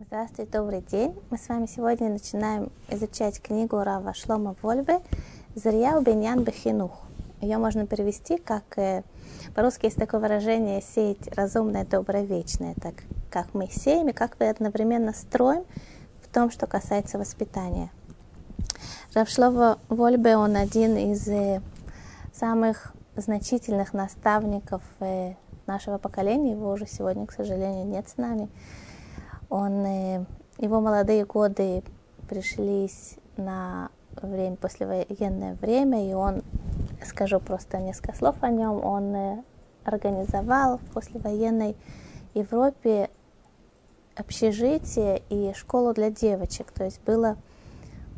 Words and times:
Здравствуйте, 0.00 0.50
добрый 0.50 0.80
день. 0.80 1.14
Мы 1.30 1.38
с 1.38 1.48
вами 1.48 1.66
сегодня 1.66 2.08
начинаем 2.08 2.72
изучать 2.88 3.40
книгу 3.40 3.78
Рава 3.78 4.12
Шлома 4.12 4.56
Вольбе 4.60 4.98
«Зрия 5.54 6.00
Беньян 6.00 6.42
Бехинух». 6.42 7.02
Ее 7.40 7.58
можно 7.58 7.86
перевести 7.86 8.36
как, 8.36 8.76
э, 8.76 9.04
по-русски 9.54 9.84
есть 9.84 9.96
такое 9.96 10.20
выражение 10.20 10.82
«сеять 10.82 11.28
разумное, 11.36 11.84
доброе, 11.84 12.24
вечное». 12.24 12.74
Так 12.82 12.94
как 13.30 13.54
мы 13.54 13.68
сеем 13.68 14.08
и 14.08 14.12
как 14.12 14.36
мы 14.40 14.48
одновременно 14.48 15.12
строим 15.12 15.64
в 16.22 16.28
том, 16.28 16.50
что 16.50 16.66
касается 16.66 17.16
воспитания. 17.16 17.92
Рав 19.14 19.28
Шлома 19.28 19.78
Вольбе, 19.88 20.36
он 20.36 20.56
один 20.56 20.96
из 20.96 21.28
э, 21.28 21.62
самых 22.32 22.92
значительных 23.14 23.92
наставников 23.92 24.82
э, 24.98 25.34
нашего 25.68 25.98
поколения. 25.98 26.50
Его 26.50 26.72
уже 26.72 26.88
сегодня, 26.88 27.26
к 27.26 27.32
сожалению, 27.32 27.86
нет 27.86 28.08
с 28.08 28.16
нами– 28.16 28.48
он, 29.54 29.86
э, 29.86 30.24
его 30.58 30.80
молодые 30.80 31.24
годы 31.24 31.84
пришлись 32.28 33.18
на 33.36 33.90
время, 34.20 34.56
послевоенное 34.56 35.54
время, 35.54 36.10
и 36.10 36.12
он, 36.12 36.42
скажу 37.06 37.38
просто 37.38 37.78
несколько 37.78 38.16
слов 38.16 38.34
о 38.40 38.50
нем, 38.50 38.84
он 38.84 39.14
э, 39.14 39.42
организовал 39.84 40.78
в 40.78 40.92
послевоенной 40.92 41.76
Европе 42.34 43.10
общежитие 44.16 45.22
и 45.28 45.52
школу 45.54 45.94
для 45.94 46.10
девочек. 46.10 46.72
То 46.72 46.84
есть 46.84 47.00
было 47.04 47.36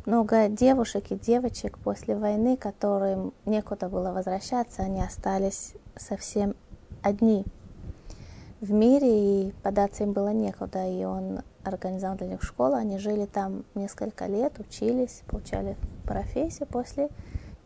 много 0.07 0.47
девушек 0.47 1.11
и 1.11 1.15
девочек 1.15 1.77
после 1.77 2.15
войны, 2.15 2.57
которым 2.57 3.31
некуда 3.45 3.89
было 3.89 4.11
возвращаться, 4.11 4.81
они 4.81 5.03
остались 5.03 5.73
совсем 5.97 6.55
одни 7.03 7.45
в 8.61 8.71
мире, 8.71 9.49
и 9.49 9.51
податься 9.63 10.03
им 10.03 10.13
было 10.13 10.29
некуда, 10.29 10.87
и 10.87 11.03
он 11.03 11.41
организовал 11.63 12.17
для 12.17 12.27
них 12.27 12.43
школу, 12.43 12.75
они 12.75 12.97
жили 12.97 13.25
там 13.25 13.65
несколько 13.75 14.25
лет, 14.25 14.59
учились, 14.59 15.21
получали 15.27 15.75
профессию, 16.05 16.67
после 16.67 17.09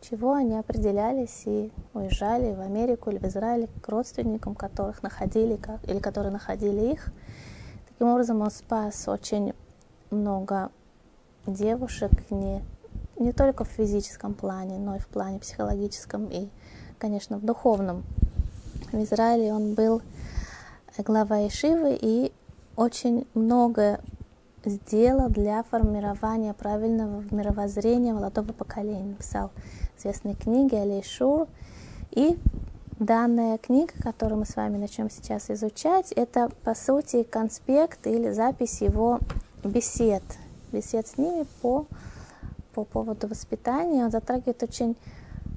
чего 0.00 0.34
они 0.34 0.56
определялись 0.56 1.42
и 1.46 1.70
уезжали 1.94 2.52
в 2.54 2.60
Америку 2.60 3.10
или 3.10 3.18
в 3.18 3.24
Израиль 3.24 3.68
к 3.80 3.88
родственникам, 3.88 4.54
которых 4.54 5.02
находили, 5.02 5.56
как, 5.56 5.82
или 5.88 6.00
которые 6.00 6.32
находили 6.32 6.92
их. 6.92 7.12
Таким 7.88 8.08
образом, 8.08 8.40
он 8.40 8.50
спас 8.50 9.06
очень 9.06 9.54
много 10.10 10.70
девушек 11.46 12.10
не, 12.30 12.62
не 13.16 13.32
только 13.32 13.64
в 13.64 13.68
физическом 13.68 14.34
плане, 14.34 14.78
но 14.78 14.96
и 14.96 14.98
в 14.98 15.06
плане 15.06 15.38
психологическом 15.38 16.26
и, 16.26 16.48
конечно, 16.98 17.38
в 17.38 17.44
духовном. 17.44 18.02
В 18.90 19.02
Израиле 19.02 19.54
он 19.54 19.74
был 19.74 20.02
глава 20.98 21.46
Ишивы 21.46 21.98
и 21.98 22.32
очень 22.76 23.26
много 23.32 24.00
сделал 24.64 25.30
для 25.30 25.62
формирования 25.62 26.52
правильного 26.52 27.24
мировоззрения 27.30 28.12
молодого 28.12 28.52
поколения. 28.52 29.14
Писал 29.14 29.50
известные 29.96 30.34
книги 30.34 30.74
Алейшур. 30.74 31.48
И 32.10 32.38
данная 32.98 33.56
книга, 33.56 33.94
которую 34.02 34.40
мы 34.40 34.44
с 34.44 34.54
вами 34.54 34.76
начнем 34.76 35.08
сейчас 35.08 35.50
изучать, 35.50 36.12
это, 36.12 36.50
по 36.62 36.74
сути, 36.74 37.22
конспект 37.22 38.06
или 38.06 38.30
запись 38.30 38.82
его 38.82 39.18
бесед. 39.64 40.22
Бесед 40.72 41.06
с 41.06 41.16
ними 41.16 41.46
по, 41.62 41.86
по 42.74 42.84
поводу 42.84 43.28
воспитания. 43.28 44.04
Он 44.04 44.10
затрагивает 44.10 44.62
очень 44.62 44.96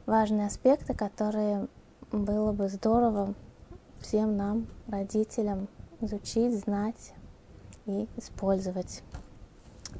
важные 0.06 0.47
аспекты, 0.47 0.94
которые 0.94 1.67
было 2.13 2.53
бы 2.53 2.69
здорово 2.69 3.33
всем 4.06 4.38
нам, 4.38 4.67
родителям, 4.88 5.67
изучить, 6.00 6.59
знать 6.59 7.14
и 7.88 8.08
использовать 8.17 9.02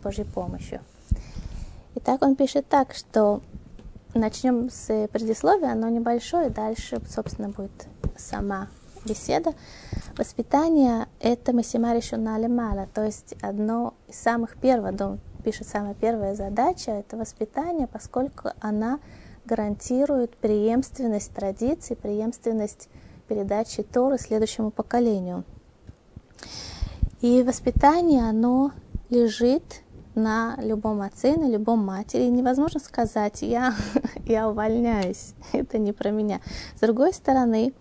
Божьей 0.04 0.26
помощью. 0.26 0.82
Итак, 1.96 2.22
он 2.22 2.36
пишет 2.36 2.68
так, 2.68 2.94
что 2.94 3.42
начнем 4.14 4.70
с 4.70 5.08
предисловия, 5.08 5.72
оно 5.72 5.90
небольшое, 5.90 6.52
дальше, 6.52 7.02
собственно, 7.10 7.50
будет 7.50 7.88
сама 8.16 8.68
беседа. 9.06 9.54
Воспитание– 10.18 11.08
это 11.20 11.52
масима 11.52 11.96
решена 11.96 12.38
мало, 12.48 12.88
то 12.94 13.04
есть 13.04 13.34
одно 13.42 13.96
из 14.08 14.18
самых 14.18 14.58
первых, 14.58 15.02
он 15.02 15.20
пишет, 15.44 15.68
самая 15.68 15.96
первая 15.96 16.36
задача– 16.36 16.92
это 16.92 17.18
воспитание, 17.18 17.88
поскольку 17.88 18.50
она 18.60 19.00
гарантирует 19.46 20.36
преемственность 20.38 21.32
традиций, 21.34 21.96
преемственность 21.96 22.88
передачи 23.28 23.84
Торы 23.84 24.18
следующему 24.18 24.72
поколению. 24.72 25.44
И 27.22 27.44
воспитание, 27.44 28.30
оно 28.30 28.72
лежит 29.10 29.82
на 30.16 30.58
любом 30.62 31.02
отце, 31.02 31.36
на 31.36 31.50
любом 31.50 31.80
матери. 31.80 32.24
И 32.24 32.30
невозможно 32.30 32.80
сказать, 32.80 33.42
я, 33.42 33.74
я 34.26 34.50
увольняюсь, 34.50 35.34
это 35.54 35.78
не 35.78 35.92
про 35.92 36.12
меня. 36.12 36.42
С 36.76 36.80
другой 36.80 37.14
стороны, 37.14 37.74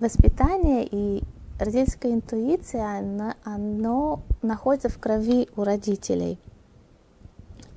воспитание 0.00 0.86
и 0.90 1.22
родительская 1.58 2.12
интуиция, 2.12 2.98
оно, 2.98 3.34
оно 3.44 4.22
находится 4.42 4.88
в 4.88 4.98
крови 4.98 5.48
у 5.56 5.64
родителей. 5.64 6.38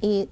И 0.01 0.29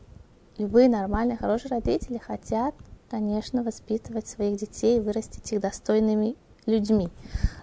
любые 0.57 0.89
нормальные, 0.89 1.37
хорошие 1.37 1.69
родители 1.69 2.17
хотят 2.17 2.75
конечно, 3.13 3.61
воспитывать 3.61 4.25
своих 4.25 4.57
детей, 4.57 4.99
вырастить 4.99 5.53
их 5.53 5.61
достойными 5.61 6.35
людьми. 6.65 7.09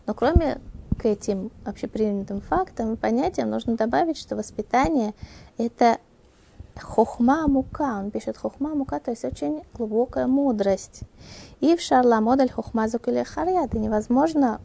Но 0.06 0.15
кроме 0.15 0.61
к 0.97 1.05
этим 1.06 1.50
общепринятым 1.65 2.41
фактам 2.41 2.93
и 2.93 2.97
понятиям 2.97 3.50
нужно 3.50 3.77
добавить, 3.77 4.16
что 4.16 4.37
воспитание– 4.37 5.12
это 5.59 5.99
хохма 6.81 7.49
мука. 7.49 7.99
Он 7.99 8.12
пишет 8.12 8.37
хохма 8.37 8.77
мука, 8.77 9.00
то 9.00 9.10
есть 9.10 9.25
очень 9.25 9.65
глубокая 9.75 10.28
мудрость. 10.28 11.00
И 11.59 11.75
в 11.75 11.81
шарла 11.81 12.21
модель 12.21 12.53
хохма 12.53 12.87
зукуле 12.87 13.25
харьяд. 13.25 13.75
невозможно 13.75 14.60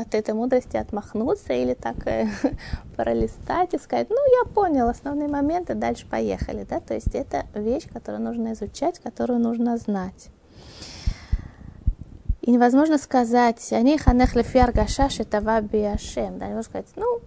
от 0.00 0.14
этой 0.14 0.34
мудрости 0.34 0.76
отмахнуться 0.76 1.52
или 1.52 1.74
так 1.74 2.06
э, 2.06 2.28
пролистать 2.96 3.74
и 3.74 3.78
сказать, 3.78 4.08
ну, 4.10 4.16
я 4.16 4.52
понял 4.52 4.88
основные 4.88 5.28
моменты, 5.28 5.74
дальше 5.74 6.06
поехали. 6.06 6.66
Да? 6.68 6.80
То 6.80 6.94
есть 6.94 7.14
это 7.14 7.46
вещь, 7.54 7.88
которую 7.92 8.22
нужно 8.22 8.52
изучать, 8.52 8.98
которую 8.98 9.40
нужно 9.40 9.76
знать. 9.76 10.28
И 12.40 12.50
невозможно 12.50 12.98
сказать, 12.98 13.72
они 13.72 13.98
ханех 13.98 14.34
лефиар 14.34 14.72
гашаш 14.72 15.20
это 15.20 15.40
ваби 15.40 15.82
ашем. 15.82 16.38
Да, 16.38 16.46
невозможно 16.46 16.62
сказать, 16.62 16.88
ну, 16.96 17.20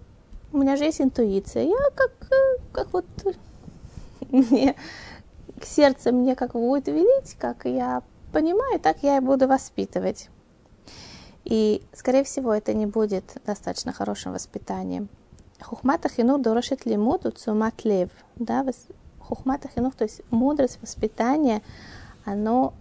у 0.52 0.58
меня 0.58 0.76
же 0.76 0.84
есть 0.84 1.00
интуиция, 1.00 1.64
я 1.64 1.90
как, 1.94 2.12
э, 2.30 2.58
как 2.72 2.92
вот 2.92 3.06
мне 4.30 4.74
к 5.60 5.64
сердцу 5.64 6.12
мне 6.12 6.34
как 6.34 6.52
будет 6.52 6.88
велить, 6.88 7.36
как 7.38 7.64
я 7.64 8.02
понимаю, 8.32 8.80
так 8.80 8.98
я 9.02 9.18
и 9.18 9.20
буду 9.20 9.46
воспитывать. 9.46 10.28
И, 11.44 11.82
скорее 11.92 12.24
всего, 12.24 12.52
это 12.52 12.72
не 12.72 12.86
будет 12.86 13.36
достаточно 13.46 13.92
хорошим 13.92 14.32
воспитанием. 14.32 15.08
Хухмата 15.60 16.08
хинух 16.08 16.40
дорошит 16.40 16.86
лимуду 16.86 17.30
цумат 17.30 17.84
лев. 17.84 18.10
Да, 18.36 18.64
хухмата 19.18 19.68
хинух, 19.68 19.94
то 19.94 20.04
есть 20.04 20.22
мудрость 20.30 20.78
воспитания, 20.80 21.62
оно 22.24 22.74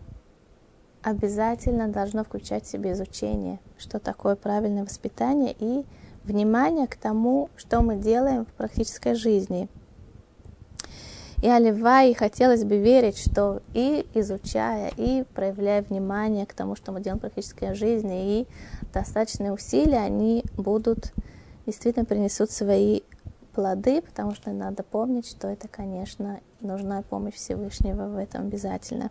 обязательно 1.02 1.90
должно 1.90 2.24
включать 2.24 2.66
в 2.66 2.72
себе 2.72 2.94
изучение, 2.94 3.60
что 3.78 4.00
такое 4.00 4.36
правильное 4.36 4.84
воспитание 4.84 5.54
и 5.60 5.86
внимание 6.24 6.88
к 6.88 6.96
тому, 6.96 7.50
что 7.58 7.82
мы 7.82 7.98
делаем 7.98 8.46
в 8.46 8.54
практической 8.54 9.14
жизни– 9.14 9.70
и 11.43 11.49
оливай, 11.49 12.11
и 12.11 12.15
хотелось 12.15 12.65
бы 12.65 12.79
верить, 12.79 13.19
что 13.19 13.63
и 13.75 14.07
изучая, 14.15 14.91
и 14.97 15.25
проявляя 15.35 15.83
внимание 15.83 16.47
к 16.47 16.55
тому, 16.55 16.75
что 16.77 16.93
мы 16.93 17.01
делаем 17.01 17.19
в 17.19 17.23
практической 17.23 17.75
жизни, 17.75 18.41
и 18.41 18.47
достаточные 18.93 19.53
усилия, 19.53 19.99
они 19.99 20.45
будут 20.57 21.13
действительно 21.67 22.05
принесут 22.05 22.51
свои 22.51 23.03
плоды, 23.55 24.01
потому 24.03 24.35
что 24.35 24.51
надо 24.53 24.83
помнить, 24.83 25.29
что 25.29 25.49
это, 25.49 25.69
конечно, 25.69 26.41
нужна 26.61 27.03
помощь 27.03 27.35
Всевышнего 27.35 28.09
в 28.09 28.17
этом 28.17 28.47
обязательно. 28.47 29.11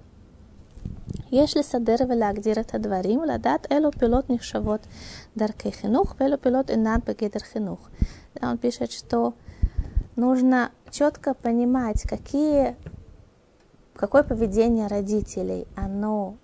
יש 1.32 1.58
לסדר 1.58 1.96
ולהגדיר 2.10 2.60
את 2.60 2.76
הדברים 2.76 3.20
ולדעת 3.20 3.72
אילו 3.72 3.92
פעולות 3.92 4.30
נחשבות 4.30 4.88
דרכי 5.38 5.72
חינוך 5.72 6.16
ואילו 6.20 6.42
פעולות 6.42 6.70
אינן 6.70 7.00
בגדר 7.06 7.40
חינוך. 7.40 7.90
Он 8.42 8.58
пишет, 8.58 8.92
что 8.92 9.34
нужно 10.16 10.72
четко 10.92 11.34
понимать, 11.34 12.04
какие, 12.04 12.76
какое 13.96 14.24
поведение 14.24 14.88
родителей, 14.88 15.68
оно 15.76 16.36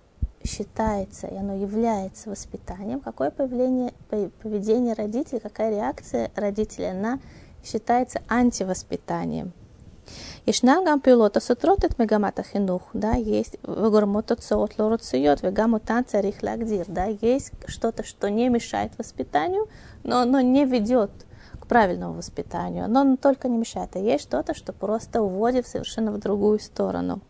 считается 0.44 1.26
и 1.26 1.36
оно 1.36 1.54
является 1.54 2.30
воспитанием, 2.30 3.00
какое 3.00 3.30
поведение, 3.30 3.92
поведение 4.42 4.94
родителей, 4.94 5.40
какая 5.40 5.70
реакция 5.70 6.30
родителей, 6.36 6.90
она 6.90 7.18
считается 7.64 8.20
антивоспитанием. 8.28 9.52
ישנן 10.46 10.76
גם 10.86 10.98
פעולות 11.02 11.36
הסותרות 11.36 11.84
את 11.84 12.00
מגמת 12.00 12.38
החינוך, 12.38 12.90
да, 12.94 13.12
есть 13.16 13.56
וגורמות 13.68 14.26
תוצאות 14.26 14.78
לא 14.78 14.84
רצויות 14.84 15.40
וגם 15.44 15.72
אותן 15.72 16.00
צריך 16.06 16.44
להגדיר, 16.44 16.84
да, 16.88 17.04
есть 17.22 17.52
что-то, 17.66 18.04
что 18.04 18.28
не 18.28 18.48
мешает 18.48 18.92
воспитанию, 18.98 19.66
но 20.02 20.20
оно 20.20 20.40
не 20.40 20.64
ведет 20.66 21.10
правильному 21.69 22.15
воспитанию. 22.15 22.85
Оно 22.85 23.15
только 23.15 23.47
не 23.47 23.57
мешает, 23.57 23.95
а 23.95 23.99
есть 23.99 24.23
что-то, 24.23 24.53
что 24.53 24.73
просто 24.73 25.21
уводит 25.21 25.67
совершенно 25.67 26.11
в 26.11 26.17
другую 26.17 26.59
сторону. 26.59 27.21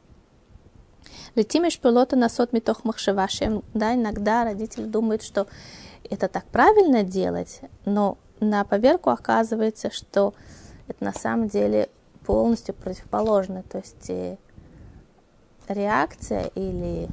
Летимиш 1.36 1.80
пилота 1.80 2.15
на 2.15 2.30
сот 2.30 2.53
митох 2.53 2.83
махшевашем. 2.86 3.63
Да, 3.74 3.94
иногда 3.94 4.45
родитель 4.45 4.86
думает, 4.86 5.21
что 5.21 5.47
это 6.09 6.27
так 6.27 6.45
правильно 6.45 7.03
делать, 7.03 7.62
но 7.86 8.18
на 8.39 8.63
поверку 8.63 9.09
оказывается, 9.09 9.91
что 9.91 10.33
это 10.88 11.03
на 11.03 11.13
самом 11.13 11.50
деле 11.50 11.89
полностью 12.25 12.74
противоположно. 12.74 13.63
То 13.63 13.80
есть 13.80 14.09
э, 14.09 14.38
реакция 15.68 16.45
или 16.56 17.09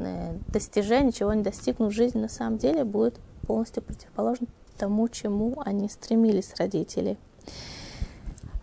э, 0.00 0.34
достижение, 0.48 1.12
чего 1.12 1.32
не 1.32 1.42
достигнув 1.42 1.92
в 1.92 1.96
жизни, 1.96 2.20
на 2.20 2.28
самом 2.28 2.58
деле 2.58 2.84
будет 2.84 3.18
полностью 3.46 3.82
противоположно 3.82 4.48
тому, 4.78 5.08
чему 5.08 5.60
они 5.64 5.88
стремились 5.88 6.54
родители. 6.58 7.16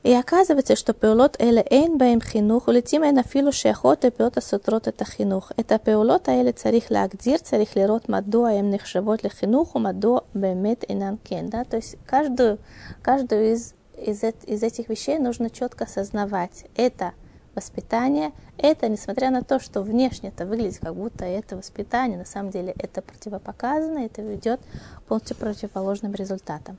И 0.03 0.13
оказывается, 0.13 0.75
что 0.75 0.93
пеулот 0.93 1.35
эле 1.41 1.65
эйн 1.67 1.97
бэйм 1.97 2.21
хинух, 2.21 2.67
улетим 2.67 3.01
эйн 3.03 3.17
афилу 3.17 3.51
шехот 3.51 4.05
э 4.05 4.09
и 4.09 4.11
пеота 4.11 4.39
сутрот 4.39 4.87
это 4.87 5.03
хинух. 5.03 5.51
Это 5.57 5.79
пеулот 5.79 6.27
эле 6.27 6.51
царих 6.51 6.91
лагдир, 6.91 7.39
царих 7.39 7.75
лерот 7.75 8.07
мадо 8.07 8.45
а 8.45 8.53
эм 8.53 8.69
нихшевот 8.69 9.23
ле 9.23 9.31
хинуху, 9.31 9.79
мадо 9.79 10.23
бэмет 10.35 10.85
инан 10.87 11.17
кен. 11.17 11.49
Да? 11.49 11.63
То 11.63 11.77
есть 11.77 11.97
каждую, 12.05 12.59
каждую 13.01 13.53
из, 13.53 13.73
из, 13.97 14.23
из 14.23 14.61
этих 14.61 14.89
вещей 14.89 15.17
нужно 15.17 15.49
четко 15.49 15.85
осознавать. 15.85 16.65
Это– 16.75 17.13
воспитание, 17.55 18.31
это, 18.57 18.87
несмотря 18.89 19.29
на 19.31 19.43
то, 19.43 19.59
что 19.59 19.81
внешне 19.81 20.29
это 20.29 20.45
выглядит 20.45 20.79
как 20.79 20.95
будто 20.95 21.25
это 21.25 21.57
воспитание, 21.57 22.17
на 22.17 22.25
самом 22.25 22.51
деле 22.51 22.73
это 22.77 23.01
противопоказано, 23.01 23.99
это 23.99 24.21
ведет 24.21 24.61
к 24.97 25.03
полностью 25.03 25.37
противоположным 25.37 26.13
результатам. 26.13 26.77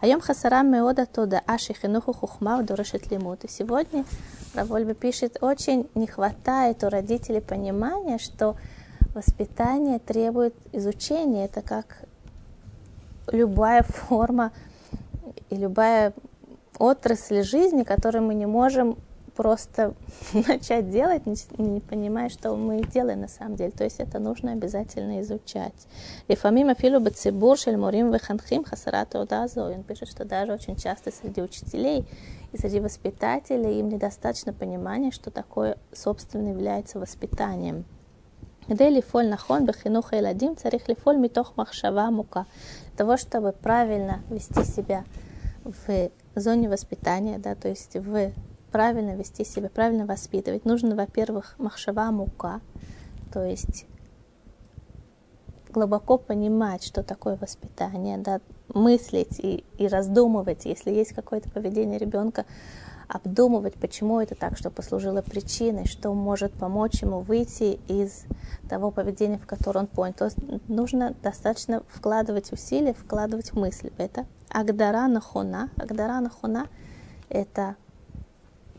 Айом 0.00 0.20
хасарам 0.20 0.70
меода 0.70 1.06
тода 1.06 1.42
аши 1.46 1.74
хинуху 1.74 2.12
хухмав 2.12 2.64
дорешит 2.64 3.10
лимут. 3.10 3.44
И 3.44 3.48
сегодня 3.48 4.04
Равольба 4.54 4.94
пишет, 4.94 5.38
очень 5.40 5.88
не 5.94 6.06
хватает 6.06 6.84
у 6.84 6.88
родителей 6.88 7.40
понимания, 7.40 8.18
что 8.18 8.56
воспитание 9.14 9.98
требует 9.98 10.54
изучения. 10.72 11.44
Это 11.44 11.62
как 11.62 12.02
любая 13.32 13.82
форма 13.82 14.52
и 15.50 15.56
любая 15.56 16.12
отрасль 16.78 17.42
жизни, 17.42 17.82
которую 17.82 18.24
мы 18.24 18.34
не 18.34 18.46
можем 18.46 18.96
просто 19.37 19.93
начать 20.33 20.89
делать, 20.89 21.25
не, 21.25 21.35
не 21.57 21.79
понимая, 21.79 22.29
что 22.29 22.55
мы 22.55 22.81
делаем 22.83 23.21
на 23.21 23.27
самом 23.27 23.55
деле. 23.55 23.71
То 23.71 23.83
есть 23.83 23.99
это 23.99 24.19
нужно 24.19 24.51
обязательно 24.51 25.21
изучать. 25.21 25.87
И 26.27 26.35
фамима 26.35 26.75
филу 26.75 26.99
бацибур 26.99 27.57
шельмурим 27.57 28.11
веханхим 28.11 28.63
хасарата 28.63 29.19
удазу. 29.19 29.61
Он 29.61 29.83
пишет, 29.83 30.09
что 30.09 30.25
даже 30.25 30.53
очень 30.53 30.75
часто 30.75 31.11
среди 31.11 31.41
учителей 31.41 32.05
и 32.51 32.57
среди 32.57 32.79
воспитателей 32.79 33.79
им 33.79 33.89
недостаточно 33.89 34.53
понимания, 34.53 35.11
что 35.11 35.31
такое 35.31 35.77
собственно 35.91 36.49
является 36.49 36.99
воспитанием. 36.99 37.85
כדי 38.67 38.91
לפעול 38.91 39.27
נכון 39.27 39.65
בחינוך 39.65 40.13
הילדים 40.13 40.55
צריך 40.55 40.89
לפעול 40.89 41.15
מתוך 41.21 41.53
מחשבה 41.57 42.05
עמוקה. 42.05 42.43
Для 42.95 42.97
того, 42.97 43.17
чтобы 43.17 43.51
правильно 43.51 44.21
вести 44.29 44.63
себя 44.63 45.03
в 45.65 46.09
зоне 46.35 46.69
воспитания, 46.69 47.39
да, 47.39 47.55
то 47.55 47.67
есть 47.67 47.95
в 47.95 48.31
правильно 48.70 49.14
вести 49.16 49.44
себя, 49.44 49.68
правильно 49.68 50.06
воспитывать, 50.06 50.64
нужно, 50.64 50.94
во-первых, 50.94 51.54
махшава 51.58 52.10
мука, 52.10 52.60
то 53.32 53.44
есть 53.44 53.86
глубоко 55.70 56.18
понимать, 56.18 56.82
что 56.82 57.02
такое 57.02 57.36
воспитание, 57.36 58.18
да, 58.18 58.40
мыслить 58.72 59.38
и, 59.38 59.64
и 59.76 59.86
раздумывать, 59.86 60.64
если 60.64 60.90
есть 60.90 61.12
какое-то 61.12 61.50
поведение 61.50 61.98
ребенка, 61.98 62.46
обдумывать, 63.08 63.74
почему 63.74 64.20
это 64.20 64.34
так, 64.34 64.58
что 64.58 64.70
послужило 64.70 65.22
причиной, 65.22 65.86
что 65.86 66.12
может 66.12 66.52
помочь 66.52 67.02
ему 67.02 67.20
выйти 67.20 67.80
из 67.88 68.24
того 68.68 68.90
поведения, 68.90 69.38
в 69.38 69.46
которое 69.46 69.80
он 69.80 69.86
понял. 69.86 70.12
То 70.12 70.26
есть 70.26 70.36
нужно 70.68 71.14
достаточно 71.22 71.82
вкладывать 71.88 72.52
усилия, 72.52 72.92
вкладывать 72.92 73.54
мысли 73.54 73.92
это. 73.96 74.26
Агдара 74.50 75.06
нахуна. 75.08 75.70
Агдара 75.78 76.20
нахуна– 76.20 76.66
это 77.30 77.76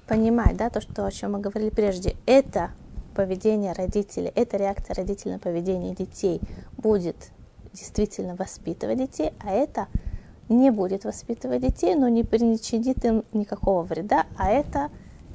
понимать, 0.10 0.58
да, 0.58 0.72
то, 0.72 0.82
что, 0.82 1.06
о 1.06 1.12
чем 1.12 1.34
мы 1.34 1.40
говорили 1.40 1.70
прежде, 1.70 2.16
это 2.26 2.72
поведение 3.16 3.74
родителей, 3.74 4.32
это 4.34 4.58
реакция 4.58 4.96
родителей 4.96 5.34
на 5.34 5.40
поведение 5.40 5.94
детей 5.94 6.42
будет 6.78 7.32
действительно 7.74 8.36
воспитывать 8.36 8.98
детей, 8.98 9.34
а 9.40 9.52
это 9.52 9.88
не 10.50 10.72
будет 10.72 11.04
воспитывать 11.04 11.62
детей, 11.62 11.94
но 11.94 12.10
не 12.10 12.24
причинит 12.24 13.06
им 13.06 13.24
никакого 13.34 13.84
вреда, 13.84 14.26
а 14.36 14.50
это 14.50 14.90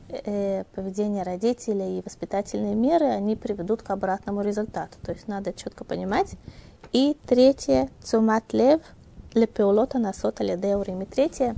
э, 0.08 0.64
поведение 0.74 1.22
родителей 1.22 2.00
и 2.00 2.02
воспитательные 2.04 2.74
меры, 2.74 3.06
они 3.06 3.36
приведут 3.36 3.82
к 3.82 3.90
обратному 3.90 4.42
результату. 4.42 4.96
То 5.02 5.12
есть 5.12 5.28
надо 5.28 5.52
четко 5.52 5.84
понимать. 5.84 6.34
И 6.92 7.16
третье, 7.26 7.88
цумат 8.02 8.52
лев, 8.52 8.80
лепеулота 9.34 10.00
насота 10.00 10.42
ледеурим. 10.42 11.02
И 11.02 11.04
третье, 11.04 11.54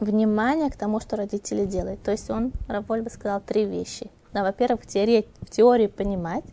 внимание 0.00 0.70
к 0.70 0.76
тому, 0.76 1.00
что 1.00 1.16
родители 1.16 1.64
делают. 1.64 2.02
То 2.02 2.10
есть 2.10 2.30
он, 2.30 2.52
Раволь 2.68 3.02
бы 3.02 3.10
сказал, 3.10 3.40
три 3.40 3.64
вещи. 3.64 4.10
Да, 4.32 4.42
во-первых, 4.42 4.82
в 4.82 4.86
теории, 4.86 5.26
в 5.40 5.50
теории 5.50 5.86
понимать, 5.86 6.44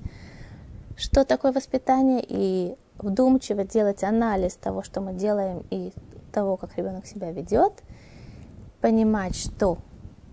что 0.97 1.25
такое 1.25 1.51
воспитание, 1.51 2.24
и 2.27 2.75
вдумчиво 2.97 3.63
делать 3.63 4.03
анализ 4.03 4.56
того, 4.56 4.81
что 4.81 5.01
мы 5.01 5.13
делаем, 5.13 5.63
и 5.69 5.92
того, 6.31 6.57
как 6.57 6.77
ребенок 6.77 7.06
себя 7.06 7.31
ведет, 7.31 7.74
понимать, 8.81 9.36
что 9.36 9.77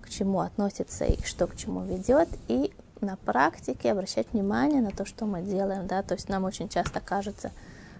к 0.03 0.09
чему 0.09 0.41
относится 0.41 1.05
и 1.05 1.23
что 1.25 1.47
к 1.47 1.57
чему 1.57 1.83
ведет, 1.83 2.29
и 2.49 2.73
на 3.01 3.17
практике 3.17 3.93
обращать 3.93 4.27
внимание 4.33 4.81
на 4.81 4.91
то, 4.91 5.05
что 5.05 5.27
мы 5.27 5.43
делаем. 5.43 5.87
Да? 5.87 6.03
То 6.03 6.15
есть 6.15 6.29
нам 6.29 6.45
очень 6.45 6.69
часто 6.69 7.01
кажется, 7.01 7.51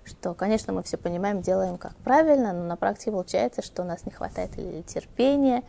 что, 0.05 0.35
конечно, 0.35 0.73
мы 0.73 0.83
все 0.83 0.97
понимаем, 0.97 1.43
делаем 1.43 1.79
как 1.79 1.95
правильно, 1.97 2.53
но 2.53 2.65
на 2.65 2.77
практике 2.77 3.13
получается, 3.13 3.63
что 3.63 3.83
у 3.83 3.85
нас 3.85 4.05
не 4.05 4.13
хватает 4.13 4.59
или 4.59 4.83
терпения, 4.83 5.63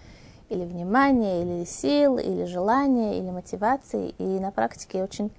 или 0.50 0.66
внимания, 0.66 1.42
или 1.42 1.66
сил, 1.66 2.18
или 2.18 2.46
желания, 2.46 3.20
или 3.20 3.30
мотивации. 3.30 4.10
И 4.18 4.24
на 4.24 4.52
практике 4.52 5.04
очень 5.04 5.32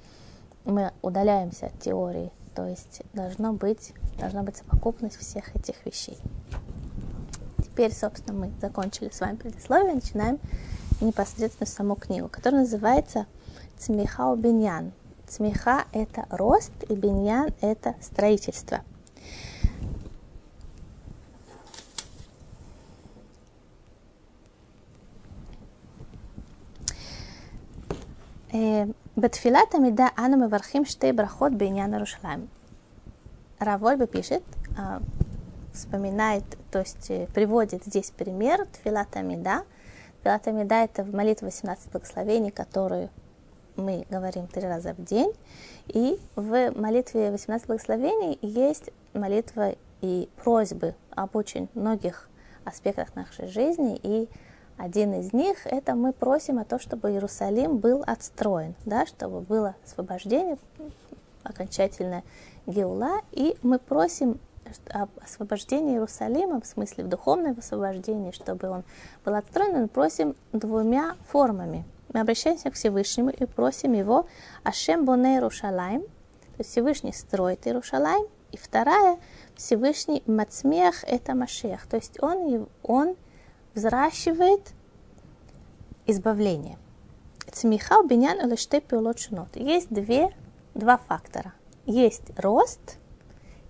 мы 0.64 0.92
удаляемся 1.02 1.66
от 1.66 1.78
теории. 1.80 2.30
То 2.54 2.66
есть 2.66 3.02
должно 3.12 3.52
быть, 3.52 3.92
должна 4.18 4.42
быть 4.42 4.56
совокупность 4.56 5.16
всех 5.16 5.54
этих 5.56 5.84
вещей. 5.84 6.18
Теперь, 7.58 7.92
собственно, 7.92 8.38
мы 8.38 8.52
закончили 8.60 9.10
с 9.12 9.20
вами 9.20 9.36
предисловие, 9.36 9.94
начинаем 9.94 10.38
непосредственно 11.00 11.66
саму 11.66 11.96
книгу, 11.96 12.28
которая 12.28 12.62
называется 12.62 13.26
«Цмиха 13.76 14.36
Биньян», 14.36 14.92
Цмеха– 15.26 15.84
это 15.92 16.26
рост, 16.30 16.72
и 16.88 16.94
биньян– 16.94 17.52
это 17.60 17.94
строительство. 18.00 18.82
בתפילת 29.17 29.75
עמידה 29.75 30.07
אנו 30.19 30.37
מברכים 30.37 30.85
שתי 30.85 31.13
ברכות 31.13 31.51
בעניין 31.57 31.93
ירושלים. 31.93 32.47
Равольба 33.61 34.07
пишет, 34.07 34.43
вспоминает, 35.73 36.45
то 36.71 36.79
есть 36.79 37.11
приводит 37.33 37.83
здесь 37.83 38.11
пример 38.11 38.65
Тфилат 38.65 39.15
Амида. 39.17 39.63
Тфилат 40.21 40.47
Амида – 40.47 40.85
это 40.85 41.03
молитва 41.03 41.47
18 41.47 41.91
благословений, 41.91 42.51
которую 42.51 43.09
мы 43.75 44.05
говорим 44.09 44.47
три 44.47 44.63
раза 44.63 44.93
в 44.93 45.03
день. 45.03 45.33
И 45.87 46.19
в 46.37 46.71
молитве 46.71 47.31
18 47.31 47.67
благословений 47.67 48.39
есть 48.41 48.91
молитва 49.13 49.75
и 50.01 50.29
просьбы 50.41 50.95
об 51.11 51.35
очень 51.35 51.67
многих 51.73 52.29
аспектах 52.63 53.13
нашей 53.15 53.47
жизни. 53.47 53.99
И 54.01 54.29
один 54.76 55.14
из 55.14 55.32
них– 55.32 55.58
это 55.66 55.94
мы 55.94 56.12
просим 56.12 56.58
о 56.58 56.64
том, 56.64 56.78
чтобы 56.78 57.10
Иерусалим 57.10 57.78
был 57.78 58.02
отстроен, 58.06 58.74
да, 58.84 59.06
чтобы 59.06 59.40
было 59.40 59.76
освобождение, 59.84 60.58
окончательное 61.42 62.24
геула. 62.66 63.20
И 63.32 63.56
мы 63.62 63.78
просим 63.78 64.40
об 64.90 65.10
освобождении 65.22 65.94
Иерусалима, 65.94 66.60
в 66.60 66.66
смысле 66.66 67.04
в 67.04 67.08
духовном 67.08 67.56
освобождении, 67.58 68.32
чтобы 68.32 68.68
он 68.68 68.84
был 69.24 69.34
отстроен, 69.34 69.82
мы 69.82 69.88
просим 69.88 70.34
двумя 70.52 71.16
формами– 71.28 71.84
мы 72.14 72.20
обращаемся 72.20 72.70
к 72.70 72.74
Всевышнему 72.74 73.30
и 73.30 73.44
просим 73.44 73.92
его 73.92 74.28
Ашем 74.62 75.04
Боне 75.04 75.34
Иерушалайм, 75.34 76.02
то 76.02 76.58
есть 76.58 76.70
Всевышний 76.70 77.12
строит 77.12 77.66
Иерушалайм, 77.66 78.28
и 78.52 78.56
вторая, 78.56 79.18
Всевышний 79.56 80.22
Мацмех 80.24 81.02
это 81.08 81.34
Машех, 81.34 81.88
то 81.88 81.96
есть 81.96 82.22
он, 82.22 82.68
он 82.84 83.16
взращивает 83.74 84.72
избавление. 86.06 86.78
Цмиха 87.50 88.02
биньян 88.02 88.40
или 88.40 88.80
пиулот 88.80 89.18
шунот. 89.18 89.54
Есть 89.54 89.88
две, 89.90 90.34
два 90.74 90.96
фактора. 90.98 91.52
Есть 91.86 92.38
рост 92.38 92.98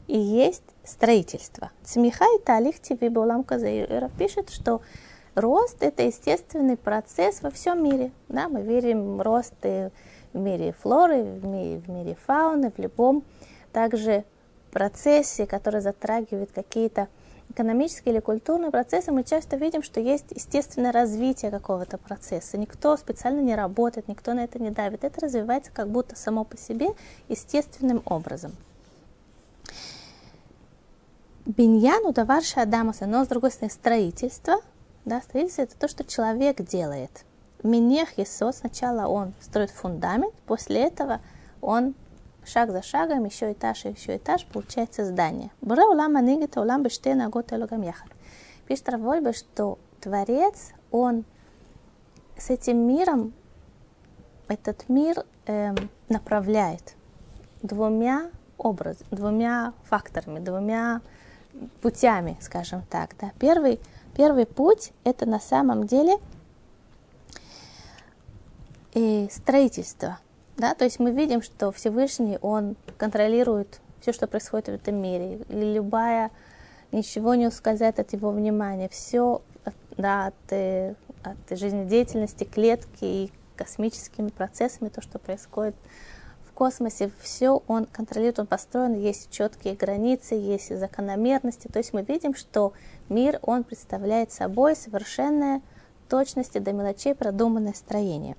и 0.06 0.18
есть 0.18 0.62
строительства. 0.84 1.70
Цмиха 1.82 2.25
и 2.37 2.42
талих 2.42 2.80
тебе 2.80 3.11
Булам 3.11 3.44
пишет, 3.44 4.50
что 4.50 4.80
рост– 5.34 5.78
это 5.80 6.02
естественный 6.04 6.76
процесс 6.76 7.42
во 7.42 7.50
всем 7.50 7.82
мире. 7.82 8.12
Да, 8.28 8.49
мы 8.49 8.62
верим 8.62 9.16
в 9.16 9.23
рост 9.23 9.54
в 9.62 10.38
мире 10.38 10.73
флоры, 10.73 11.23
в 11.23 11.44
мире, 11.44 11.80
в 11.80 11.88
мире 11.88 12.16
фауны, 12.26 12.70
в 12.70 12.78
любом 12.78 13.25
также 13.73 14.25
процессе, 14.73 15.46
который 15.46 15.80
затрагивает 15.80 16.50
какие-то 16.52 17.08
экономические 17.50 18.14
или 18.14 18.20
культурные 18.20 18.70
процессы, 18.70 19.12
мы 19.12 19.24
часто 19.24 19.56
видим, 19.56 19.82
что 19.82 20.00
есть 20.00 20.26
естественное 20.30 20.92
развитие 20.92 21.50
какого-то 21.50 21.98
процесса. 21.98 22.58
Никто 22.58 22.96
специально 22.96 23.40
не 23.40 23.54
работает, 23.54 24.08
никто 24.08 24.34
на 24.34 24.44
это 24.44 24.58
не 24.58 24.70
давит. 24.70 25.04
Это 25.04 25.20
развивается 25.20 25.70
как 25.72 25.88
будто 25.88 26.16
само 26.16 26.44
по 26.44 26.56
себе 26.56 26.88
естественным 27.28 28.02
образом. 28.04 28.52
Биньян 31.46 32.06
удаварша 32.06 32.62
Адамаса, 32.62 33.06
но 33.06 33.24
с 33.24 33.28
другой 33.28 33.50
стороны 33.50 33.70
строительство, 33.70 34.56
да, 35.04 35.20
строительство 35.20 35.62
это 35.62 35.78
то, 35.78 35.88
что 35.88 36.02
человек 36.02 36.62
делает. 36.62 37.24
Минех 37.62 38.18
Есо, 38.18 38.52
сначала 38.52 39.06
он 39.08 39.34
строит 39.40 39.70
фундамент, 39.70 40.34
после 40.46 40.82
этого 40.82 41.20
он 41.60 41.94
шаг 42.46 42.70
за 42.70 42.82
шагом, 42.82 43.24
еще 43.24 43.52
этаж 43.52 43.84
еще 43.84 44.16
этаж, 44.16 44.46
получается 44.46 45.04
здание. 45.04 45.50
Буре 45.60 45.84
улам 45.84 46.16
анигит 46.16 46.56
улам 46.56 46.82
бештена 46.82 47.28
гот 47.28 47.52
элогам 47.52 47.82
яхат. 47.82 48.08
Пишет 48.66 48.88
Равольбе, 48.88 49.32
что 49.32 49.78
Творец, 50.00 50.72
он 50.90 51.24
с 52.36 52.50
этим 52.50 52.78
миром, 52.86 53.32
этот 54.48 54.88
мир 54.88 55.24
эм, 55.46 55.90
направляет 56.08 56.94
двумя 57.62 58.30
образами, 58.58 59.08
двумя 59.10 59.72
факторами, 59.84 60.38
двумя 60.38 61.00
путями, 61.80 62.36
скажем 62.40 62.82
так. 62.90 63.14
Да. 63.20 63.32
Первый, 63.38 63.80
первый 64.16 64.46
путь– 64.46 64.92
это 65.04 65.26
на 65.26 65.40
самом 65.40 65.86
деле 65.86 66.18
и 68.92 69.28
строительство. 69.30 70.18
Да? 70.56 70.75
То 70.75 70.84
есть 70.84 70.99
мы 70.99 71.12
видим, 71.12 71.42
что 71.42 71.73
Всевышний, 71.73 72.38
Он 72.42 72.76
контролирует 72.96 73.80
все, 74.00 74.12
что 74.12 74.26
происходит 74.26 74.66
в 74.66 74.73
этом 74.73 74.96
мире. 74.96 75.40
И 75.49 75.75
любая, 75.75 76.30
ничего 76.92 77.34
не 77.34 77.46
ускользает 77.46 77.99
от 77.99 78.12
Его 78.12 78.30
внимания. 78.30 78.88
Все 78.88 79.42
да, 79.96 80.26
от, 80.26 80.52
э, 80.52 80.94
от 81.23 81.58
жизнедеятельности 81.58 82.44
клетки 82.44 83.04
и 83.04 83.32
космическими 83.56 84.28
процессами, 84.28 84.88
то, 84.88 85.00
что 85.00 85.18
происходит– 85.18 85.75
космосе 86.54 87.11
все 87.20 87.62
он 87.66 87.84
контролирует, 87.84 88.38
он 88.38 88.46
построен, 88.46 88.94
есть 88.94 89.30
четкие 89.30 89.75
границы, 89.75 90.34
есть 90.34 90.76
закономерности. 90.76 91.68
То 91.68 91.78
есть 91.78 91.92
мы 91.92 92.02
видим, 92.02 92.34
что 92.34 92.73
мир, 93.08 93.38
он 93.42 93.64
представляет 93.64 94.32
собой 94.32 94.76
совершенное 94.76 95.61
точности 96.08 96.58
до 96.58 96.73
мелочей 96.73 97.14
продуманное 97.14 97.75
строение. 97.75 98.37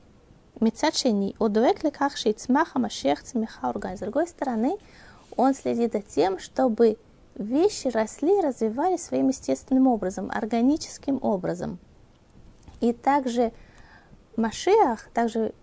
Мецачени 0.61 1.35
удуэк 1.39 1.83
леках 1.83 2.15
шейцмаха 2.15 2.79
машех 2.79 3.23
цмеха 3.23 3.69
орган. 3.69 3.97
С 3.97 3.99
другой 3.99 4.27
стороны, 4.27 4.77
он 5.35 5.53
следит 5.53 5.93
за 5.93 6.01
тем, 6.01 6.39
чтобы 6.39 6.97
вещи 7.35 7.87
росли 7.87 8.39
и 8.39 8.41
развивались 8.41 9.03
своим 9.03 9.27
естественным 9.27 9.87
образом, 9.87 10.31
органическим 10.33 11.19
образом. 11.21 11.77
И 12.79 12.93
также 12.93 13.51
Машиах, 14.37 15.09
также 15.13 15.53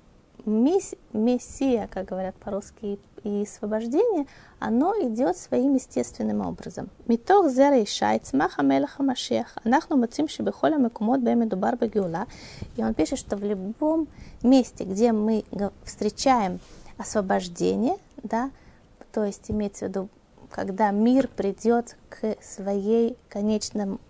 мессия, 0.45 1.89
как 1.91 2.07
говорят 2.07 2.35
по-русски, 2.37 2.99
и 3.25 3.43
освобождение, 3.43 4.27
оно 4.59 4.95
идет 5.01 5.37
своим 5.37 5.75
естественным 5.75 6.45
образом. 6.45 6.91
Митох 7.07 7.49
зера 7.51 7.79
и 7.79 7.87
шайц 7.87 8.33
маха 8.33 8.63
мелаха 8.63 9.03
машех. 9.03 9.57
Анахну 9.65 9.97
мацим 9.97 10.29
шибихоля 10.29 10.77
мекумот 10.77 11.21
бэми 11.21 11.45
дубар 11.45 11.77
багиула. 11.77 12.27
И 12.77 12.83
он 12.83 12.95
пишет, 12.95 13.19
что 13.19 13.37
в 13.37 13.45
любом 13.45 14.09
месте, 14.43 14.85
где 14.85 15.13
мы 15.13 15.45
встречаем 15.85 16.59
освобождение, 16.99 17.97
да, 18.23 18.51
то 19.13 19.25
есть 19.25 19.51
имеется 19.51 19.87
в 19.87 19.89
виду, 19.89 20.09
когда 20.51 20.91
мир 20.91 21.29
придет 21.29 21.97
к 22.09 22.37
своей 22.43 23.17
конечному 23.29 24.01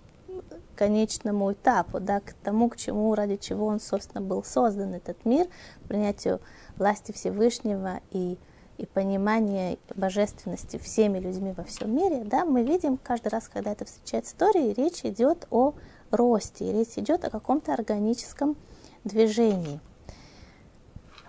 конечному 0.83 1.53
этапу, 1.53 2.01
да, 2.01 2.19
к 2.19 2.33
тому, 2.43 2.69
к 2.69 2.77
чему, 2.77 3.15
ради 3.15 3.37
чего 3.37 3.67
он, 3.67 3.79
собственно, 3.79 4.21
был 4.21 4.43
создан, 4.43 4.95
этот 4.95 5.25
мир, 5.25 5.47
принятию 5.87 6.41
власти 6.77 7.13
Всевышнего 7.13 8.01
и, 8.11 8.37
и 8.79 8.87
понимания 8.87 9.79
божественности 9.95 10.79
всеми 10.79 11.21
людьми 11.21 11.55
во 11.57 11.63
всем 11.63 11.95
мире, 11.95 12.25
да, 12.25 12.45
мы 12.45 12.65
видим 12.65 12.97
каждый 12.97 13.29
раз, 13.29 13.49
когда 13.49 13.71
это 13.71 13.85
встречает 13.85 14.25
истории, 14.25 14.75
речь 14.75 15.05
идет 15.05 15.47
о 15.53 15.75
росте, 16.11 16.73
речь 16.73 16.97
идет 16.99 17.25
о 17.25 17.31
каком-то 17.31 17.73
органическом 17.73 18.57
движении. 19.05 19.79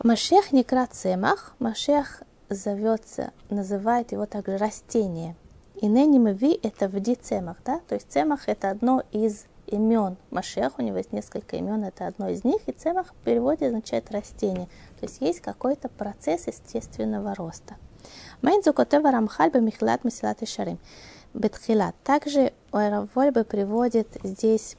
Машех 0.03 0.51
не 0.51 0.63
цемах, 0.63 1.55
Машех 1.59 2.23
зовется, 2.49 3.33
называет 3.51 4.13
его 4.13 4.25
также 4.25 4.57
растение– 4.57 5.35
и 5.83 5.87
ненимеви 5.87 6.57
это 6.63 6.87
вди 6.87 7.13
цемах, 7.13 7.57
да, 7.65 7.81
то 7.89 7.95
есть 7.95 8.09
цемах 8.09 8.47
это 8.47 8.69
одно 8.69 9.03
из 9.11 9.43
имен 9.67 10.15
Машех, 10.31 10.79
у 10.79 10.81
него 10.81 10.95
есть 10.95 11.11
несколько 11.11 11.57
имен, 11.57 11.83
это 11.83 12.07
одно 12.07 12.29
из 12.29 12.45
них, 12.45 12.61
и 12.67 12.71
цемах 12.71 13.07
в 13.07 13.15
переводе 13.25 13.67
означает 13.67 14.09
растение, 14.09 14.67
то 15.01 15.05
есть 15.05 15.19
есть 15.19 15.41
какой-то 15.41 15.89
процесс 15.89 16.47
естественного 16.47 17.35
роста. 17.35 17.75
Майнзу 18.41 18.71
котева 18.71 19.11
рамхаль 19.11 19.51
бамихлат 19.51 20.05
масилат 20.05 20.41
и 20.41 20.45
шарим. 20.45 20.79
Бетхилат. 21.33 21.95
Также 22.05 22.53
Равольбе 22.71 23.43
приводит 23.43 24.07
здесь 24.23 24.77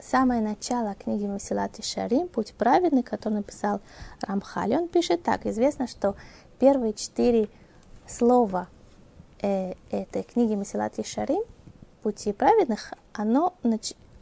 самое 0.00 0.42
начало 0.42 0.94
книги 0.96 1.26
Масилат 1.26 1.78
и 1.78 1.82
Шарим, 1.82 2.26
Путь 2.28 2.54
праведный, 2.54 3.04
который 3.04 3.34
написал 3.34 3.80
Рамхаль. 4.20 4.74
Он 4.74 4.88
пишет 4.88 5.22
так. 5.22 5.46
Известно, 5.46 5.86
что 5.86 6.16
первые 6.58 6.92
четыре 6.92 7.48
слова 8.06 8.66
э, 9.42 9.74
этой 9.90 10.22
книги 10.22 10.54
Масилат 10.54 10.94
Шарим, 11.06 11.42
Пути 12.02 12.32
праведных, 12.32 12.94
оно 13.12 13.54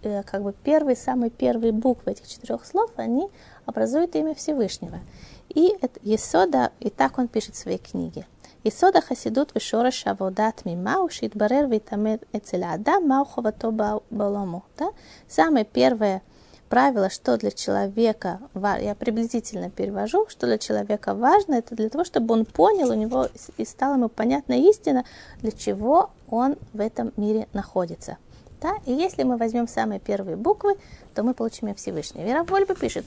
э, 0.02 0.22
как 0.24 0.42
бы 0.42 0.52
первые, 0.52 0.96
самые 0.96 1.30
первые 1.30 1.72
буквы 1.72 2.12
этих 2.12 2.28
четырех 2.28 2.66
слов, 2.66 2.90
они 2.96 3.30
образуют 3.64 4.14
имя 4.16 4.34
Всевышнего. 4.34 5.00
И 5.48 5.74
это 5.80 5.98
Есода, 6.02 6.72
и 6.80 6.90
так 6.90 7.18
он 7.18 7.28
пишет 7.28 7.54
в 7.54 7.58
своей 7.58 7.78
книге. 7.78 8.26
Есода 8.62 9.00
хасидут 9.00 9.54
вишора 9.54 9.90
шаводат 9.90 10.66
мимау 10.66 11.08
шитбарер 11.08 11.66
витамет 11.66 12.22
эцеляда 12.32 13.00
мау 13.00 13.24
ховато 13.24 13.70
балому. 14.10 14.64
Да? 14.76 14.90
Самое 15.26 15.64
первое 15.64 16.22
правило, 16.70 17.10
что 17.10 17.36
для 17.36 17.50
человека, 17.50 18.38
я 18.54 18.94
приблизительно 18.94 19.70
перевожу, 19.70 20.26
что 20.28 20.46
для 20.46 20.56
человека 20.56 21.14
важно, 21.14 21.56
это 21.56 21.74
для 21.74 21.90
того, 21.90 22.04
чтобы 22.04 22.32
он 22.32 22.46
понял, 22.46 22.90
у 22.90 22.94
него 22.94 23.28
и 23.58 23.64
стала 23.66 23.96
ему 23.96 24.08
понятна 24.08 24.54
истина, 24.54 25.04
для 25.42 25.50
чего 25.50 26.10
он 26.30 26.56
в 26.72 26.80
этом 26.80 27.12
мире 27.16 27.48
находится. 27.52 28.16
Да? 28.62 28.74
И 28.86 28.92
если 28.92 29.24
мы 29.24 29.36
возьмем 29.36 29.66
самые 29.66 29.98
первые 29.98 30.36
буквы, 30.36 30.76
то 31.14 31.24
мы 31.24 31.34
получим 31.34 31.74
Всевышний. 31.74 32.22
Вера 32.22 32.44
Вольба 32.44 32.74
пишет, 32.74 33.04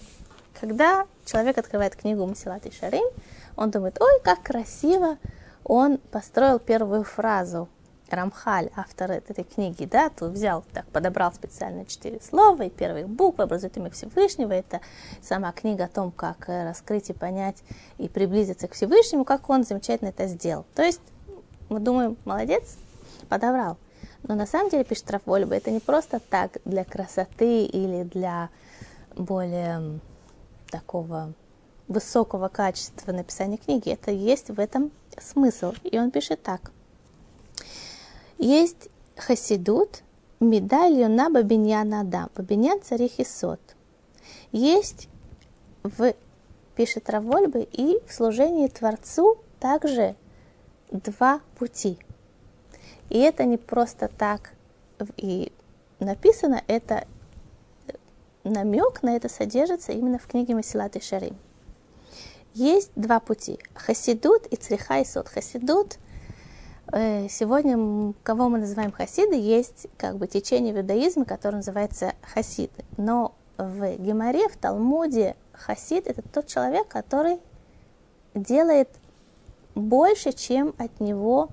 когда 0.59 1.05
человек 1.25 1.57
открывает 1.57 1.95
книгу 1.95 2.25
Масилат 2.27 2.65
и 2.65 2.71
Шарим, 2.71 3.05
он 3.55 3.71
думает, 3.71 3.97
ой, 4.01 4.19
как 4.23 4.43
красиво 4.43 5.17
он 5.63 5.99
построил 6.11 6.59
первую 6.59 7.05
фразу 7.05 7.69
Рамхаль, 8.15 8.69
автор 8.75 9.11
этой 9.11 9.43
книги, 9.43 9.85
да, 9.85 10.09
тут 10.09 10.31
взял, 10.31 10.63
так, 10.73 10.85
подобрал 10.87 11.33
специально 11.33 11.85
четыре 11.85 12.19
слова, 12.21 12.63
и 12.63 12.69
первые 12.69 13.05
буквы 13.05 13.45
образуют 13.45 13.77
имя 13.77 13.89
Всевышнего. 13.89 14.51
Это 14.51 14.81
сама 15.21 15.51
книга 15.51 15.85
о 15.85 15.87
том, 15.87 16.11
как 16.11 16.49
э, 16.49 16.63
раскрыть 16.63 17.09
и 17.09 17.13
понять 17.13 17.63
и 17.97 18.07
приблизиться 18.07 18.67
к 18.67 18.73
Всевышнему, 18.73 19.25
как 19.25 19.49
он 19.49 19.63
замечательно 19.63 20.09
это 20.09 20.27
сделал. 20.27 20.65
То 20.75 20.83
есть 20.83 21.01
мы 21.69 21.79
думаем, 21.79 22.17
молодец, 22.25 22.77
подобрал. 23.29 23.77
Но 24.23 24.35
на 24.35 24.45
самом 24.45 24.69
деле, 24.69 24.83
пишет 24.83 25.09
Рафвольба, 25.09 25.55
это 25.55 25.71
не 25.71 25.79
просто 25.79 26.19
так 26.19 26.57
для 26.65 26.83
красоты 26.83 27.65
или 27.65 28.03
для 28.03 28.49
более 29.15 29.99
такого 30.69 31.33
высокого 31.87 32.47
качества 32.47 33.11
написания 33.11 33.57
книги. 33.57 33.89
Это 33.89 34.11
есть 34.11 34.49
в 34.49 34.59
этом 34.59 34.91
смысл. 35.19 35.73
И 35.83 35.99
он 35.99 36.11
пишет 36.11 36.41
так– 36.43 36.71
есть 38.43 38.89
хасидут, 39.15 40.03
медаль 40.39 40.99
юна 40.99 41.29
бабиньян 41.29 41.93
адам, 41.93 42.29
бабиньян 42.35 42.81
царих 42.81 43.19
и 43.19 43.25
сот. 43.25 43.59
Есть 44.51 45.07
в, 45.83 46.13
пишет 46.75 47.09
Равольбы, 47.09 47.61
и 47.63 47.99
в 48.07 48.13
служении 48.13 48.67
Творцу 48.67 49.37
также 49.59 50.15
два 50.91 51.41
пути. 51.57 51.97
И 53.09 53.19
это 53.19 53.45
не 53.45 53.57
просто 53.57 54.07
так 54.09 54.53
и 55.17 55.51
написано, 55.99 56.61
это 56.67 57.07
намек 58.43 59.03
на 59.03 59.15
это 59.15 59.29
содержится 59.29 59.91
именно 59.91 60.19
в 60.19 60.27
книге 60.27 60.55
Масилат 60.55 60.95
и 60.95 61.01
Шарим. 61.01 61.37
Есть 62.53 62.91
два 62.95 63.19
пути. 63.19 63.59
Хасидут 63.73 64.45
и 64.47 64.55
цриха 64.55 65.03
сот. 65.05 65.27
Хасидут 65.27 65.97
сегодня, 66.93 68.13
кого 68.23 68.49
мы 68.49 68.59
называем 68.59 68.91
хасиды, 68.91 69.35
есть 69.35 69.87
как 69.97 70.17
бы 70.17 70.27
течение 70.27 70.73
в 70.73 70.77
иудаизме, 70.77 71.25
которое 71.25 71.57
называется 71.57 72.13
хасиды. 72.21 72.85
Но 72.97 73.33
в 73.57 73.97
Геморе, 73.97 74.47
в 74.47 74.57
Талмуде, 74.57 75.35
хасид– 75.53 76.07
это 76.07 76.21
тот 76.21 76.47
человек, 76.47 76.87
который 76.87 77.39
делает 78.35 78.89
больше, 79.75 80.31
чем 80.31 80.73
от 80.77 80.99
него, 80.99 81.49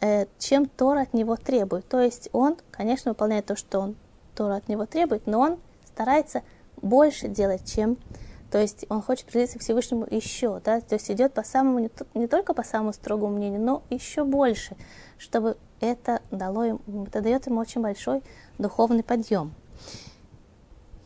э, 0.00 0.26
чем 0.38 0.66
Тор 0.66 0.98
от 0.98 1.14
него 1.14 1.36
требует. 1.36 1.86
То 1.88 2.00
есть 2.00 2.28
он, 2.32 2.56
конечно, 2.70 3.10
выполняет 3.10 3.46
то, 3.46 3.56
что 3.56 3.80
он 3.80 3.96
Тор 4.34 4.52
от 4.52 4.68
него 4.68 4.86
требует, 4.86 5.26
но 5.26 5.40
он 5.40 5.58
старается 5.86 6.42
больше 6.80 7.28
делать, 7.28 7.70
чем 7.70 7.98
то 8.52 8.58
есть 8.58 8.84
он 8.90 9.00
хочет 9.00 9.24
приблизиться 9.24 9.58
к 9.58 9.62
Всевышнему 9.62 10.06
еще, 10.10 10.60
да, 10.62 10.82
то 10.82 10.94
есть 10.94 11.10
идет 11.10 11.32
по 11.32 11.42
самому, 11.42 11.78
не, 11.78 11.90
не 12.12 12.26
только 12.26 12.52
по 12.52 12.62
самому 12.62 12.92
строгому 12.92 13.34
мнению, 13.34 13.62
но 13.62 13.82
еще 13.88 14.24
больше, 14.24 14.76
чтобы 15.16 15.56
это 15.80 16.20
дало 16.30 16.64
ему, 16.64 16.80
это 17.06 17.22
дает 17.22 17.46
ему 17.46 17.60
очень 17.60 17.80
большой 17.80 18.22
духовный 18.58 19.02
подъем. 19.02 19.54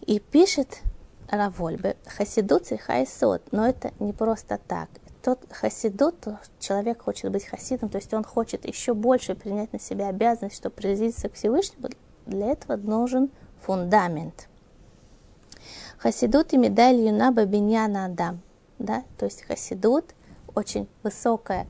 И 0.00 0.18
пишет 0.18 0.80
Равольбе, 1.30 1.96
хасидут 2.04 2.72
и 2.72 2.76
хайсот, 2.76 3.42
но 3.52 3.68
это 3.68 3.92
не 4.00 4.12
просто 4.12 4.58
так. 4.66 4.88
Тот 5.22 5.38
хасидут, 5.48 6.26
человек 6.58 7.02
хочет 7.02 7.30
быть 7.30 7.46
хасидом, 7.46 7.90
то 7.90 7.98
есть 7.98 8.12
он 8.12 8.24
хочет 8.24 8.66
еще 8.66 8.92
больше 8.92 9.36
принять 9.36 9.72
на 9.72 9.78
себя 9.78 10.08
обязанность, 10.08 10.56
чтобы 10.56 10.74
приблизиться 10.74 11.28
к 11.28 11.34
Всевышнему, 11.34 11.90
для 12.26 12.48
этого 12.48 12.74
нужен 12.76 13.30
фундамент– 13.60 14.48
Хасидут 15.98 16.52
и 16.52 16.58
медаль 16.58 16.96
юна 16.96 17.32
бабиньяна 17.32 18.06
адам. 18.06 18.40
Да? 18.78 19.04
То 19.18 19.24
есть 19.24 19.42
хасидут, 19.42 20.14
очень 20.54 20.88
высокая, 21.02 21.66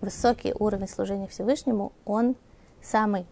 высокий 0.00 0.54
уровень 0.58 0.88
служения 0.88 1.26
Всевышнему, 1.26 1.92
он 2.04 2.36
самый 2.82 3.26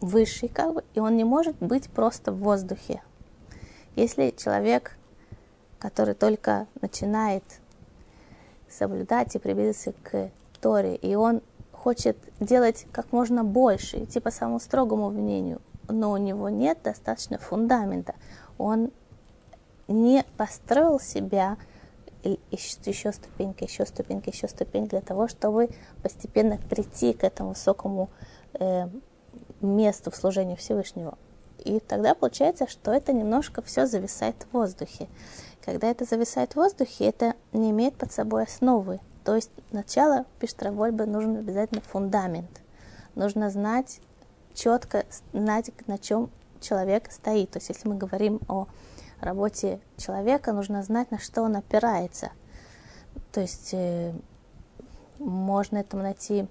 высший, 0.00 0.48
как 0.48 0.74
бы, 0.74 0.84
и 0.94 1.00
он 1.00 1.16
не 1.16 1.24
может 1.24 1.56
быть 1.58 1.88
просто 1.90 2.32
в 2.32 2.38
воздухе. 2.38 3.02
Если 3.96 4.34
человек, 4.36 4.96
который 5.78 6.14
только 6.14 6.66
начинает 6.80 7.42
соблюдать 8.68 9.34
и 9.34 9.38
приблизиться 9.38 9.92
к 10.02 10.30
Торе, 10.60 10.96
и 10.96 11.14
он 11.14 11.42
хочет 11.72 12.16
делать 12.40 12.86
как 12.92 13.12
можно 13.12 13.44
больше, 13.44 14.04
идти 14.04 14.20
по 14.20 14.30
самому 14.30 14.60
строгому 14.60 15.10
мнению, 15.10 15.60
но 15.88 16.12
у 16.12 16.16
него 16.16 16.48
нет 16.48 16.78
достаточно 16.84 17.38
фундамента, 17.38 18.14
он 18.58 18.90
не 19.86 20.24
построил 20.36 21.00
себя 21.00 21.56
еще 22.50 23.12
ступенька, 23.12 23.64
еще 23.64 23.86
ступенька, 23.86 24.30
еще 24.30 24.48
ступенька 24.48 24.90
для 24.90 25.00
того, 25.00 25.28
чтобы 25.28 25.70
постепенно 26.02 26.58
прийти 26.68 27.12
к 27.12 27.24
этому 27.24 27.50
высокому 27.50 28.10
э, 28.54 28.88
месту 29.60 30.10
в 30.10 30.16
служении 30.16 30.56
Всевышнего. 30.56 31.16
И 31.64 31.80
тогда 31.80 32.14
получается, 32.14 32.68
что 32.68 32.92
это 32.92 33.12
немножко 33.12 33.62
все 33.62 33.86
зависает 33.86 34.36
в 34.50 34.54
воздухе. 34.54 35.08
Когда 35.64 35.88
это 35.88 36.04
зависает 36.04 36.52
в 36.52 36.56
воздухе, 36.56 37.06
это 37.06 37.34
не 37.52 37.70
имеет 37.70 37.94
под 37.94 38.12
собой 38.12 38.44
основы. 38.44 39.00
То 39.24 39.34
есть 39.34 39.50
начало, 39.70 40.24
пишет 40.40 40.62
нужен 40.62 41.36
обязательно 41.36 41.80
фундамент. 41.82 42.62
Нужно 43.14 43.50
знать, 43.50 44.00
четко 44.54 45.04
знать, 45.32 45.70
на 45.86 45.98
чем 45.98 46.30
человек 46.60 47.10
стоит. 47.10 47.50
То 47.50 47.58
есть 47.58 47.68
если 47.68 47.88
мы 47.88 47.96
говорим 47.96 48.40
о 48.48 48.66
работе 49.20 49.80
человека, 49.96 50.52
нужно 50.52 50.82
знать, 50.82 51.10
на 51.10 51.18
что 51.18 51.42
он 51.42 51.56
опирается. 51.56 52.30
То 53.32 53.40
есть 53.40 53.70
э, 53.72 54.12
можно 55.18 55.78
этому 55.78 56.02
найти 56.02 56.46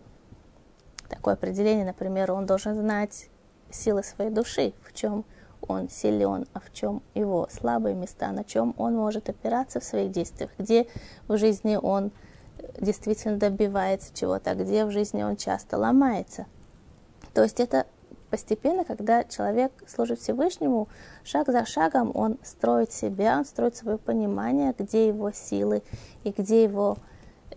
такое 1.09 1.35
определение, 1.35 1.85
например, 1.85 2.31
он 2.31 2.45
должен 2.45 2.75
знать 2.75 3.29
силы 3.69 4.03
своей 4.03 4.31
души, 4.31 4.73
в 4.83 4.93
чем 4.93 5.25
он 5.61 5.89
силен, 5.89 6.45
а 6.53 6.59
в 6.59 6.71
чем 6.71 7.01
его 7.13 7.47
слабые 7.51 7.95
места, 7.95 8.31
на 8.31 8.43
чем 8.43 8.73
он 8.77 8.95
может 8.95 9.29
опираться 9.29 9.79
в 9.79 9.83
своих 9.83 10.11
действиях, 10.11 10.51
где 10.57 10.87
в 11.27 11.37
жизни 11.37 11.77
он 11.81 12.11
действительно 12.79 13.37
добивается 13.37 14.13
чего-то, 14.13 14.51
а 14.51 14.55
где 14.55 14.85
в 14.85 14.91
жизни 14.91 15.23
он 15.23 15.35
часто 15.35 15.77
ломается. 15.77 16.45
То 17.33 17.43
есть 17.43 17.59
это 17.59 17.85
постепенно, 18.29 18.83
когда 18.83 19.23
человек 19.23 19.71
служит 19.87 20.19
Всевышнему, 20.19 20.87
шаг 21.23 21.47
за 21.47 21.65
шагом 21.65 22.11
он 22.13 22.37
строит 22.43 22.91
себя, 22.91 23.37
он 23.37 23.45
строит 23.45 23.75
свое 23.75 23.97
понимание, 23.97 24.73
где 24.77 25.07
его 25.07 25.31
силы 25.31 25.83
и 26.23 26.31
где 26.31 26.63
его 26.63 26.97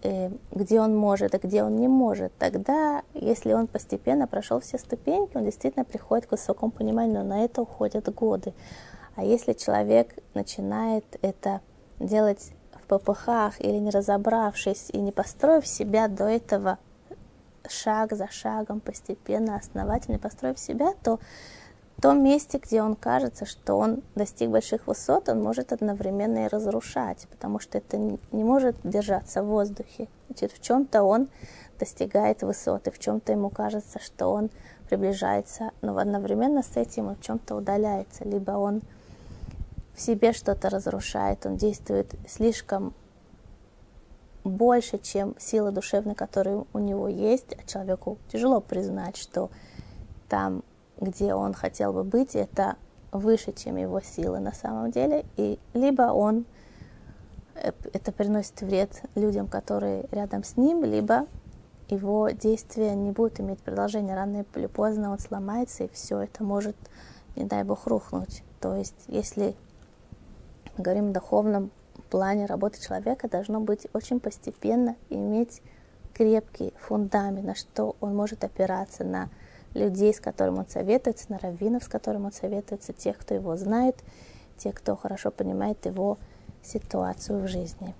э, 0.02 0.30
где 0.50 0.80
он 0.80 0.96
может, 0.96 1.34
а 1.34 1.38
где 1.38 1.62
он 1.62 1.76
не 1.76 1.88
может. 1.88 2.32
Тогда, 2.38 3.02
если 3.14 3.52
он 3.52 3.66
постепенно 3.66 4.26
прошел 4.26 4.60
все 4.60 4.78
ступеньки, 4.78 5.36
он 5.36 5.44
действительно 5.44 5.84
приходит 5.84 6.26
к 6.26 6.32
высокому 6.32 6.72
пониманию, 6.72 7.22
но 7.22 7.24
на 7.24 7.44
это 7.44 7.62
уходят 7.62 8.12
годы. 8.14 8.54
А 9.16 9.24
если 9.24 9.52
человек 9.52 10.14
начинает 10.34 11.04
это 11.22 11.60
делать 11.98 12.52
в 12.72 12.86
ППХ 12.86 13.58
или 13.58 13.78
не 13.78 13.90
разобравшись 13.90 14.90
и 14.92 14.98
не 14.98 15.12
построив 15.12 15.66
себя 15.66 16.08
до 16.08 16.24
этого 16.24 16.78
шаг 17.70 18.12
за 18.12 18.28
шагом, 18.28 18.80
постепенно, 18.80 19.56
основательно 19.56 20.18
построив 20.18 20.58
себя, 20.58 20.94
то 21.02 21.18
в 21.96 22.02
том 22.02 22.24
месте, 22.24 22.58
где 22.58 22.82
он 22.82 22.96
кажется, 22.96 23.44
что 23.44 23.76
он 23.76 24.02
достиг 24.14 24.48
больших 24.48 24.86
высот, 24.86 25.28
он 25.28 25.42
может 25.42 25.72
одновременно 25.72 26.46
и 26.46 26.48
разрушать, 26.48 27.26
потому 27.30 27.58
что 27.58 27.76
это 27.76 27.98
не 27.98 28.42
может 28.42 28.76
держаться 28.84 29.42
в 29.42 29.48
воздухе. 29.48 30.08
Значит, 30.28 30.52
в 30.52 30.62
чем-то 30.62 31.02
он 31.02 31.28
достигает 31.78 32.42
высоты, 32.42 32.90
в 32.90 32.98
чем-то 32.98 33.32
ему 33.32 33.50
кажется, 33.50 33.98
что 33.98 34.32
он 34.32 34.50
приближается, 34.88 35.72
но 35.82 35.96
одновременно 35.98 36.62
с 36.62 36.74
этим 36.76 37.08
он 37.08 37.16
в 37.16 37.20
чем-то 37.20 37.54
удаляется, 37.54 38.24
либо 38.24 38.52
он 38.52 38.80
в 39.94 40.00
себе 40.00 40.32
что-то 40.32 40.70
разрушает, 40.70 41.44
он 41.44 41.56
действует 41.56 42.14
слишком 42.26 42.94
больше, 44.44 44.98
чем 44.98 45.34
сила 45.38 45.70
душевная, 45.70 46.14
которая 46.14 46.64
у 46.72 46.78
него 46.78 47.08
есть, 47.08 47.54
а 47.58 47.66
человеку 47.66 48.18
тяжело 48.28 48.60
признать, 48.60 49.16
что 49.16 49.50
там, 50.28 50.62
где 50.98 51.34
он 51.34 51.54
хотел 51.54 51.92
бы 51.92 52.04
быть, 52.04 52.34
это 52.34 52.76
выше, 53.12 53.52
чем 53.52 53.76
его 53.76 54.00
силы 54.00 54.38
на 54.38 54.52
самом 54.52 54.90
деле, 54.90 55.24
и 55.36 55.58
либо 55.74 56.02
он 56.12 56.44
э, 57.54 57.72
это 57.92 58.12
приносит 58.12 58.60
вред 58.62 59.02
людям, 59.14 59.48
которые 59.48 60.06
рядом 60.12 60.44
с 60.44 60.56
ним, 60.56 60.84
либо 60.84 61.26
его 61.88 62.30
действия 62.30 62.94
не 62.94 63.10
будут 63.10 63.40
иметь 63.40 63.58
продолжения. 63.60 64.14
Рано 64.14 64.44
или 64.54 64.66
поздно 64.66 65.10
он 65.10 65.18
сломается, 65.18 65.84
и 65.84 65.88
все 65.88 66.20
это 66.20 66.44
может, 66.44 66.76
не 67.36 67.44
дай 67.44 67.64
бог, 67.64 67.86
рухнуть. 67.86 68.44
То 68.60 68.76
есть, 68.76 69.04
если 69.08 69.56
мы 70.76 70.84
говорим 70.84 71.10
о 71.10 71.12
духовном 71.12 71.70
плане 72.10 72.46
работы 72.46 72.80
человека 72.80 73.28
должно 73.28 73.60
быть 73.60 73.86
очень 73.92 74.20
постепенно 74.20 74.96
иметь 75.08 75.62
крепкий 76.12 76.74
фундамент, 76.78 77.46
на 77.46 77.54
что 77.54 77.96
он 78.00 78.14
может 78.14 78.44
опираться, 78.44 79.04
на 79.04 79.30
людей, 79.74 80.12
с 80.12 80.20
которыми 80.20 80.58
он 80.58 80.68
советуется, 80.68 81.26
на 81.28 81.38
раввинов, 81.38 81.84
с 81.84 81.88
которыми 81.88 82.26
он 82.26 82.32
советуется, 82.32 82.92
тех, 82.92 83.16
кто 83.16 83.34
его 83.34 83.56
знает, 83.56 83.96
тех, 84.58 84.74
кто 84.74 84.96
хорошо 84.96 85.30
понимает 85.30 85.86
его 85.86 86.18
ситуацию 86.62 87.44
в 87.44 87.48
жизни. 87.48 87.94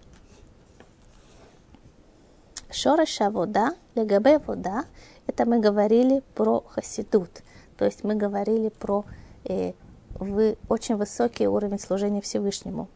Шороша 2.70 3.30
вода, 3.30 3.74
легабе 3.94 4.38
вода, 4.38 4.84
это 5.26 5.44
мы 5.46 5.60
говорили 5.60 6.22
про 6.34 6.60
хасидут, 6.60 7.42
то 7.76 7.84
есть 7.84 8.04
мы 8.04 8.14
говорили 8.14 8.68
про 8.68 9.04
э, 9.44 9.72
вы, 10.14 10.56
очень 10.68 10.96
высокий 10.96 11.48
уровень 11.48 11.78
служения 11.78 12.20
Всевышнему. 12.20 12.88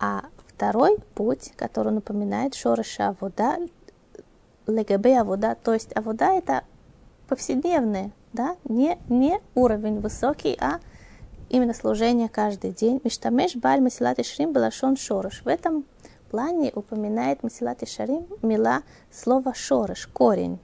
А 0.00 0.24
второй 0.46 0.98
путь, 1.14 1.52
который 1.56 1.92
напоминает 1.92 2.54
шорыша 2.54 3.08
авода, 3.08 3.58
легабе 4.66 5.20
авода, 5.20 5.56
то 5.62 5.74
есть 5.74 5.96
авода 5.96 6.32
это 6.32 6.64
повседневное, 7.28 8.12
да, 8.32 8.56
не, 8.64 8.98
не 9.08 9.40
уровень 9.54 10.00
высокий, 10.00 10.56
а 10.60 10.80
именно 11.48 11.74
служение 11.74 12.28
каждый 12.28 12.72
день. 12.72 13.00
Миштамеш 13.04 13.56
баль 13.56 13.80
масилат 13.80 14.24
шрим 14.24 14.52
балашон 14.52 14.96
шорыш. 14.96 15.42
В 15.44 15.48
этом 15.48 15.84
плане 16.30 16.72
упоминает 16.74 17.42
масилат 17.42 17.86
шарим 17.88 18.26
мила 18.42 18.82
слово 19.10 19.54
шорыш, 19.54 20.06
корень. 20.06 20.58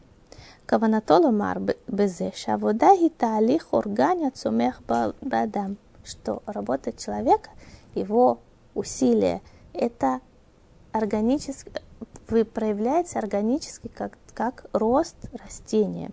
Каванатолу 0.67 1.31
мар 1.31 1.61
безе, 1.87 2.33
шавода 2.35 2.97
гиталих 2.97 3.73
органя 3.73 4.31
цумех 4.31 4.83
бадам, 5.21 5.77
что 6.05 6.43
работа 6.47 6.93
человека, 6.93 7.51
его 7.95 8.41
усилия, 8.75 9.41
это 9.73 10.21
органически, 10.93 11.71
проявляется 12.27 13.19
органически 13.19 13.89
как, 13.89 14.19
как 14.35 14.67
рост 14.73 15.17
растения. 15.33 16.11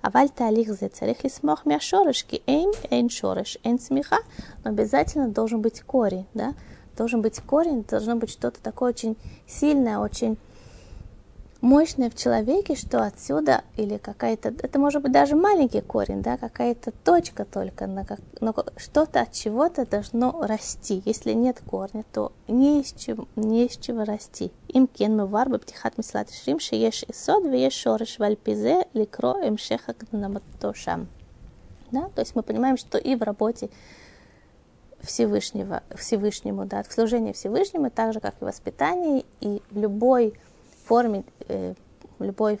А 0.00 0.10
вальта 0.10 0.46
алихзе 0.46 0.88
царих 0.88 1.24
лисмох 1.24 1.66
мяшорышки, 1.66 2.42
эйн, 2.46 2.72
эйн 2.90 3.08
шорыш, 3.08 3.58
эйн 3.64 3.78
смеха, 3.78 4.18
но 4.64 4.70
обязательно 4.70 5.28
должен 5.28 5.60
быть 5.60 5.82
корень, 5.82 6.26
да, 6.34 6.54
должен 6.96 7.20
быть 7.20 7.40
корень, 7.40 7.84
должно 7.84 8.16
быть 8.16 8.30
что-то 8.30 8.60
такое 8.62 8.90
очень 8.90 9.16
сильное, 9.46 9.98
очень 9.98 10.38
мощное 11.62 12.10
в 12.10 12.16
человеке, 12.16 12.74
что 12.74 13.02
отсюда 13.02 13.62
или 13.76 13.96
какая-то, 13.96 14.48
это 14.48 14.78
может 14.78 15.00
быть 15.00 15.12
даже 15.12 15.36
маленький 15.36 15.80
корень, 15.80 16.20
да, 16.20 16.36
какая-то 16.36 16.90
точка 17.04 17.46
только, 17.46 17.86
на 17.86 18.04
как, 18.04 18.18
но 18.40 18.54
что-то 18.76 19.22
от 19.22 19.32
чего-то 19.32 19.86
должно 19.86 20.44
расти. 20.44 21.02
Если 21.06 21.32
нет 21.32 21.62
корня, 21.64 22.04
то 22.12 22.32
не 22.48 22.82
из 22.82 22.92
чего, 22.92 23.26
не 23.36 23.66
из 23.66 23.76
чего 23.76 24.04
расти. 24.04 24.52
Им 24.68 24.86
кен 24.86 25.16
мы 25.16 25.26
варба 25.26 25.58
птихат 25.58 25.96
мислат 25.96 26.30
шрим 26.30 26.58
шееш 26.58 27.04
исод 27.08 27.44
вееш 27.44 27.72
шореш 27.72 28.18
вальпизе 28.18 28.86
ликро 28.92 29.40
им 29.46 29.56
шеха 29.56 29.94
наматошам. 30.10 31.08
Да, 31.92 32.08
то 32.14 32.20
есть 32.20 32.34
мы 32.34 32.42
понимаем, 32.42 32.76
что 32.76 32.98
и 32.98 33.14
в 33.14 33.22
работе 33.22 33.70
Всевышнего, 35.00 35.82
Всевышнему, 35.94 36.64
да, 36.64 36.82
в 36.82 36.92
служении 36.92 37.32
Всевышнему, 37.32 37.90
так 37.90 38.12
же, 38.12 38.20
как 38.20 38.34
и 38.40 38.44
в 38.44 38.48
воспитании, 38.48 39.24
и 39.40 39.60
в 39.70 39.78
любой 39.78 40.34
форме, 40.92 41.24
э, 41.48 41.72
в, 42.18 42.22
любой, 42.22 42.60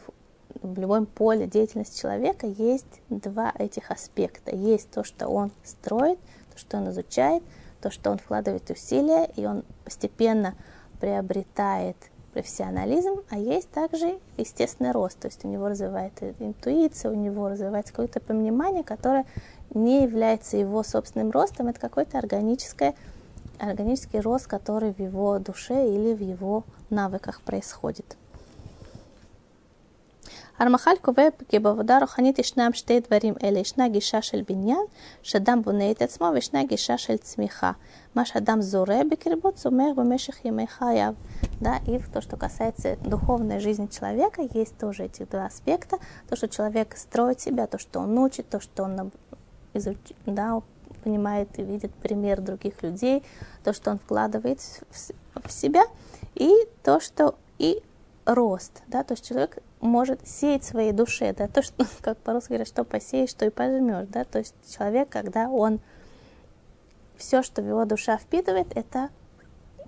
в 0.62 0.78
любом 0.78 1.04
поле 1.04 1.46
деятельности 1.46 2.00
человека 2.00 2.46
есть 2.46 3.02
два 3.10 3.52
этих 3.58 3.90
аспекта. 3.90 4.56
Есть 4.56 4.90
то, 4.90 5.04
что 5.04 5.28
он 5.28 5.50
строит, 5.62 6.18
то, 6.50 6.58
что 6.58 6.78
он 6.78 6.88
изучает, 6.88 7.42
то, 7.82 7.90
что 7.90 8.10
он 8.10 8.16
вкладывает 8.16 8.70
усилия, 8.70 9.30
и 9.36 9.44
он 9.44 9.64
постепенно 9.84 10.54
приобретает 10.98 11.98
профессионализм, 12.32 13.20
а 13.28 13.36
есть 13.36 13.68
также 13.68 14.18
естественный 14.38 14.92
рост, 14.92 15.18
то 15.18 15.28
есть 15.28 15.44
у 15.44 15.48
него 15.48 15.68
развивается 15.68 16.32
интуиция, 16.38 17.10
у 17.10 17.14
него 17.14 17.50
развивается 17.50 17.92
какое-то 17.92 18.20
понимание, 18.20 18.82
которое 18.82 19.26
не 19.74 20.04
является 20.04 20.56
его 20.56 20.82
собственным 20.82 21.32
ростом, 21.32 21.68
это 21.68 21.78
какой-то 21.78 22.16
органический, 22.16 22.94
органический 23.58 24.20
рост, 24.20 24.46
который 24.46 24.94
в 24.94 25.00
его 25.00 25.38
душе 25.38 25.86
или 25.86 26.14
в 26.14 26.22
его 26.22 26.64
навыках 26.88 27.42
происходит. 27.42 28.16
הרמח"ל 30.59 30.91
קובע 31.01 31.27
כי 31.49 31.59
בעבודה 31.59 31.97
רוחנית 31.99 32.39
ישנם 32.39 32.69
שתי 32.73 32.99
דברים 32.99 33.33
אלה, 33.43 33.59
ישנה 33.59 33.87
גישה 33.87 34.21
של 34.21 34.41
בניין, 34.47 34.85
שאדם 35.21 35.61
בונה 35.61 35.91
את 35.91 36.01
עצמו, 36.01 36.29
וישנה 36.33 36.63
גישה 36.63 36.97
של 36.97 37.17
צמיחה. 37.17 37.71
מה 38.15 38.25
שאדם 38.25 38.61
זורע 38.61 39.03
בקרבו 39.11 39.51
צומח 39.51 39.85
במשך 39.95 40.45
ימי 40.45 40.67
חייו. 40.67 41.13
Да, 41.61 41.77
и 41.87 41.97
то, 42.13 42.21
что 42.21 42.37
касается 42.37 42.97
духовной 43.03 43.59
жизни 43.59 43.87
человека, 43.87 44.43
есть 44.53 44.77
тоже 44.77 45.05
эти 45.05 45.23
два 45.23 45.45
аспекта. 45.45 45.97
То, 46.29 46.35
что 46.35 46.47
человек 46.47 46.95
строит 46.95 47.39
себя, 47.39 47.65
то, 47.65 47.79
что 47.79 47.99
он 47.99 48.17
учит, 48.17 48.47
то, 48.49 48.59
что 48.59 48.83
он 48.83 49.11
изуч... 49.73 49.97
да, 50.27 50.61
понимает 51.03 51.49
и 51.57 51.63
видит 51.63 51.93
пример 51.93 52.41
других 52.41 52.83
людей, 52.83 53.23
то, 53.63 53.73
что 53.73 53.91
он 53.91 53.99
вкладывает 53.99 54.59
в, 54.61 55.47
в 55.47 55.51
себя, 55.51 55.83
и 56.35 56.51
то, 56.83 56.99
что 56.99 57.35
и 57.57 57.81
рост, 58.25 58.83
да, 58.87 59.03
то 59.03 59.13
есть 59.13 59.25
человек 59.25 59.57
может 59.82 60.26
сеять 60.26 60.64
своей 60.64 60.92
душе, 60.92 61.34
да, 61.36 61.48
то, 61.48 61.60
что, 61.60 61.84
как 62.00 62.16
по-русски 62.18 62.48
говорят, 62.48 62.68
что 62.68 62.84
посеешь, 62.84 63.30
что 63.30 63.44
и 63.44 63.50
пожмешь, 63.50 64.06
да, 64.08 64.24
то 64.24 64.38
есть 64.38 64.54
человек, 64.74 65.10
когда 65.10 65.50
он 65.50 65.80
все, 67.16 67.42
что 67.42 67.60
его 67.60 67.84
душа 67.84 68.16
впитывает, 68.16 68.68
это 68.74 69.10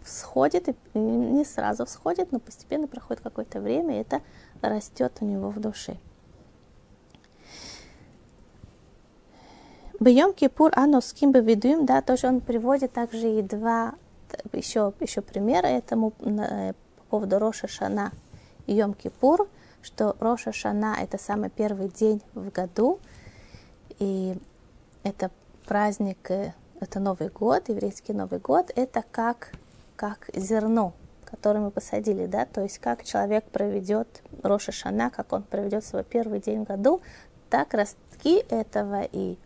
всходит, 0.04 0.68
и 0.68 0.98
не 0.98 1.44
сразу 1.44 1.86
всходит, 1.86 2.32
но 2.32 2.38
постепенно 2.38 2.86
проходит 2.86 3.22
какое-то 3.22 3.60
время, 3.60 3.96
и 3.96 4.00
это 4.02 4.20
растет 4.60 5.12
у 5.20 5.24
него 5.24 5.48
в 5.48 5.60
душе. 5.60 5.96
Бьем 10.00 10.34
Кипур 10.34 10.72
бы 10.72 11.40
видуем, 11.40 11.86
да, 11.86 12.02
тоже 12.02 12.26
он 12.26 12.40
приводит 12.40 12.92
также 12.92 13.38
и 13.38 13.42
два 13.42 13.94
еще, 14.52 14.92
еще 15.00 15.20
примера 15.22 15.66
этому 15.66 16.12
э, 16.20 16.72
по 16.72 17.02
поводу 17.10 17.38
Роша 17.38 17.68
Шана 17.68 18.12
и 18.66 18.74
Йом 18.74 18.94
Кипур, 18.94 19.48
что 19.84 20.16
Роша 20.18 20.52
Шана 20.52 20.96
это 21.00 21.18
самый 21.18 21.50
первый 21.50 21.88
день 21.88 22.22
в 22.34 22.50
году, 22.50 22.98
и 23.98 24.36
это 25.02 25.30
праздник, 25.66 26.30
э, 26.30 26.54
это 26.80 27.00
Новый 27.00 27.28
год, 27.28 27.68
еврейский 27.68 28.12
Новый 28.12 28.40
год, 28.40 28.72
это 28.74 29.04
как, 29.10 29.52
как 29.96 30.30
зерно, 30.34 30.94
которое 31.24 31.60
мы 31.60 31.70
посадили, 31.70 32.26
да, 32.26 32.46
то 32.46 32.62
есть 32.62 32.78
как 32.78 33.04
человек 33.04 33.44
проведет 33.44 34.22
Роша 34.42 34.72
Шана, 34.72 35.10
как 35.10 35.32
он 35.32 35.42
проведет 35.42 35.84
свой 35.84 36.02
первый 36.02 36.40
день 36.40 36.64
в 36.64 36.68
году, 36.68 37.02
так 37.50 37.74
ростки 37.74 38.38
этого 38.48 39.02
и 39.02 39.36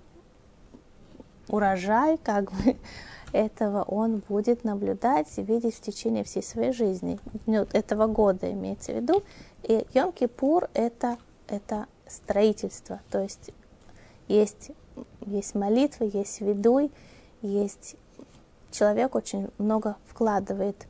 урожай, 1.48 2.18
как 2.18 2.52
бы, 2.52 2.76
этого 3.32 3.82
он 3.82 4.22
будет 4.28 4.64
наблюдать 4.64 5.26
и 5.36 5.42
видеть 5.42 5.74
в 5.74 5.80
течение 5.80 6.24
всей 6.24 6.42
своей 6.42 6.72
жизни, 6.72 7.18
ну, 7.46 7.66
этого 7.72 8.06
года 8.06 8.50
имеется 8.52 8.92
в 8.92 8.96
виду. 8.96 9.22
И 9.62 9.86
Йом-Кипур 9.92 10.70
это, 10.74 11.18
это 11.48 11.86
строительство, 12.06 13.00
то 13.10 13.20
есть 13.20 13.50
есть, 14.28 14.70
есть 15.26 15.54
молитва, 15.54 16.04
есть 16.04 16.40
ведуй, 16.40 16.90
есть 17.42 17.96
человек 18.70 19.14
очень 19.14 19.50
много 19.58 19.96
вкладывает 20.06 20.86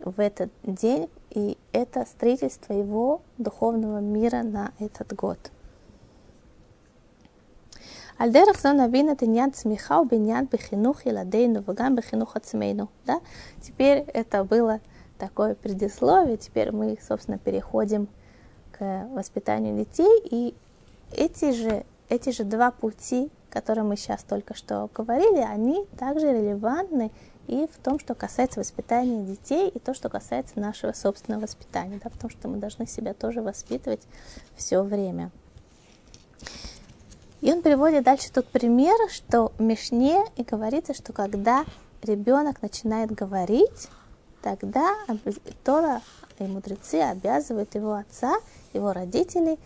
в 0.00 0.20
этот 0.20 0.50
день, 0.62 1.08
и 1.30 1.58
это 1.72 2.04
строительство 2.06 2.72
его 2.72 3.20
духовного 3.36 3.98
мира 3.98 4.42
на 4.42 4.72
этот 4.78 5.12
год. 5.14 5.38
Альдерах 8.16 8.58
Зонавин 8.58 9.10
это 9.10 9.26
нят 9.26 9.56
смехау 9.56 10.04
бинят 10.04 10.50
бихинух 10.50 11.06
и 11.06 11.12
ладейну 11.12 11.62
вагам 11.62 11.94
бихинух 11.94 12.34
ацмейну. 12.34 12.88
Да? 13.06 13.20
Теперь 13.62 13.98
это 13.98 14.42
было 14.42 14.80
такое 15.18 15.54
предисловие, 15.54 16.36
теперь 16.36 16.72
мы, 16.72 16.98
собственно, 17.06 17.38
переходим 17.38 18.08
к 18.72 19.08
воспитанию 19.12 19.76
детей, 19.76 20.22
и 20.24 20.54
эти 21.12 21.52
же, 21.52 21.84
эти 22.08 22.30
же 22.30 22.44
два 22.44 22.70
пути, 22.70 23.30
которые 23.50 23.84
мы 23.84 23.96
сейчас 23.96 24.22
только 24.22 24.54
что 24.54 24.88
говорили, 24.94 25.40
они 25.40 25.86
также 25.98 26.32
релевантны 26.32 27.10
и 27.46 27.66
в 27.66 27.82
том, 27.82 27.98
что 27.98 28.14
касается 28.14 28.60
воспитания 28.60 29.24
детей, 29.24 29.68
и 29.68 29.78
то, 29.78 29.94
что 29.94 30.08
касается 30.10 30.60
нашего 30.60 30.92
собственного 30.92 31.42
воспитания, 31.42 31.98
да, 32.02 32.10
потому 32.10 32.30
что 32.30 32.46
мы 32.46 32.58
должны 32.58 32.86
себя 32.86 33.14
тоже 33.14 33.40
воспитывать 33.40 34.02
все 34.54 34.82
время. 34.82 35.30
И 37.40 37.50
он 37.52 37.62
приводит 37.62 38.04
дальше 38.04 38.30
тут 38.32 38.46
пример, 38.48 38.96
что 39.10 39.52
в 39.58 39.62
Мишне 39.62 40.24
и 40.36 40.42
говорится, 40.42 40.92
что 40.92 41.12
когда 41.12 41.64
ребенок 42.02 42.60
начинает 42.62 43.12
говорить, 43.12 43.88
тогда 44.48 44.96
Тора 45.62 46.00
и 46.38 46.44
мудрецы 46.44 47.02
обязывают 47.02 47.74
его 47.74 47.92
отца, 47.92 48.36
его 48.72 48.94
родителей 48.94 49.58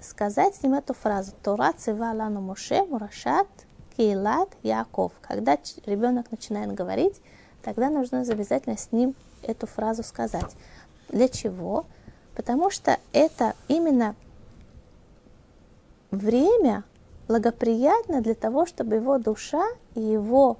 сказать 0.00 0.58
им 0.62 0.74
эту 0.74 0.94
фразу 0.94 1.32
«Тора 1.44 1.72
цива 1.76 2.12
лану 2.12 2.40
Моше 2.40 2.84
мурашат 2.86 3.46
кейлат 3.96 4.48
Яков». 4.64 5.12
Когда 5.20 5.56
ребенок 5.86 6.30
начинает 6.32 6.72
говорить, 6.72 7.20
тогда 7.62 7.88
нужно 7.88 8.22
обязательно 8.22 8.76
с 8.76 8.90
ним 8.90 9.14
эту 9.42 9.68
фразу 9.68 10.02
сказать. 10.02 10.56
Для 11.08 11.28
чего? 11.28 11.84
Потому 12.34 12.70
что 12.70 12.98
это 13.12 13.54
именно 13.68 14.16
время, 16.10 16.82
благоприятно 17.28 18.22
для 18.22 18.34
того, 18.34 18.66
чтобы 18.66 18.96
его 18.96 19.18
душа 19.18 19.64
и 19.94 20.00
его, 20.00 20.56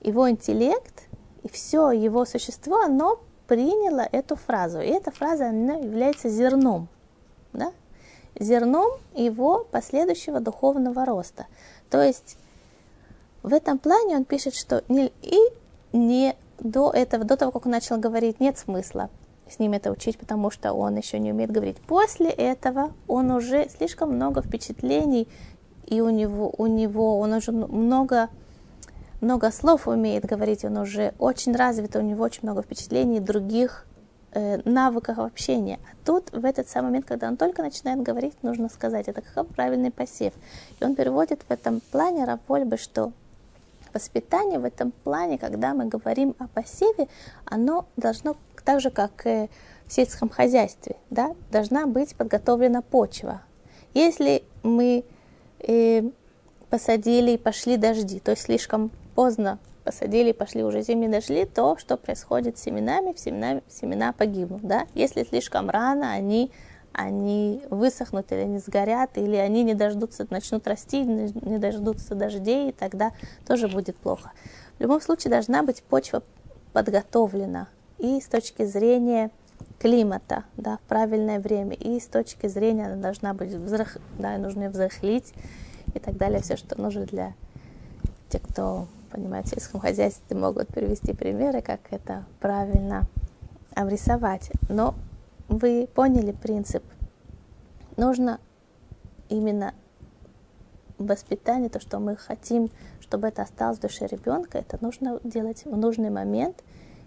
его 0.00 0.28
интеллект 0.28 1.06
и 1.42 1.48
все 1.48 1.90
его 1.90 2.24
существо, 2.24 2.80
оно 2.82 3.20
приняло 3.46 4.06
эту 4.12 4.36
фразу. 4.36 4.80
И 4.80 4.86
эта 4.86 5.10
фраза 5.10 5.48
она 5.48 5.74
является 5.74 6.28
зерном, 6.28 6.88
да? 7.52 7.72
зерном 8.38 8.90
его 9.14 9.66
последующего 9.70 10.40
духовного 10.40 11.04
роста. 11.04 11.46
То 11.90 12.02
есть 12.02 12.36
в 13.42 13.52
этом 13.52 13.78
плане 13.78 14.16
он 14.16 14.24
пишет, 14.24 14.54
что 14.54 14.84
не, 14.88 15.12
и 15.22 15.38
не 15.92 16.36
до 16.58 16.90
этого, 16.90 17.24
до 17.24 17.36
того, 17.36 17.52
как 17.52 17.66
он 17.66 17.72
начал 17.72 17.98
говорить, 17.98 18.40
нет 18.40 18.56
смысла 18.58 19.10
с 19.50 19.58
ним 19.58 19.72
это 19.72 19.90
учить, 19.90 20.18
потому 20.18 20.50
что 20.50 20.72
он 20.72 20.96
еще 20.96 21.18
не 21.18 21.32
умеет 21.32 21.50
говорить. 21.50 21.76
После 21.78 22.30
этого 22.30 22.92
он 23.06 23.30
уже 23.30 23.68
слишком 23.68 24.14
много 24.14 24.40
впечатлений 24.40 25.28
и 25.86 26.00
у 26.00 26.10
него, 26.10 26.52
у 26.56 26.66
него 26.66 27.18
он 27.18 27.34
уже 27.34 27.52
много, 27.52 28.30
много 29.22 29.50
слов 29.50 29.88
умеет 29.88 30.24
говорить, 30.24 30.64
он 30.64 30.76
уже 30.76 31.14
очень 31.18 31.54
развит, 31.54 31.96
у 31.96 32.00
него 32.00 32.24
очень 32.24 32.40
много 32.42 32.62
впечатлений, 32.62 33.20
других 33.20 33.86
э, 34.32 34.60
навыков 34.68 35.18
общения. 35.18 35.78
А 35.84 35.94
тут, 36.04 36.30
в 36.32 36.44
этот 36.44 36.68
самый 36.68 36.88
момент, 36.88 37.06
когда 37.06 37.28
он 37.28 37.36
только 37.36 37.62
начинает 37.62 38.02
говорить, 38.02 38.34
нужно 38.42 38.68
сказать, 38.68 39.08
это 39.08 39.22
как 39.22 39.46
правильный 39.48 39.90
посев. 39.90 40.34
И 40.80 40.84
он 40.84 40.94
переводит 40.94 41.40
в 41.48 41.50
этом 41.50 41.80
плане 41.92 42.24
Рафольбы, 42.24 42.76
что 42.76 43.12
воспитание 43.94 44.58
в 44.58 44.64
этом 44.64 44.90
плане, 44.90 45.38
когда 45.38 45.72
мы 45.72 45.86
говорим 45.86 46.34
о 46.38 46.48
посеве, 46.48 47.08
оно 47.44 47.86
должно, 47.96 48.36
так 48.64 48.80
же 48.80 48.90
как 48.90 49.24
в 49.24 49.48
сельском 49.88 50.28
хозяйстве, 50.28 50.96
да, 51.10 51.34
должна 51.50 51.86
быть 51.86 52.16
подготовлена 52.16 52.82
почва. 52.82 53.42
Если 53.94 54.42
мы 54.62 55.04
и 55.60 56.12
посадили, 56.70 57.32
и 57.32 57.36
пошли 57.36 57.76
дожди. 57.76 58.18
То 58.18 58.30
есть 58.30 58.44
слишком 58.44 58.90
поздно 59.14 59.58
посадили, 59.84 60.32
пошли, 60.32 60.62
уже 60.64 60.82
зимы 60.82 61.08
дошли, 61.08 61.44
то, 61.44 61.76
что 61.76 61.96
происходит 61.96 62.58
с 62.58 62.62
семенами, 62.62 63.14
семена, 63.16 63.60
семена 63.68 64.12
погибнут, 64.12 64.62
да. 64.62 64.86
Если 64.94 65.24
слишком 65.24 65.70
рано, 65.70 66.12
они, 66.12 66.50
они 66.92 67.62
высохнут 67.70 68.30
или 68.32 68.40
они 68.40 68.58
сгорят, 68.58 69.16
или 69.18 69.36
они 69.36 69.64
не 69.64 69.74
дождутся, 69.74 70.26
начнут 70.30 70.66
расти, 70.66 71.02
не 71.02 71.58
дождутся 71.58 72.14
дождей, 72.14 72.70
и 72.70 72.72
тогда 72.72 73.12
тоже 73.46 73.68
будет 73.68 73.96
плохо. 73.96 74.32
В 74.78 74.82
любом 74.82 75.00
случае 75.00 75.30
должна 75.30 75.62
быть 75.62 75.82
почва 75.82 76.22
подготовлена 76.72 77.68
и 77.98 78.20
с 78.20 78.26
точки 78.26 78.64
зрения 78.64 79.30
климата, 79.78 80.44
да, 80.56 80.78
в 80.78 80.88
правильное 80.88 81.40
время, 81.40 81.74
и 81.74 81.98
с 81.98 82.06
точки 82.06 82.46
зрения 82.46 82.86
она 82.86 82.96
должна 82.96 83.34
быть 83.34 83.50
взрах, 83.50 83.96
да, 84.18 84.38
нужно 84.38 84.68
взрыхлить 84.70 85.32
и 85.94 85.98
так 85.98 86.16
далее, 86.16 86.40
все, 86.40 86.56
что 86.56 86.80
нужно 86.80 87.04
для 87.04 87.34
тех, 88.28 88.42
кто 88.42 88.86
понимает 89.12 89.46
в 89.46 89.50
сельском 89.50 89.80
хозяйстве, 89.80 90.36
могут 90.36 90.68
привести 90.68 91.12
примеры, 91.12 91.60
как 91.62 91.80
это 91.90 92.24
правильно 92.40 93.06
обрисовать. 93.74 94.50
Но 94.68 94.94
вы 95.48 95.88
поняли 95.94 96.32
принцип. 96.32 96.82
Нужно 97.96 98.40
именно 99.28 99.74
воспитание, 100.98 101.68
то, 101.68 101.80
что 101.80 101.98
мы 101.98 102.16
хотим, 102.16 102.70
чтобы 103.00 103.28
это 103.28 103.42
осталось 103.42 103.78
в 103.78 103.82
душе 103.82 104.06
ребенка, 104.06 104.58
это 104.58 104.78
нужно 104.80 105.20
делать 105.24 105.64
в 105.64 105.76
нужный 105.76 106.10
момент, 106.10 106.62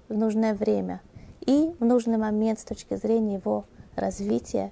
в 0.10 0.13
нужное 0.13 0.54
время. 0.54 1.02
И 1.46 1.76
в 1.80 1.86
нужный 1.86 2.18
момент 2.18 2.60
с 2.60 2.63
точки 2.63 2.96
зрения 2.96 3.36
его 3.36 3.65
развития, 3.96 4.72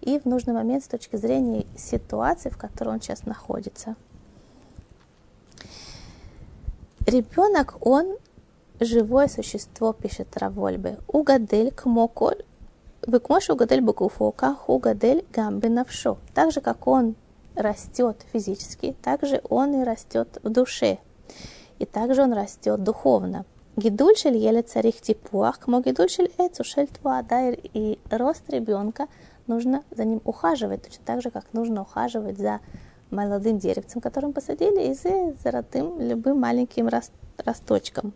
и 0.00 0.18
в 0.18 0.26
нужный 0.26 0.54
момент 0.54 0.84
с 0.84 0.88
точки 0.88 1.16
зрения 1.16 1.66
ситуации, 1.76 2.50
в 2.50 2.58
которой 2.58 2.90
он 2.90 3.00
сейчас 3.00 3.24
находится. 3.24 3.96
Ребенок, 7.06 7.76
он 7.80 8.16
живое 8.80 9.28
существо, 9.28 9.92
пишет 9.92 10.38
Равольбе. 10.38 10.98
Угадель 11.06 11.70
кмоколь, 11.70 12.44
выкмош 13.06 13.50
угадель 13.50 13.82
букуфо, 13.82 14.32
как 14.32 14.70
угадель 14.70 15.26
гамбе 15.30 15.68
навшо. 15.68 16.16
Так 16.32 16.50
же, 16.50 16.62
как 16.62 16.86
он 16.86 17.14
растет 17.56 18.24
физически, 18.32 18.96
так 19.02 19.22
же 19.26 19.42
он 19.50 19.82
и 19.82 19.84
растет 19.84 20.38
в 20.42 20.48
душе. 20.48 20.96
И 21.78 21.84
также 21.84 22.22
он 22.22 22.32
растет 22.32 22.82
духовно. 22.82 23.44
Гидуль 23.76 24.16
шель 24.16 24.38
еле 24.38 24.62
царих 24.62 25.02
типуах, 25.02 25.58
кмо 25.58 25.80
гидуль 25.80 26.08
шель 26.08 26.32
эцу 26.38 26.64
шель 26.64 26.88
да, 27.02 27.50
и 27.50 27.98
рост 28.08 28.48
ребенка 28.48 29.08
нужно 29.46 29.82
за 29.90 30.06
ним 30.06 30.22
ухаживать, 30.24 30.84
точно 30.84 31.04
так 31.04 31.22
же, 31.22 31.30
как 31.30 31.52
нужно 31.52 31.82
ухаживать 31.82 32.38
за 32.38 32.60
молодым 33.14 33.58
деревцем, 33.58 34.00
которым 34.00 34.32
посадили, 34.32 34.90
и 34.90 34.94
за 34.94 35.34
золотым 35.42 36.00
любым 36.00 36.40
маленьким 36.40 36.88
росточком. 37.44 38.12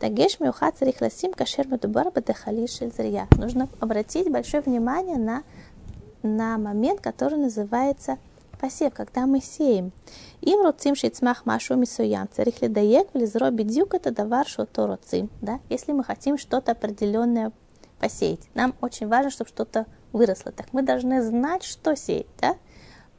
Дагеш 0.00 0.40
миуха 0.40 0.70
царих 0.72 1.00
ласим 1.00 1.32
кашер 1.32 1.66
медубар 1.68 2.10
бадехали 2.10 2.66
зрия. 2.66 3.28
Нужно 3.36 3.68
обратить 3.80 4.30
большое 4.30 4.62
внимание 4.62 5.16
на, 5.16 5.42
на 6.22 6.58
момент, 6.58 7.00
который 7.00 7.38
называется 7.38 8.18
посев, 8.58 8.92
когда 8.92 9.26
мы 9.26 9.40
сеем. 9.40 9.92
Им 10.40 10.62
роцим 10.62 10.94
шицмах 10.94 11.46
машу 11.46 11.76
мисуян. 11.76 12.28
Царих 12.34 12.60
ледаек 12.62 13.08
влизро 13.14 13.50
бедюк 13.50 13.94
это 13.94 14.10
давар 14.10 14.46
шото 14.46 14.86
роцим. 14.86 15.30
Да? 15.40 15.60
Если 15.68 15.92
мы 15.92 16.04
хотим 16.04 16.38
что-то 16.38 16.72
определенное 16.72 17.52
посеять. 17.98 18.48
Нам 18.54 18.74
очень 18.80 19.08
важно, 19.08 19.30
чтобы 19.30 19.48
что-то 19.48 19.86
выросло. 20.12 20.52
Так 20.52 20.72
мы 20.72 20.82
должны 20.82 21.22
знать, 21.22 21.64
что 21.64 21.96
сеять. 21.96 22.26
Да? 22.40 22.56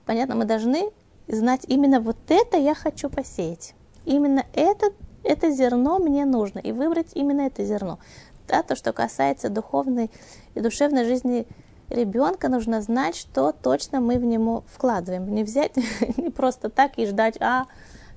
Понятно, 0.06 0.36
мы 0.36 0.46
должны 0.46 0.92
знать 1.36 1.62
именно 1.68 2.00
вот 2.00 2.18
это 2.28 2.58
я 2.58 2.76
хочу 2.76 3.10
посеять. 3.10 3.76
Именно 4.06 4.46
это, 4.54 4.92
это 5.24 5.52
зерно 5.52 6.00
мне 6.00 6.26
нужно. 6.26 6.60
И 6.60 6.72
выбрать 6.72 7.12
именно 7.14 7.42
это 7.42 7.64
зерно. 7.64 8.00
Да, 8.48 8.64
то, 8.64 8.76
что 8.76 8.94
касается 8.94 9.50
духовной 9.50 10.10
и 10.56 10.60
душевной 10.60 11.06
жизни 11.06 11.46
ребенка, 11.90 12.50
нужно 12.50 12.82
знать, 12.82 13.16
что 13.16 13.52
точно 13.52 14.00
мы 14.00 14.18
в 14.18 14.26
него 14.26 14.64
вкладываем. 14.68 15.34
Не 15.34 15.44
взять, 15.44 15.76
не 16.18 16.30
просто 16.30 16.70
так 16.70 16.98
и 16.98 17.06
ждать, 17.06 17.38
а, 17.42 17.66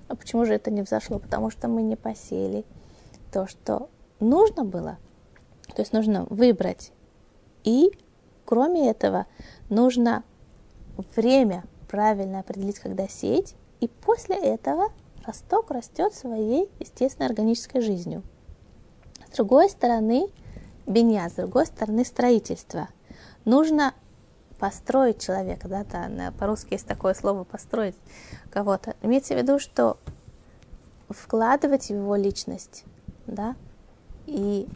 а 0.08 0.16
почему 0.16 0.44
же 0.44 0.54
это 0.54 0.70
не 0.70 0.82
взошло? 0.82 1.18
Потому 1.18 1.50
что 1.50 1.68
мы 1.68 1.82
не 1.82 1.96
посеяли 1.96 2.64
то, 3.30 3.46
что 3.46 3.90
нужно 4.20 4.64
было. 4.64 4.98
То 5.74 5.82
есть 5.82 5.92
нужно 5.92 6.26
выбрать. 6.28 6.92
И, 7.64 7.92
кроме 8.44 8.90
этого, 8.90 9.26
нужно 9.68 10.22
время 11.16 11.64
правильно 11.92 12.40
определить, 12.40 12.78
когда 12.78 13.06
сеять, 13.06 13.54
и 13.80 13.86
после 13.86 14.36
этого 14.36 14.88
росток 15.26 15.70
растет 15.70 16.14
своей 16.14 16.70
естественной 16.80 17.28
органической 17.28 17.82
жизнью. 17.82 18.22
С 19.30 19.36
другой 19.36 19.68
стороны, 19.68 20.28
беня, 20.86 21.28
с 21.28 21.34
другой 21.34 21.66
стороны, 21.66 22.06
строительство. 22.06 22.88
Нужно 23.44 23.92
построить 24.58 25.20
человека, 25.20 25.68
да, 25.68 25.84
да, 25.84 26.32
по-русски 26.38 26.72
есть 26.72 26.86
такое 26.86 27.12
слово 27.12 27.44
построить 27.44 27.96
кого-то. 28.50 28.96
Имеется 29.02 29.34
в 29.34 29.36
виду, 29.36 29.58
что 29.58 29.98
вкладывать 31.10 31.88
в 31.88 31.90
его 31.90 32.16
личность, 32.16 32.84
да, 33.26 33.54
и 34.26 34.66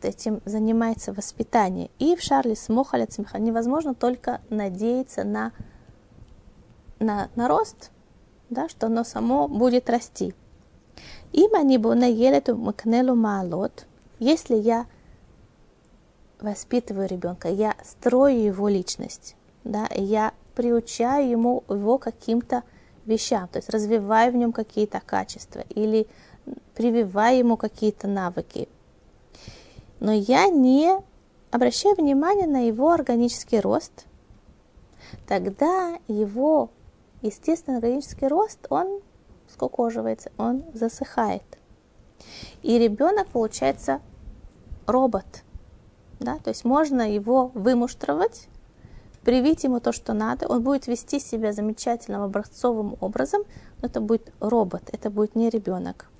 этим 0.00 0.40
занимается 0.46 1.12
воспитание. 1.12 1.90
И 1.98 2.16
в 2.16 2.22
Шарле 2.22 2.56
Смохаля 2.56 3.06
Цмеха 3.06 3.38
невозможно 3.38 3.94
только 3.94 4.40
надеяться 4.48 5.24
на 5.24 5.52
на, 6.98 7.28
на 7.36 7.48
рост, 7.48 7.90
да, 8.50 8.68
что 8.68 8.86
оно 8.86 9.04
само 9.04 9.48
будет 9.48 9.90
расти. 9.90 10.34
Им 11.32 11.54
они 11.54 11.78
бы 11.78 11.94
наели 11.94 12.36
эту 12.36 12.56
макнелу 12.56 13.14
малот, 13.14 13.86
если 14.18 14.56
я 14.56 14.86
воспитываю 16.40 17.08
ребенка, 17.08 17.48
я 17.48 17.74
строю 17.84 18.42
его 18.42 18.68
личность, 18.68 19.36
да, 19.64 19.86
и 19.86 20.02
я 20.02 20.32
приучаю 20.54 21.28
ему 21.28 21.64
его 21.68 21.98
каким-то 21.98 22.62
вещам, 23.06 23.48
то 23.48 23.58
есть 23.58 23.70
развиваю 23.70 24.32
в 24.32 24.36
нем 24.36 24.52
какие-то 24.52 25.00
качества 25.04 25.64
или 25.68 26.06
прививаю 26.74 27.38
ему 27.38 27.56
какие-то 27.56 28.06
навыки. 28.06 28.68
Но 30.00 30.12
я 30.12 30.48
не 30.48 31.00
обращаю 31.50 31.96
внимания 31.96 32.46
на 32.46 32.66
его 32.66 32.90
органический 32.90 33.60
рост, 33.60 34.06
тогда 35.26 35.98
его 36.06 36.70
естественно, 37.22 37.78
органический 37.78 38.28
рост, 38.28 38.66
он 38.70 39.00
скукоживается, 39.48 40.30
он 40.36 40.64
засыхает. 40.74 41.42
И 42.62 42.78
ребенок 42.78 43.28
получается 43.28 44.00
робот. 44.86 45.44
Да? 46.20 46.38
То 46.38 46.50
есть 46.50 46.64
можно 46.64 47.02
его 47.10 47.50
вымуштровать, 47.54 48.48
привить 49.22 49.64
ему 49.64 49.80
то, 49.80 49.92
что 49.92 50.12
надо, 50.12 50.48
он 50.48 50.62
будет 50.62 50.86
вести 50.86 51.20
себя 51.20 51.52
замечательным 51.52 52.22
образцовым 52.22 52.96
образом, 53.00 53.42
но 53.80 53.88
это 53.88 54.00
будет 54.00 54.32
робот, 54.40 54.82
это 54.92 55.10
будет 55.10 55.34
не 55.34 55.50
ребенок. 55.50 56.10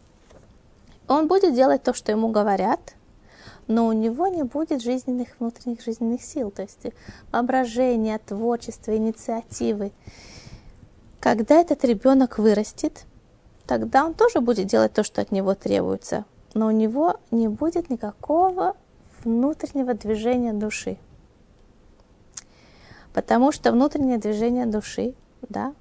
Он 1.09 1.27
будет 1.27 1.55
делать 1.55 1.83
то, 1.83 1.95
что 1.95 2.13
ему 2.13 2.29
говорят, 2.29 2.95
но 3.67 3.87
у 3.87 3.93
него 3.93 4.29
не 4.29 4.43
будет 4.43 4.83
жизненных, 4.83 5.29
внутренних 5.39 5.83
жизненных 5.83 6.23
сил, 6.23 6.51
то 6.51 6.63
есть 6.63 6.87
воображения, 7.33 8.19
творчества, 8.19 8.97
инициативы. 8.97 9.93
Когда 11.21 11.61
этот 11.61 11.85
ребенок 11.85 12.39
вырастет, 12.39 13.05
тогда 13.67 14.05
он 14.05 14.15
тоже 14.15 14.41
будет 14.41 14.67
делать 14.67 14.93
то, 14.93 15.03
что 15.03 15.21
от 15.21 15.33
него 15.33 15.55
требуется, 15.55 16.25
но 16.55 16.69
у 16.69 16.71
него 16.71 17.17
не 17.31 17.49
будет 17.49 17.91
никакого 17.91 18.77
внутреннего 19.25 19.95
движения 19.95 20.53
души. 20.53 20.97
Потому 23.13 23.51
что 23.51 23.73
внутреннее 23.73 24.19
движение 24.19 24.67
души, 24.67 25.15
да, 25.49 25.75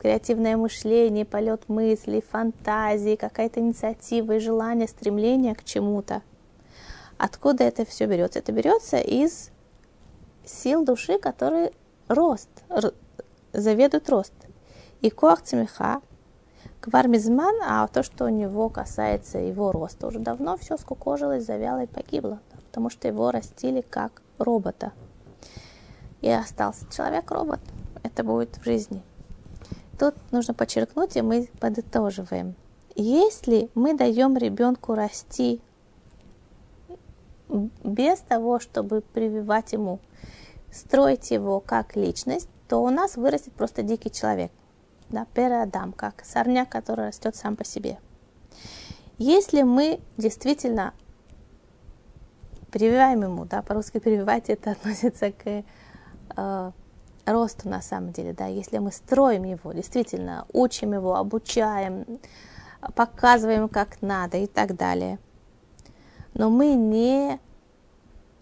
креативное 0.00 0.56
мышление, 0.56 1.24
полет 1.24 1.68
мыслей, 1.68 2.20
фантазии, 2.20 3.16
какая-то 3.16 3.60
инициатива 3.60 4.32
и 4.32 4.38
желание, 4.38 4.88
стремление 4.88 5.54
к 5.54 5.64
чему-то. 5.64 6.22
Откуда 7.16 7.64
это 7.64 7.84
все 7.84 8.06
берется? 8.06 8.38
Это 8.38 8.52
берется 8.52 8.98
из 8.98 9.50
сил 10.44 10.84
души, 10.84 11.18
которые 11.18 11.72
рост, 12.08 12.48
заведуют 13.52 14.08
рост. 14.08 14.32
И 15.00 15.10
коах 15.10 15.42
цмеха, 15.42 16.00
квармизман, 16.80 17.54
а 17.64 17.86
то, 17.86 18.02
что 18.02 18.24
у 18.24 18.28
него 18.30 18.68
касается 18.68 19.38
его 19.38 19.70
роста, 19.70 20.08
уже 20.08 20.18
давно 20.18 20.56
все 20.56 20.76
скукожилось, 20.76 21.44
завяло 21.44 21.84
и 21.84 21.86
погибло, 21.86 22.40
потому 22.66 22.90
что 22.90 23.06
его 23.06 23.30
растили 23.30 23.80
как 23.80 24.22
робота. 24.38 24.92
И 26.20 26.28
остался 26.28 26.84
человек-робот. 26.90 27.60
Это 28.02 28.24
будет 28.24 28.56
в 28.56 28.64
жизни. 28.64 29.02
Тут 30.00 30.16
нужно 30.32 30.52
подчеркнуть, 30.52 31.16
и 31.16 31.22
мы 31.22 31.48
подытоживаем. 31.60 32.56
Если 32.96 33.70
мы 33.76 33.96
даем 33.96 34.36
ребенку 34.36 34.94
расти 34.94 35.60
без 37.48 38.18
того, 38.18 38.58
чтобы 38.58 39.00
прививать 39.00 39.72
ему, 39.72 40.00
строить 40.72 41.30
его 41.30 41.60
как 41.60 41.94
личность, 41.94 42.48
то 42.68 42.82
у 42.82 42.90
нас 42.90 43.16
вырастет 43.16 43.52
просто 43.52 43.82
дикий 43.82 44.10
человек 44.10 44.50
да, 45.10 45.26
переадам, 45.34 45.92
как 45.92 46.24
сорняк, 46.24 46.68
который 46.68 47.06
растет 47.08 47.36
сам 47.36 47.56
по 47.56 47.64
себе. 47.64 47.98
Если 49.18 49.62
мы 49.62 50.00
действительно 50.16 50.94
прививаем 52.70 53.22
ему, 53.22 53.44
да, 53.44 53.62
по-русски 53.62 53.98
прививать 53.98 54.44
это 54.48 54.72
относится 54.72 55.32
к 55.32 55.64
э, 56.36 56.72
росту 57.26 57.68
на 57.68 57.82
самом 57.82 58.12
деле, 58.12 58.32
да, 58.32 58.46
если 58.46 58.78
мы 58.78 58.92
строим 58.92 59.44
его, 59.44 59.72
действительно 59.72 60.46
учим 60.52 60.92
его, 60.92 61.16
обучаем, 61.16 62.04
показываем 62.94 63.68
как 63.68 64.00
надо 64.02 64.36
и 64.38 64.46
так 64.46 64.76
далее. 64.76 65.18
Но 66.34 66.50
мы 66.50 66.74
не 66.74 67.40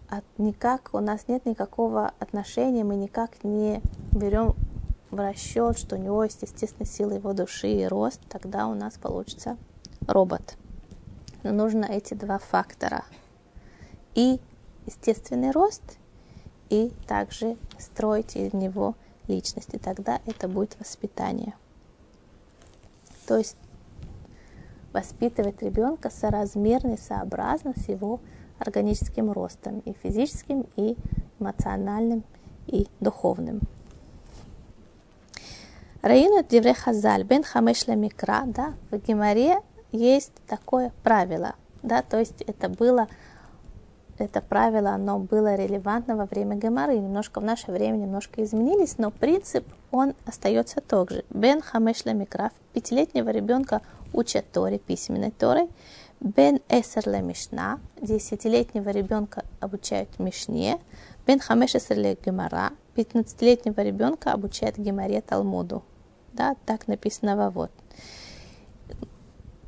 от, 0.09 0.25
никак, 0.39 0.91
у 0.93 1.01
нас 1.01 1.29
нет 1.29 1.47
никакого 1.47 2.13
отношения, 2.19 2.85
мы 2.85 2.97
никак 2.97 3.43
не 3.43 3.81
берем 4.13 4.55
в 5.11 5.16
расчет, 5.16 5.79
что 5.79 5.97
у 5.97 5.99
него 5.99 6.25
есть 6.25 6.42
естественная 6.42 6.87
сила 6.87 7.12
его 7.12 7.33
души 7.33 7.69
и 7.69 7.87
рост, 7.87 8.21
тогда 8.29 8.66
у 8.66 8.75
нас 8.75 8.95
получится 8.95 9.57
робот. 10.07 10.57
Но 11.42 11.53
нужно 11.53 11.85
эти 11.85 12.14
два 12.14 12.38
фактора. 12.38 13.05
И 14.14 14.40
естественный 14.87 15.51
рост, 15.51 15.99
и 16.71 16.92
также 17.07 17.57
строить 17.79 18.37
из 18.37 18.53
него 18.53 18.95
личность. 19.29 19.75
И 19.75 19.79
тогда 19.79 20.21
это 20.27 20.49
будет 20.49 20.79
воспитание. 20.79 21.55
То 23.27 23.37
есть 23.38 23.57
воспитывать 24.92 25.62
ребенка 25.62 26.11
соразмерно 26.11 26.97
сообразно 26.97 27.75
с 27.77 27.88
его 27.88 28.21
органическим 28.59 29.31
ростом, 29.31 29.81
и 29.81 29.92
физическим, 29.92 30.66
и 30.77 30.97
эмоциональным, 31.38 32.25
и 32.66 32.87
духовным. 33.01 33.61
Раину 36.07 36.45
Дивре 36.45 36.73
Хазаль, 36.73 37.25
Бен 37.25 37.42
Хамеш 37.42 37.88
Микра, 37.88 38.45
да, 38.47 38.75
в 38.92 38.97
Геморе 38.97 39.59
есть 39.90 40.31
такое 40.47 40.92
правило, 41.03 41.57
да, 41.83 42.01
то 42.03 42.21
есть 42.21 42.42
это 42.42 42.69
было, 42.69 43.09
это 44.16 44.40
правило, 44.40 44.90
оно 44.90 45.19
было 45.19 45.57
релевантно 45.57 46.14
во 46.14 46.27
время 46.27 46.55
Геморы, 46.55 46.97
немножко 46.97 47.40
в 47.40 47.45
наше 47.45 47.73
время 47.73 47.97
немножко 47.97 48.45
изменились, 48.45 48.99
но 48.99 49.11
принцип, 49.11 49.66
он 49.90 50.14
остается 50.27 50.81
тот 50.81 51.11
же. 51.11 51.25
Бен 51.31 51.61
Хамеш 51.61 52.05
Микра, 52.05 52.53
пятилетнего 52.73 53.31
ребенка 53.31 53.83
учат 54.12 54.45
Торе, 54.53 54.79
письменной 54.79 55.33
Торой, 55.33 55.69
Бен 56.21 56.61
Эсер 56.69 57.09
ле 57.09 57.21
Мишна, 57.21 57.81
десятилетнего 58.01 58.90
ребенка 58.90 59.42
обучают 59.59 60.21
Мишне, 60.21 60.79
Бен 61.27 61.40
Хамеш 61.40 61.75
Эсер 61.75 61.97
Гемара, 62.25 62.71
пятнадцатилетнего 62.95 63.81
ребенка 63.81 64.33
обучают 64.33 64.79
Гемаре 64.79 65.21
Талмуду. 65.21 65.83
Да, 66.37 66.55
так 66.66 66.87
написано 66.87 67.35
во 67.35 67.49
вот. 67.51 67.70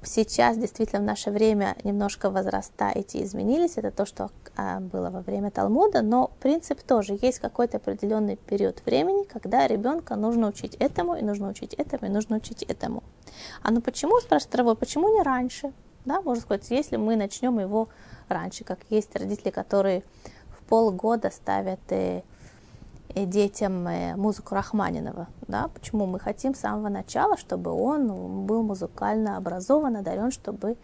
Сейчас 0.02 0.59
действительно 0.59 1.00
в 1.00 1.04
наше 1.04 1.31
время 1.31 1.76
немножко 1.83 2.31
возраста 2.31 2.92
эти 2.94 3.22
изменились, 3.22 3.76
это 3.76 3.90
то, 3.90 4.04
что 4.07 4.31
а, 4.54 4.81
было 4.81 5.11
во 5.11 5.22
время 5.22 5.50
Талмуда, 5.50 6.02
но 6.02 6.31
принцип 6.40 6.83
тоже, 6.83 7.18
есть 7.20 7.40
какой-то 7.40 7.78
определенный 7.78 8.37
период 8.37 8.83
времени, 8.87 9.24
когда 9.24 9.66
ребенка 9.66 10.14
нужно 10.14 10.48
учить 10.48 10.76
этому, 10.76 11.16
и 11.16 11.22
нужно 11.22 11.48
учить 11.48 11.74
этому, 11.74 12.07
и 12.07 12.14
нужно 12.14 12.37
учить 12.37 12.62
этому. 12.62 13.02
А 13.62 13.70
ну 13.70 13.81
почему, 13.81 14.20
спрашивает 14.20 14.54
Равой, 14.54 14.76
почему 14.76 15.09
не 15.09 15.22
раньше? 15.22 15.72
Да, 16.04 16.20
можно 16.20 16.42
сказать, 16.42 16.70
если 16.70 16.96
мы 16.96 17.16
начнем 17.16 17.59
его 17.59 17.88
раньше, 18.28 18.64
как 18.64 18.78
есть 18.90 19.16
родители, 19.16 19.50
которые 19.50 20.04
в 20.50 20.62
полгода 20.68 21.31
ставят 21.31 21.81
э, 23.22 23.26
детям 23.26 23.87
э, 23.88 24.16
музыку 24.16 24.54
Рахманинова. 24.54 25.28
Да? 25.46 25.68
Почему 25.74 26.07
мы 26.07 26.20
хотим 26.20 26.54
с 26.54 26.61
самого 26.61 26.88
начала, 26.88 27.37
чтобы 27.37 27.72
он 27.72 28.46
был 28.46 28.62
музыкально 28.62 29.37
образован, 29.37 29.96
одарен, 29.96 30.31
чтобы 30.31 30.76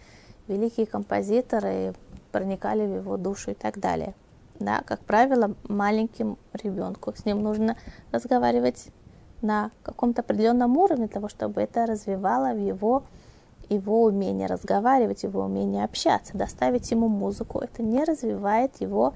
великие 0.49 0.87
композиторы 0.87 1.95
проникали 2.33 2.87
в 2.87 2.97
его 2.97 3.17
душу 3.17 3.53
и 3.53 3.55
так 3.55 3.79
далее. 3.79 4.15
Да, 4.59 4.83
как 4.87 5.01
правило, 5.01 5.55
маленьким 5.69 6.39
ребенку 6.53 7.13
с 7.17 7.25
ним 7.25 7.43
нужно 7.43 7.77
разговаривать 8.13 8.89
на 9.43 9.71
каком-то 9.83 10.23
определенном 10.23 10.77
уровне 10.77 11.09
того, 11.09 11.29
чтобы 11.29 11.61
это 11.61 11.87
развивало 11.87 12.55
в 12.55 12.59
его 12.59 13.05
его 13.71 14.05
умение 14.05 14.47
разговаривать, 14.47 15.23
его 15.23 15.43
умение 15.43 15.85
общаться, 15.85 16.37
доставить 16.37 16.91
ему 16.91 17.09
музыку, 17.09 17.61
это 17.61 17.83
не 17.83 18.05
развивает 18.05 18.81
его 18.81 19.15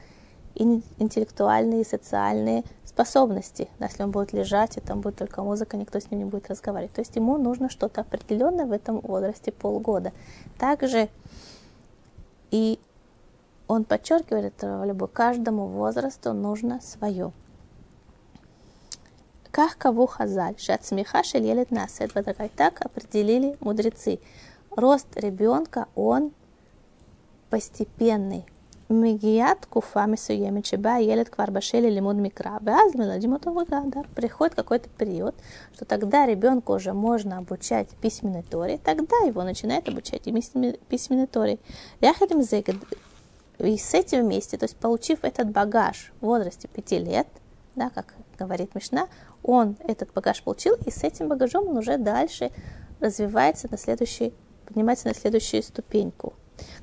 интеллектуальные 0.59 1.83
и 1.83 1.85
социальные 1.85 2.65
способности. 2.85 3.69
Если 3.79 4.03
он 4.03 4.11
будет 4.11 4.33
лежать, 4.33 4.77
и 4.77 4.81
там 4.81 5.01
будет 5.01 5.17
только 5.17 5.43
музыка, 5.43 5.77
никто 5.77 6.01
с 6.01 6.11
ним 6.11 6.21
не 6.21 6.25
будет 6.25 6.49
разговаривать. 6.49 6.95
То 6.95 7.01
есть 7.01 7.15
ему 7.17 7.39
нужно 7.39 7.71
что-то 7.71 8.01
определенное 8.01 8.67
в 8.67 8.73
этом 8.73 9.01
возрасте 9.01 9.53
полгода. 9.53 10.13
Также 10.59 11.09
и 12.51 12.79
он 13.67 13.85
подчеркивает, 13.85 14.55
что 14.57 15.07
каждому 15.07 15.67
возрасту 15.67 16.33
нужно 16.33 16.81
свое. 16.81 17.33
Как 19.51 19.77
кого 19.77 20.07
хазаль, 20.07 20.59
шатсмиха 20.59 21.23
шелелет 21.23 21.71
насет, 21.71 22.13
так 22.57 22.85
определили 22.85 23.57
мудрецы. 23.61 24.21
Рост 24.71 25.07
ребенка, 25.17 25.87
он 25.95 26.33
постепенный. 27.51 28.45
Мегият 28.90 29.66
куфа 29.66 30.06
מסוימת 30.06 30.66
שבה 30.66 30.94
הילד 30.94 31.28
כבר 31.28 31.46
בשל 31.54 31.80
ללימוד 31.80 32.16
מקרא, 32.16 32.52
ואז 32.66 32.96
מלמדים 32.96 33.34
אותו 33.34 33.52
да, 33.70 34.02
приходит 34.14 34.56
какой-то 34.56 34.90
период, 34.98 35.34
что 35.74 35.86
тогда 35.86 36.26
ребенку 36.26 36.74
уже 36.74 36.94
можно 36.94 37.38
обучать 37.38 37.90
письменной 38.02 38.44
торе, 38.44 38.80
тогда 38.84 39.16
его 39.26 39.44
начинает 39.44 39.88
обучать 39.88 40.28
и 40.28 40.32
письменной 40.90 41.28
торе. 41.28 41.58
И 43.60 43.78
с 43.78 43.94
этим 43.94 44.26
вместе, 44.26 44.58
то 44.58 44.66
есть 44.66 44.76
получив 44.76 45.24
этот 45.24 45.50
багаж 45.50 46.12
в 46.20 46.26
возрасте 46.26 46.68
пяти 46.68 47.00
лет, 47.00 47.28
да, 47.76 47.90
как 47.90 48.14
говорит 48.38 48.76
Мишна, 48.76 49.08
он 49.42 49.78
этот 49.80 50.14
багаж 50.14 50.44
получил, 50.44 50.76
и 50.86 50.92
с 50.92 51.04
этим 51.04 51.30
багажом 51.30 51.68
он 51.68 51.78
уже 51.78 51.98
дальше 51.98 52.52
развивается 53.00 53.68
на 53.72 53.78
следующий, 53.78 54.34
поднимается 54.66 55.08
на 55.08 55.16
следующую 55.16 55.64
ступеньку. 55.64 56.34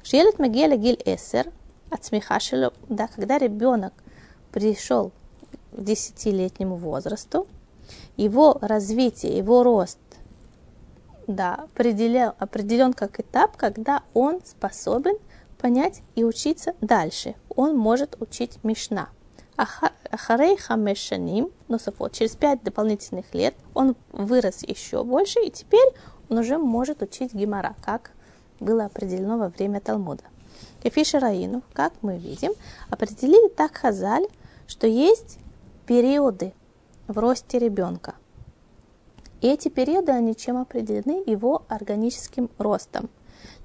Шелет 0.03 0.39
Магеля 0.39 0.77
Гиль 0.77 1.01
Эсер 1.05 1.53
от 1.96 2.06
смехашелю, 2.06 2.74
да, 2.90 3.08
когда 3.08 3.38
ребенок 3.38 3.94
пришел 4.52 5.12
к 5.72 5.82
десятилетнему 5.82 6.76
возрасту, 6.76 7.48
его 8.18 8.58
развитие, 8.62 9.38
его 9.38 9.64
рост 9.64 10.00
да, 11.28 11.56
определен, 11.56 12.34
определен 12.38 12.94
как 12.94 13.20
этап, 13.20 13.58
когда 13.58 14.04
он 14.14 14.42
способен 14.46 15.16
понять 15.58 16.02
и 16.16 16.24
учиться 16.24 16.74
дальше. 16.82 17.36
Он 17.56 17.76
может 17.78 18.22
учить 18.22 18.60
Мишна. 18.64 19.10
Ахарей 19.58 20.58
Хамешаним, 20.58 21.50
Нософот, 21.70 22.12
через 22.12 22.36
пять 22.36 22.62
дополнительных 22.64 23.34
лет 23.34 23.56
он 23.74 23.96
вырос 24.12 24.64
еще 24.64 25.04
больше, 25.04 25.40
и 25.40 25.50
теперь 25.50 25.88
он 26.30 26.40
уже 26.40 26.58
может 26.58 27.02
учить 27.02 27.34
Гимара, 27.34 27.76
как 27.84 28.12
было 28.60 28.86
определено 28.86 29.38
во 29.38 29.48
время 29.48 29.80
Талмуда. 29.80 30.24
Кефиша 30.84 31.20
Раину, 31.20 31.64
как 31.74 31.94
мы 32.02 32.18
видим, 32.18 32.52
определили 32.90 33.50
так 33.50 33.76
Хазаль, 33.76 34.28
что 34.68 34.88
есть 34.88 35.40
периоды 35.86 36.54
в 37.08 37.18
росте 37.18 37.60
ребенка. 37.60 38.16
И 39.42 39.48
эти 39.48 39.70
периоды, 39.70 40.12
они 40.12 40.36
чем 40.36 40.58
определены? 40.58 41.24
Его 41.26 41.64
органическим 41.68 42.50
ростом. 42.58 43.10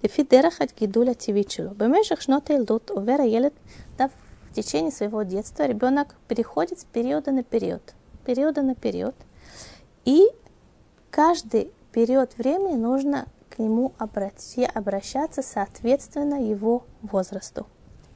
От 0.02 0.72
гидуля 0.78 1.14
тивичелу. 1.14 1.70
Бемешах 1.74 2.20
шнота 2.20 2.56
илдут 2.56 2.90
увера 2.90 3.24
елет 3.24 3.54
да 3.96 4.08
в 4.08 4.54
течение 4.54 4.90
своего 4.90 5.22
детства 5.22 5.64
ребенок 5.64 6.16
переходит 6.26 6.80
с 6.80 6.84
периода 6.84 7.32
на 7.32 7.42
период, 7.42 7.94
периода 8.24 8.62
на 8.62 8.74
период. 8.74 9.14
И 10.04 10.26
каждый 11.10 11.72
период 11.92 12.36
времени 12.36 12.76
нужно 12.76 13.26
к 13.50 13.58
нему 13.58 13.92
обращаться 13.98 15.42
соответственно 15.42 16.48
его 16.48 16.84
возрасту. 17.02 17.66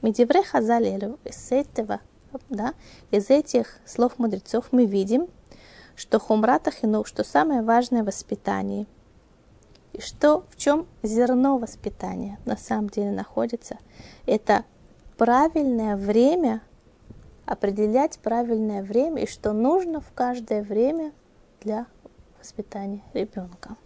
Медивре 0.00 0.42
Хазалелю 0.42 1.18
из 1.24 1.50
этого, 1.50 2.00
да, 2.48 2.74
из 3.10 3.30
этих 3.30 3.78
слов 3.84 4.18
мудрецов 4.18 4.66
мы 4.70 4.86
видим, 4.86 5.28
что 5.96 6.18
хумрата 6.18 6.70
хину, 6.70 7.04
что 7.04 7.24
самое 7.24 7.62
важное 7.62 8.04
воспитание, 8.04 8.86
и 9.92 10.00
что 10.00 10.44
в 10.50 10.56
чем 10.56 10.86
зерно 11.02 11.58
воспитания 11.58 12.38
на 12.44 12.56
самом 12.56 12.90
деле 12.90 13.12
находится, 13.12 13.78
это 14.26 14.64
правильное 15.16 15.96
время, 15.96 16.62
определять 17.46 18.18
правильное 18.18 18.82
время 18.82 19.22
и 19.22 19.26
что 19.26 19.52
нужно 19.52 20.00
в 20.00 20.12
каждое 20.12 20.62
время 20.62 21.12
для 21.60 21.86
воспитания 22.38 23.02
ребенка. 23.12 23.76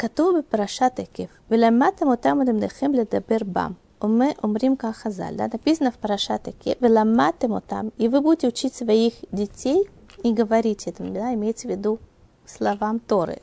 כתוב 0.00 0.38
בפרשת 0.38 0.92
היקף, 0.96 1.30
ולמדתם 1.50 2.08
אותם 2.08 2.38
עליכם 2.48 2.92
לדבר 2.92 3.38
בם. 3.46 3.72
אומרים 4.02 4.76
כך 4.76 4.96
חז"ל, 4.96 5.36
да, 5.36 5.46
написано 5.52 5.90
в 5.90 5.96
Парашат 5.96 6.48
Эке, 6.48 6.74
ולמדתם 6.82 7.50
אותם, 7.50 7.88
и 7.98 8.08
вы 8.08 8.20
будете 8.20 8.48
учить 8.48 8.74
своих 8.74 9.14
детей 9.32 9.88
и 10.22 10.32
говорить 10.32 10.86
это, 10.86 11.02
да, 11.02 11.32
имеется 11.32 11.66
в 11.66 11.70
виду 11.70 11.98
словам 12.44 13.00
Торы, 13.00 13.40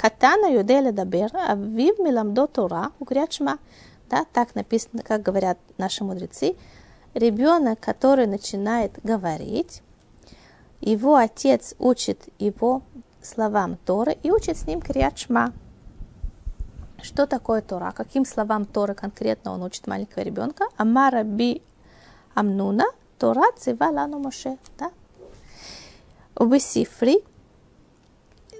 Катана 0.00 0.46
юделя 0.46 0.92
дабер, 0.92 1.30
авив 1.34 1.98
миламдо 1.98 2.46
Тора, 2.46 2.90
укрят 2.98 3.34
шма. 3.34 3.58
Да, 4.08 4.24
так 4.32 4.54
написано, 4.54 5.02
как 5.02 5.22
говорят 5.22 5.58
наши 5.76 6.04
мудрецы. 6.04 6.56
Ребенок, 7.12 7.80
который 7.80 8.26
начинает 8.26 8.92
говорить, 9.02 9.82
его 10.80 11.16
отец 11.16 11.74
учит 11.78 12.30
его 12.38 12.80
словам 13.25 13.77
Торы 13.85 14.17
и 14.23 14.31
учит 14.31 14.57
с 14.57 14.67
ним 14.67 14.81
Крият 14.81 15.17
Шма. 15.17 15.51
Что 17.01 17.27
такое 17.27 17.61
Тора? 17.61 17.91
Каким 17.95 18.25
словам 18.25 18.65
Торы 18.65 18.95
конкретно 18.95 19.51
он 19.51 19.63
учит 19.63 19.87
маленького 19.87 20.23
ребенка? 20.23 20.65
Амара 20.77 21.23
би 21.23 21.61
амнуна, 22.33 22.85
תורה 23.19 23.51
ציווה 23.57 23.89
לנו 23.91 24.19
משה. 24.19 24.57
Да? 24.77 24.91
ובספרי 26.37 27.23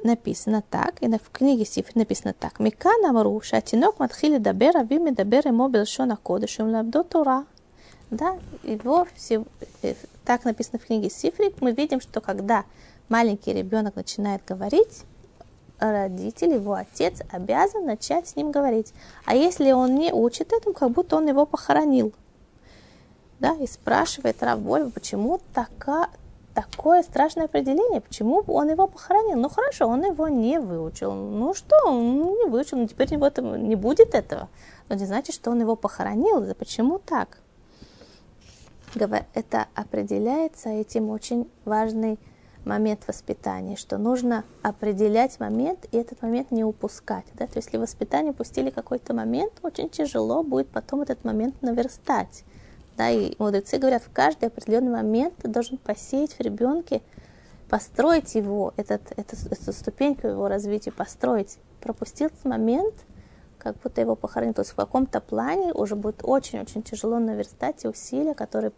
написано 0.04 0.64
так, 0.70 1.02
и 1.02 1.08
в 1.08 1.30
книге 1.32 1.66
Сифри 1.66 2.00
написано 2.00 2.34
так. 2.34 2.60
מכאן 2.60 3.06
אמרו, 3.06 3.42
שהתינוק 3.42 4.00
מתחיל 4.00 4.38
לדבר, 4.38 4.78
אביו 4.78 5.00
מדבר 5.00 5.48
עמו 5.48 5.68
בלשון 5.68 6.16
הקודש, 6.16 6.60
ומלמדו 6.60 7.04
תורה. 7.04 7.46
Да, 8.12 8.38
его 8.64 9.08
все, 9.16 9.44
так 10.24 10.46
написано 10.46 10.80
в 10.80 10.86
книге 10.86 11.10
Сифри. 11.10 11.54
Мы 11.60 11.72
видим, 11.72 12.00
что 12.00 12.22
когда 12.22 12.64
маленький 13.10 13.54
ребенок 13.54 13.96
начинает 13.96 14.44
говорить, 14.46 15.04
родитель, 15.80 16.54
его 16.54 16.74
отец 16.74 17.22
обязан 17.32 17.86
начать 17.86 18.28
с 18.28 18.36
ним 18.36 18.52
говорить. 18.52 18.94
А 19.26 19.36
если 19.36 19.72
он 19.72 19.96
не 19.96 20.14
учит 20.14 20.54
этому, 20.54 20.74
как 20.74 20.92
будто 20.92 21.18
он 21.18 21.28
его 21.28 21.46
похоронил. 21.46 22.14
Да, 23.40 23.54
и 23.56 23.68
спрашивает 23.68 24.42
Равболь, 24.42 24.90
почему 24.92 25.42
така, 25.54 26.10
такое 26.54 27.04
страшное 27.04 27.46
определение, 27.46 28.00
почему 28.00 28.42
он 28.48 28.70
его 28.70 28.88
похоронил. 28.88 29.38
Ну 29.38 29.50
хорошо, 29.50 29.88
он 29.88 30.06
его 30.06 30.30
не 30.30 30.60
выучил. 30.60 31.14
Ну 31.14 31.54
что, 31.54 31.76
он 31.86 32.22
не 32.22 32.46
выучил, 32.46 32.78
но 32.78 32.88
теперь 32.88 33.14
его 33.14 33.30
не 33.58 33.76
будет 33.76 34.16
этого. 34.16 34.48
Но 34.88 34.96
не 34.96 35.06
значит, 35.06 35.36
что 35.36 35.52
он 35.52 35.60
его 35.60 35.76
похоронил. 35.76 36.54
Почему 36.56 37.00
так? 37.00 37.40
Это 39.34 39.68
определяется 39.76 40.70
этим 40.70 41.10
очень 41.10 41.52
важный 41.66 42.18
момент 42.66 43.08
воспитания, 43.08 43.76
что 43.76 43.98
нужно 43.98 44.44
определять 44.62 45.40
момент 45.40 45.86
и 45.92 45.98
этот 45.98 46.22
момент 46.22 46.52
не 46.52 46.64
упускать. 46.64 47.26
Да? 47.34 47.48
То 47.48 47.58
есть, 47.58 47.68
если 47.68 47.78
воспитание 47.78 48.32
упустили 48.32 48.70
какой-то 48.70 49.14
момент, 49.14 49.54
очень 49.62 49.90
тяжело 49.90 50.44
будет 50.44 50.70
потом 50.70 51.02
этот 51.02 51.24
момент 51.24 51.62
наверстать. 51.62 52.44
Да? 52.98 53.10
И 53.10 53.36
мудрецы 53.40 53.78
говорят, 53.78 54.04
в 54.04 54.12
каждый 54.12 54.50
определенный 54.50 54.92
момент 54.92 55.36
ты 55.38 55.48
должен 55.48 55.78
посеять 55.78 56.34
в 56.34 56.40
ребенке, 56.42 57.02
построить 57.70 58.36
его, 58.36 58.74
этот, 58.78 59.12
эту, 59.18 59.36
эту 59.50 59.74
ступеньку 59.74 60.28
его 60.28 60.48
развития, 60.48 60.92
построить. 60.92 61.58
Пропустил 61.82 62.28
этот 62.28 62.46
момент, 62.46 62.96
как 63.60 63.78
будто 63.82 64.02
его 64.02 64.16
похоронил. 64.16 64.54
То 64.54 64.62
есть 64.62 64.72
в 64.72 64.76
каком-то 64.76 65.20
плане 65.22 65.74
уже 65.74 65.96
будет 65.96 66.22
очень-очень 66.24 66.84
тяжело 66.84 67.20
наверстать 67.20 67.78
те 67.78 67.90
усилия, 67.90 68.34
которые 68.34 68.72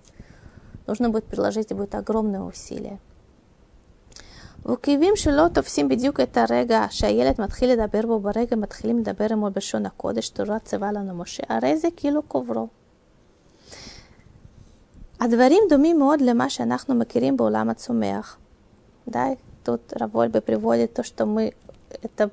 нужно 0.87 1.09
будет 1.09 1.25
приложить, 1.25 1.71
и 1.71 1.73
будет 1.73 1.95
огромное 1.95 2.41
усилие. 2.41 2.99
וכאבים 4.66 5.16
שלא 5.16 5.48
תופסים 5.54 5.88
בדיוק 5.88 6.20
את 6.20 6.36
הרגע 6.36 6.86
שהילד 6.90 7.40
מתחיל 7.40 7.72
לדבר 7.72 8.06
בו 8.06 8.20
ברגע 8.20 8.56
מתחילים 8.56 8.98
לדבר 8.98 9.26
עמו 9.30 9.50
בלשון 9.50 9.86
הקודש, 9.86 10.28
תורה 10.28 10.58
צבא 10.58 10.90
לנו 10.90 11.14
משה, 11.14 11.42
הרי 11.48 11.76
זה 11.76 11.88
כאילו 11.96 12.22
קוברו. 12.22 12.68
הדברים 15.20 15.62
דומים 15.68 15.98
מאוד 15.98 16.20
למה 16.20 16.50
שאנחנו 16.50 16.94
מכירים 16.94 17.36
בעולם 17.36 17.70
הצומח. 17.70 18.38
Да, 19.06 19.26
тут 19.64 19.92
Равольбе 19.92 20.40
приводит 20.40 20.94
то, 20.94 21.02
что 21.02 21.26
мы, 21.26 21.54
это, 22.02 22.30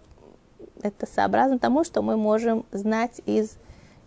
это 0.82 1.06
сообразно 1.06 1.60
тому, 1.60 1.84
что 1.84 2.02
мы 2.02 2.18
можем 2.18 2.66
знать 2.72 3.22
из, 3.26 3.58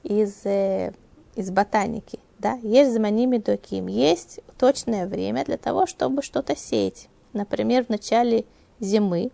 из, 0.02 0.44
э, 0.44 0.92
из 1.34 1.50
ботаники. 1.50 2.18
Да? 2.38 2.58
Есть 2.62 2.94
зманими 2.94 3.38
доким, 3.38 3.86
есть 3.86 4.40
точное 4.58 5.06
время 5.06 5.44
для 5.44 5.56
того, 5.56 5.86
чтобы 5.86 6.22
что-то 6.22 6.56
сеять 6.56 7.08
например, 7.37 7.85
в 7.85 7.89
начале 7.89 8.45
зимы, 8.79 9.31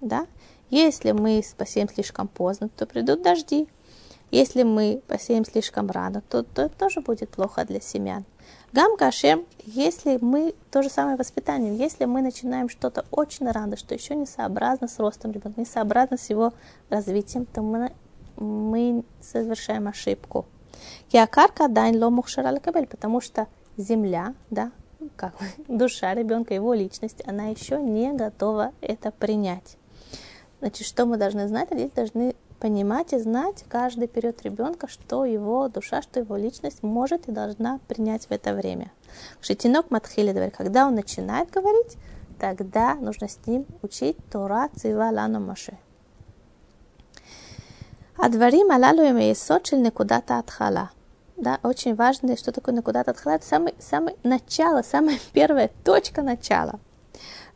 да, 0.00 0.26
если 0.70 1.12
мы 1.12 1.42
посеем 1.56 1.88
слишком 1.88 2.28
поздно, 2.28 2.68
то 2.68 2.86
придут 2.86 3.22
дожди. 3.22 3.68
Если 4.32 4.64
мы 4.64 5.00
посеем 5.06 5.44
слишком 5.44 5.88
рано, 5.90 6.20
то, 6.28 6.42
то 6.42 6.68
тоже 6.68 7.00
будет 7.00 7.30
плохо 7.30 7.64
для 7.64 7.80
семян. 7.80 8.24
Гам 8.72 8.96
кашем, 8.96 9.46
если 9.64 10.18
мы, 10.20 10.54
то 10.70 10.82
же 10.82 10.90
самое 10.90 11.16
воспитание, 11.16 11.76
если 11.76 12.04
мы 12.04 12.20
начинаем 12.22 12.68
что-то 12.68 13.04
очень 13.12 13.48
рано, 13.48 13.76
что 13.76 13.94
еще 13.94 14.16
не 14.16 14.26
сообразно 14.26 14.88
с 14.88 14.98
ростом 14.98 15.30
ребенка, 15.30 15.60
не 15.60 15.66
сообразно 15.66 16.18
с 16.18 16.28
его 16.28 16.52
развитием, 16.90 17.46
то 17.46 17.62
мы, 17.62 17.92
мы 18.36 19.04
совершаем 19.20 19.86
ошибку. 19.86 20.46
Киакарка 21.08 21.68
дайн 21.68 22.02
ло 22.02 22.10
кабель, 22.60 22.86
потому 22.86 23.20
что 23.20 23.46
земля, 23.76 24.34
да, 24.50 24.72
как 25.15 25.33
душа 25.67 26.13
ребенка, 26.13 26.53
его 26.53 26.73
личность, 26.73 27.23
она 27.25 27.45
еще 27.47 27.81
не 27.81 28.13
готова 28.13 28.71
это 28.81 29.11
принять. 29.11 29.77
Значит, 30.59 30.85
что 30.87 31.05
мы 31.05 31.17
должны 31.17 31.47
знать? 31.47 31.71
Родители 31.71 31.95
должны 31.95 32.35
понимать 32.59 33.13
и 33.13 33.17
знать 33.17 33.65
каждый 33.67 34.07
период 34.07 34.41
ребенка, 34.43 34.87
что 34.87 35.25
его 35.25 35.67
душа, 35.67 36.01
что 36.03 36.19
его 36.19 36.37
личность 36.37 36.83
может 36.83 37.27
и 37.27 37.31
должна 37.31 37.79
принять 37.87 38.27
в 38.27 38.31
это 38.31 38.53
время. 38.53 38.91
Шитинок 39.41 39.89
Матхили 39.89 40.31
говорит, 40.31 40.55
когда 40.55 40.85
он 40.85 40.93
начинает 40.93 41.49
говорить, 41.49 41.97
тогда 42.39 42.93
нужно 42.95 43.27
с 43.27 43.39
ним 43.47 43.65
учить 43.81 44.17
Тора 44.31 44.69
Цива 44.75 45.09
Лану 45.11 45.39
Маше. 45.39 45.77
הדברים 48.23 48.71
הללו 48.71 49.03
הם 49.03 49.17
היסוד 49.17 49.65
של 49.65 49.77
נקודת 49.77 50.31
ההתחלה 50.31 50.85
да, 51.36 51.60
очень 51.62 51.94
важно, 51.94 52.36
что 52.36 52.52
такое 52.52 52.74
накудат 52.74 53.08
отхала, 53.08 53.34
это 53.34 53.46
самое, 53.46 53.74
самое 53.78 54.16
начало, 54.22 54.82
самая 54.82 55.18
первая 55.32 55.70
точка 55.84 56.22
начала. 56.22 56.80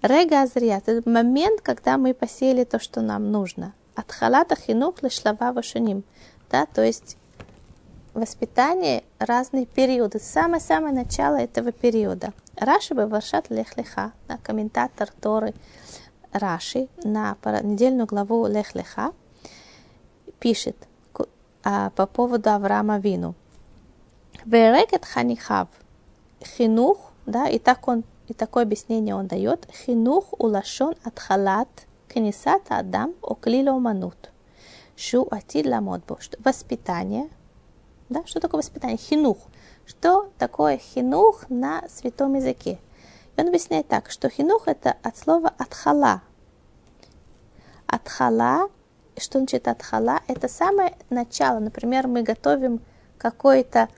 Рега 0.03 0.43
азрия, 0.43 0.83
это 0.85 1.09
момент, 1.09 1.61
когда 1.61 1.99
мы 1.99 2.15
посеяли 2.15 2.65
то, 2.65 2.79
что 2.79 3.01
нам 3.01 3.31
нужно. 3.31 3.75
Атхалата 3.95 4.57
хинух 4.57 5.03
лешлава 5.03 5.53
вашаним, 5.53 6.05
да, 6.51 6.67
то 6.67 6.83
есть 6.83 7.17
воспитание 8.15 9.05
разные 9.19 9.67
периоды, 9.67 10.19
самое-самое 10.21 10.95
начало 10.95 11.37
этого 11.37 11.73
периода. 11.73 12.33
Раши 12.57 12.95
Баваршат 12.95 13.51
Лехлеха, 13.51 14.13
да, 14.29 14.39
комментатор 14.43 15.11
Торы 15.21 15.55
Раши 16.33 16.89
на 17.03 17.37
недельную 17.63 18.07
главу 18.07 18.47
Лехлеха, 18.47 19.13
пишет 20.39 20.77
а, 21.63 21.91
по 21.91 22.07
поводу 22.07 22.51
Авраама 22.51 22.99
Вину. 22.99 23.35
Верекет 24.45 25.05
ханихав. 25.05 25.69
Хинух, 26.43 27.13
да, 27.27 27.49
и 27.49 27.59
так 27.59 27.87
он, 27.89 28.05
и 28.29 28.35
такое 28.35 28.65
объяснение 28.65 29.15
он 29.15 29.27
дает. 29.27 29.69
Хинух 29.73 30.33
улашон 30.39 30.95
атхалат 31.05 31.69
книсат 32.09 32.63
адам 32.69 33.15
оклила 33.23 33.73
уманут. 33.73 34.31
Шу 34.97 35.27
атид 35.31 35.67
ламод 35.67 36.03
Воспитание. 36.39 37.29
Да, 38.09 38.23
что 38.27 38.41
такое 38.41 38.59
воспитание? 38.59 38.99
Хинух. 38.99 39.39
Что 39.87 40.31
такое 40.39 40.79
хинух 40.79 41.49
на 41.49 41.83
святом 41.89 42.35
языке? 42.35 42.79
И 43.37 43.41
он 43.41 43.49
объясняет 43.49 43.89
так, 43.89 44.11
что 44.11 44.29
хинух 44.29 44.69
это 44.69 44.97
от 45.03 45.17
слова 45.17 45.53
атхала. 45.57 46.23
Атхала, 47.87 48.69
что 49.17 49.39
значит 49.39 49.69
атхала? 49.69 50.21
Это 50.27 50.49
самое 50.49 50.97
начало. 51.09 51.59
Например, 51.61 52.07
мы 52.07 52.23
готовим 52.23 52.81
какой-то 53.19 53.89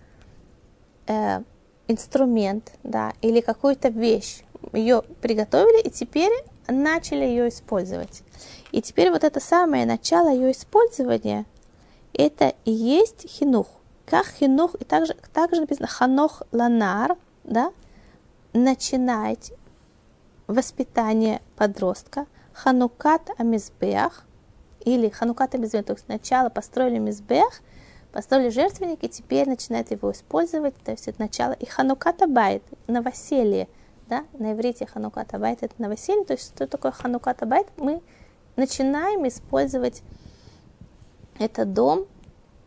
э, 1.07 1.43
инструмент, 1.89 2.73
да, 2.83 3.13
или 3.21 3.41
какую-то 3.41 3.89
вещь, 3.89 4.43
ее 4.73 5.03
приготовили 5.21 5.83
и 5.83 5.91
теперь 5.91 6.33
начали 6.69 7.25
ее 7.25 7.49
использовать. 7.49 8.23
И 8.71 8.81
теперь 8.81 9.11
вот 9.11 9.25
это 9.25 9.41
самое 9.41 9.85
начало 9.87 10.33
ее 10.33 10.53
использования, 10.53 11.47
это 12.15 12.55
и 12.65 12.71
есть 12.71 13.29
хинух. 13.29 13.67
Как 14.07 14.27
хинух, 14.27 14.75
и 14.77 14.85
также, 14.85 15.15
также 15.33 15.61
написано 15.61 15.89
ханох 15.89 16.43
ланар, 16.53 17.17
да, 17.45 17.73
начинать 18.53 19.53
воспитание 20.47 21.41
подростка, 21.57 22.27
ханукат 22.53 23.31
амизбех, 23.39 24.25
или 24.85 25.09
חנוכת 25.09 25.55
המזבח, 25.55 25.87
то 25.87 25.93
есть 25.93 26.05
сначала 26.05 26.49
построили 26.49 26.99
מזבח– 26.99 27.63
построили 28.13 28.51
жертвенник 28.51 29.03
и 29.03 29.09
теперь 29.09 29.49
начинает 29.49 29.91
его 29.91 30.13
использовать, 30.13 30.75
то 30.77 30.91
есть 30.91 31.09
это 31.09 31.21
начало. 31.21 31.53
И 31.53 31.67
חנוכת 31.67 32.27
הבית, 32.27 32.63
новоселье, 32.87 33.69
да, 34.09 34.25
на 34.39 34.53
иврите 34.53 34.87
חנוכת 34.87 35.39
הבית 35.39 35.63
это 35.63 35.75
новоселье, 35.79 36.25
то 36.25 36.35
есть 36.35 36.55
что 36.55 36.67
такое 36.67 36.93
חנוכת 36.93 37.47
הבית? 37.47 37.67
Мы 37.77 38.03
начинаем 38.57 39.27
использовать 39.27 40.03
этот 41.39 41.73
дом, 41.73 42.07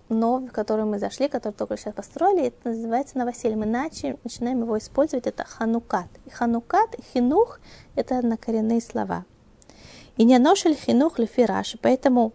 новый, 0.09 0.49
в 0.49 0.51
который 0.51 0.85
мы 0.85 0.99
зашли, 0.99 1.27
который 1.27 1.53
только 1.53 1.77
сейчас 1.77 1.93
построили, 1.93 2.47
это 2.47 2.69
называется 2.69 3.17
новоселье. 3.17 3.57
Мы 3.57 3.65
начали, 3.65 4.17
начинаем 4.23 4.61
его 4.61 4.77
использовать, 4.77 5.27
это 5.27 5.45
חנוכת. 5.45 6.07
И 6.25 6.29
חנוכת, 6.29 6.95
חינוך– 7.13 7.59
это 7.95 8.19
однокоренные 8.19 8.81
слова. 8.81 9.25
И 10.17 10.23
не 10.23 10.37
ношель 10.37 10.75
хинух 10.75 11.19
лифи 11.19 11.41
Раши, 11.41 11.77
поэтому 11.81 12.33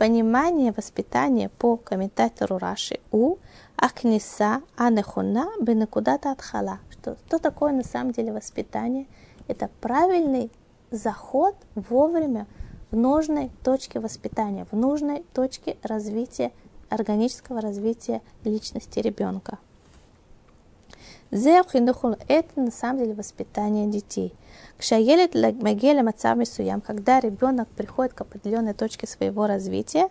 понимание 0.00 0.72
воспитания 0.72 1.50
по 1.50 1.76
комментатору 1.76 2.56
Раши 2.56 3.00
у 3.12 3.36
Акниса 3.76 4.62
Анехуна 4.74 5.50
Бенекудата 5.60 6.30
Атхала. 6.30 6.78
Что, 6.88 7.18
что 7.26 7.38
такое 7.38 7.72
на 7.74 7.84
самом 7.84 8.12
деле 8.12 8.32
воспитание? 8.32 9.06
Это 9.46 9.68
правильный 9.82 10.50
заход 10.90 11.54
вовремя 11.74 12.46
в 12.90 12.96
нужной 12.96 13.50
точке 13.62 14.00
воспитания, 14.00 14.66
в 14.72 14.74
нужной 14.74 15.22
точке 15.34 15.76
развития, 15.82 16.50
органического 16.88 17.60
развития 17.60 18.22
личности 18.42 19.00
ребенка. 19.00 19.58
Это 21.30 22.60
на 22.60 22.70
самом 22.70 22.98
деле 22.98 23.14
воспитание 23.14 23.86
детей. 23.86 24.34
Кшаелет 24.78 25.34
магеля 25.62 26.02
мацав 26.02 26.36
мисуям, 26.36 26.80
когда 26.80 27.20
ребенок 27.20 27.68
приходит 27.68 28.14
к 28.14 28.20
определенной 28.22 28.74
точке 28.74 29.06
своего 29.06 29.46
развития, 29.46 30.08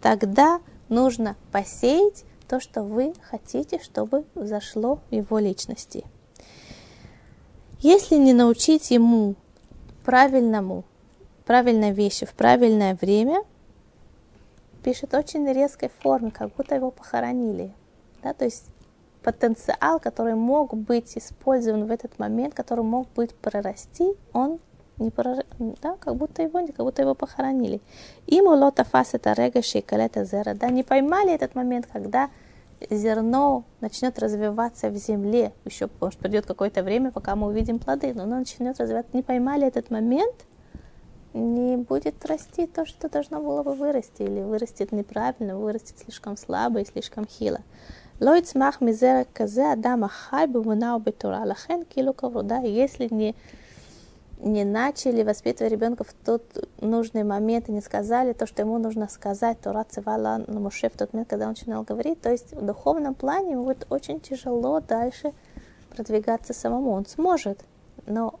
тогда 0.00 0.60
нужно 0.88 1.36
посеять 1.50 2.24
то, 2.48 2.60
что 2.60 2.82
вы 2.82 3.14
хотите, 3.22 3.80
чтобы 3.82 4.24
взошло 4.34 5.00
в 5.10 5.14
его 5.14 5.38
личности. 5.38 6.04
Если 7.80 8.16
не 8.16 8.32
научить 8.32 8.90
ему 8.90 9.34
правильному, 10.04 10.84
правильной 11.44 11.92
вещи 11.92 12.24
в 12.24 12.32
правильное 12.32 12.96
время, 13.00 13.42
пишет 14.82 15.14
очень 15.14 15.46
резкой 15.50 15.90
форме, 16.00 16.30
как 16.30 16.54
будто 16.54 16.74
его 16.74 16.90
похоронили. 16.90 17.72
Да, 18.22 18.32
то 18.34 18.44
есть 18.44 18.66
потенциал, 19.22 20.00
который 20.00 20.34
мог 20.34 20.74
быть 20.74 21.16
использован 21.16 21.86
в 21.86 21.90
этот 21.90 22.18
момент, 22.18 22.54
который 22.54 22.84
мог 22.84 23.08
быть 23.14 23.34
прорасти, 23.34 24.14
он 24.32 24.58
не 24.98 25.10
прор... 25.10 25.44
да, 25.58 25.96
как 25.98 26.16
будто 26.16 26.42
его, 26.42 26.66
как 26.66 26.84
будто 26.84 27.02
его 27.02 27.14
похоронили. 27.14 27.80
Им 28.26 28.46
лота 28.46 28.84
фас 28.84 29.14
это 29.14 29.32
рега 29.32 29.62
шейкалета 29.62 30.24
зера, 30.24 30.54
да, 30.54 30.68
не 30.68 30.82
поймали 30.82 31.32
этот 31.32 31.54
момент, 31.54 31.88
когда 31.92 32.30
зерно 32.90 33.64
начнет 33.80 34.18
развиваться 34.18 34.90
в 34.90 34.96
земле, 34.96 35.52
еще, 35.64 35.88
может, 36.00 36.18
придет 36.18 36.46
какое-то 36.46 36.82
время, 36.82 37.12
пока 37.12 37.36
мы 37.36 37.48
увидим 37.48 37.78
плоды, 37.78 38.12
но 38.14 38.24
оно 38.24 38.38
начнет 38.38 38.78
развиваться, 38.80 39.16
не 39.16 39.22
поймали 39.22 39.66
этот 39.66 39.90
момент, 39.90 40.34
не 41.34 41.76
будет 41.76 42.24
расти 42.26 42.66
то, 42.66 42.84
что 42.84 43.08
должно 43.08 43.40
было 43.40 43.62
бы 43.62 43.74
вырасти, 43.74 44.22
или 44.22 44.40
вырастет 44.40 44.92
неправильно, 44.92 45.56
вырастет 45.56 45.98
слишком 45.98 46.36
слабо 46.36 46.80
и 46.80 46.84
слишком 46.84 47.26
хило. 47.26 47.60
לא 48.21 48.37
יצמח 48.37 48.81
מזרע 48.81 49.21
כזה 49.35 49.73
אדם 49.73 50.03
החי 50.03 50.45
באמונה 50.51 50.95
ובתורה. 50.95 51.45
לכן 51.45 51.79
כאילו 51.89 52.17
כבודה, 52.17 52.57
если 52.63 53.07
не, 53.11 53.35
не 54.39 54.63
начали 54.63 55.23
воспитывать 55.23 55.71
ребенка 55.71 56.03
в 56.03 56.13
тот 56.25 56.43
нужный 56.81 57.23
момент 57.23 57.69
и 57.69 57.71
не 57.71 57.81
сказали 57.81 58.33
то, 58.33 58.45
что 58.45 58.61
ему 58.61 58.77
нужно 58.77 59.07
сказать, 59.07 59.59
Тора 59.61 59.85
цевала 59.89 60.43
на 60.47 60.59
Муше 60.59 60.89
в 60.89 60.97
тот 60.97 61.13
момент, 61.13 61.29
когда 61.29 61.45
он 61.45 61.51
начинал 61.51 61.83
говорить, 61.83 62.21
то 62.21 62.31
есть 62.31 62.53
в 62.53 62.65
духовном 62.65 63.15
плане 63.15 63.51
ему 63.51 63.65
будет 63.65 63.87
очень 63.89 64.19
тяжело 64.19 64.79
дальше 64.79 65.31
продвигаться 65.89 66.53
самому. 66.53 66.91
Он 66.91 67.05
сможет, 67.05 67.59
но 68.05 68.39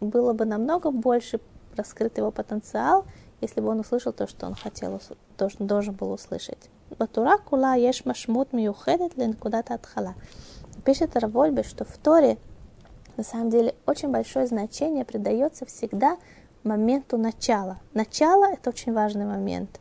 было 0.00 0.32
бы 0.34 0.44
намного 0.44 0.90
больше 0.90 1.40
раскрыт 1.76 2.18
его 2.18 2.30
потенциал, 2.30 3.06
если 3.40 3.60
бы 3.60 3.68
он 3.68 3.80
услышал 3.80 4.12
то, 4.12 4.26
что 4.26 4.46
он 4.46 4.54
хотел, 4.54 5.00
то, 5.36 5.48
что 5.48 5.64
должен 5.64 5.94
был 5.94 6.12
услышать. 6.12 6.68
בתורה 7.00 7.34
כולה 7.44 7.72
יש 7.78 8.06
משמעות 8.06 8.54
מיוחדת 8.54 9.18
לנקודת 9.18 9.70
ההתחלה. 9.70 10.10
Пишет 10.84 11.16
Равольбе, 11.16 11.62
что 11.62 11.84
в 11.84 11.96
Торе 11.96 12.38
на 13.16 13.22
самом 13.22 13.50
деле 13.50 13.74
очень 13.86 14.10
большое 14.10 14.46
значение 14.46 15.04
придается 15.04 15.64
всегда 15.64 16.16
моменту 16.64 17.18
начала. 17.18 17.78
Начало – 17.94 18.52
это 18.52 18.70
очень 18.70 18.92
важный 18.92 19.26
момент. 19.26 19.80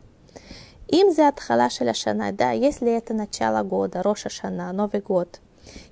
Им 0.88 1.12
за 1.12 1.30
атхала 1.30 1.70
шаляшана, 1.70 2.32
да, 2.34 2.52
если 2.52 2.92
это 2.92 3.14
начало 3.14 3.64
года, 3.64 4.04
Роша 4.04 4.30
Шана, 4.30 4.72
Новый 4.74 5.00
год, 5.02 5.40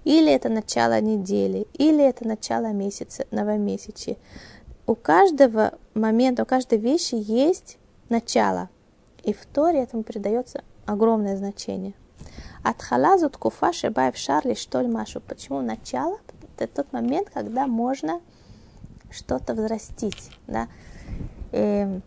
или 0.04 0.32
это 0.32 0.50
начало 0.50 1.00
недели, 1.00 1.68
или 1.74 2.04
это 2.04 2.28
начало 2.28 2.68
месяца, 2.74 3.26
новомесячи. 3.32 4.18
У 4.86 4.96
каждого 4.96 5.74
момента, 5.94 6.44
у 6.44 6.46
каждой 6.46 6.80
вещи 6.80 7.16
есть 7.16 7.78
начало. 8.10 8.70
И 9.24 9.34
в 9.34 9.46
Торе 9.46 9.84
этому 9.84 10.04
придается 10.04 10.64
огромное 10.87 11.37
значение. 11.37 11.95
От 12.63 12.81
халазу 12.83 13.29
ткуфа 13.29 13.73
шибаев 13.73 14.17
шарли 14.17 14.55
штоль 14.55 14.89
машу. 14.89 15.21
Почему 15.21 15.61
начало? 15.61 16.19
Это 16.57 16.77
тот 16.77 16.93
момент, 16.93 17.29
когда 17.33 17.67
можно 17.67 18.21
что-то 19.11 19.55
взрастить. 19.55 20.31
Да? 20.47 20.69
И 21.53 21.57
эм, 21.57 22.03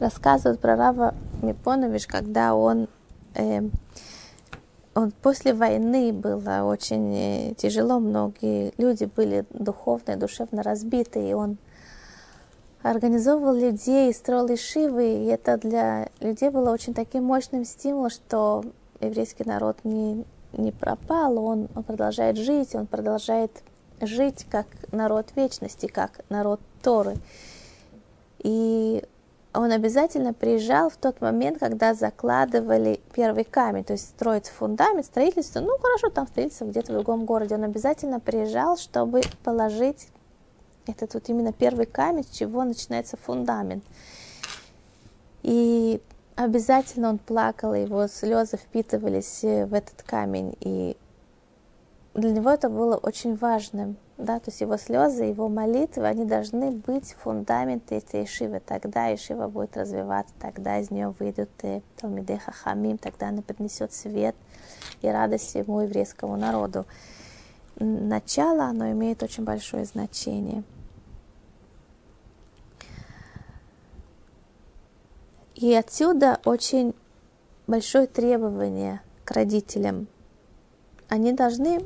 рассказывают 0.00 0.60
про 0.60 0.76
Рава 0.76 1.14
Мипонович, 1.42 2.06
когда 2.06 2.54
он, 2.54 2.88
э, 3.34 3.62
он 4.94 5.12
после 5.22 5.54
войны 5.54 6.12
было 6.12 6.62
очень 6.64 7.14
э, 7.14 7.54
тяжело, 7.54 7.98
многие 7.98 8.72
люди 8.78 9.04
были 9.04 9.44
духовно 9.50 10.12
и 10.12 10.16
душевно 10.16 10.62
разбиты, 10.62 11.30
и 11.30 11.32
он 11.34 11.58
организовывал 12.90 13.54
людей, 13.54 14.12
строил 14.12 14.52
ишивы, 14.54 15.24
и 15.24 15.26
это 15.26 15.56
для 15.56 16.08
людей 16.20 16.50
было 16.50 16.70
очень 16.70 16.94
таким 16.94 17.24
мощным 17.24 17.64
стимулом, 17.64 18.10
что 18.10 18.64
еврейский 19.00 19.44
народ 19.44 19.78
не, 19.84 20.24
не 20.52 20.72
пропал, 20.72 21.38
он, 21.38 21.68
он 21.74 21.82
продолжает 21.82 22.36
жить, 22.36 22.74
он 22.74 22.86
продолжает 22.86 23.50
жить 24.00 24.46
как 24.50 24.66
народ 24.92 25.26
вечности, 25.36 25.86
как 25.86 26.20
народ 26.28 26.60
Торы. 26.82 27.16
И 28.38 29.02
он 29.52 29.72
обязательно 29.72 30.34
приезжал 30.34 30.90
в 30.90 30.96
тот 30.96 31.20
момент, 31.20 31.58
когда 31.58 31.94
закладывали 31.94 33.00
первый 33.14 33.44
камень, 33.44 33.84
то 33.84 33.94
есть 33.94 34.08
строить 34.10 34.48
фундамент, 34.48 35.06
строительство, 35.06 35.60
ну 35.60 35.76
хорошо, 35.78 36.10
там 36.10 36.26
строительство 36.28 36.66
где-то 36.66 36.92
в 36.92 36.96
другом 36.96 37.24
городе, 37.24 37.54
он 37.54 37.64
обязательно 37.64 38.20
приезжал, 38.20 38.76
чтобы 38.76 39.22
положить 39.42 40.08
это 40.88 41.06
тут 41.06 41.28
именно 41.28 41.52
первый 41.52 41.86
камень, 41.86 42.24
с 42.24 42.30
чего 42.30 42.64
начинается 42.64 43.16
фундамент. 43.16 43.84
И 45.42 46.00
обязательно 46.34 47.08
он 47.08 47.18
плакал, 47.18 47.74
его 47.74 48.06
слезы 48.08 48.56
впитывались 48.56 49.42
в 49.42 49.74
этот 49.74 50.02
камень. 50.02 50.56
И 50.60 50.96
для 52.14 52.30
него 52.30 52.50
это 52.50 52.68
было 52.68 52.96
очень 52.96 53.36
важным. 53.36 53.96
Да? 54.18 54.38
То 54.40 54.50
есть 54.50 54.60
его 54.60 54.76
слезы, 54.76 55.24
его 55.24 55.48
молитвы, 55.48 56.06
они 56.06 56.24
должны 56.24 56.70
быть 56.70 57.14
фундаментом 57.22 57.98
этой 57.98 58.24
Ишивы. 58.24 58.60
Тогда 58.64 59.14
Ишива 59.14 59.48
будет 59.48 59.76
развиваться, 59.76 60.34
тогда 60.40 60.78
из 60.78 60.90
нее 60.90 61.14
выйдут 61.18 61.50
э, 61.62 61.82
Талмидей 62.00 62.38
Хахамим, 62.38 62.98
тогда 62.98 63.28
она 63.28 63.42
принесет 63.42 63.92
свет 63.92 64.34
и 65.02 65.08
радость 65.08 65.48
всему 65.48 65.82
еврейскому 65.82 66.36
народу. 66.36 66.86
Начало, 67.78 68.64
оно 68.64 68.90
имеет 68.92 69.22
очень 69.22 69.44
большое 69.44 69.84
значение– 69.84 70.64
И 75.56 75.72
отсюда 75.72 76.38
очень 76.44 76.94
большое 77.66 78.06
требование 78.06 79.00
к 79.24 79.30
родителям. 79.30 80.06
Они 81.08 81.32
должны 81.32 81.80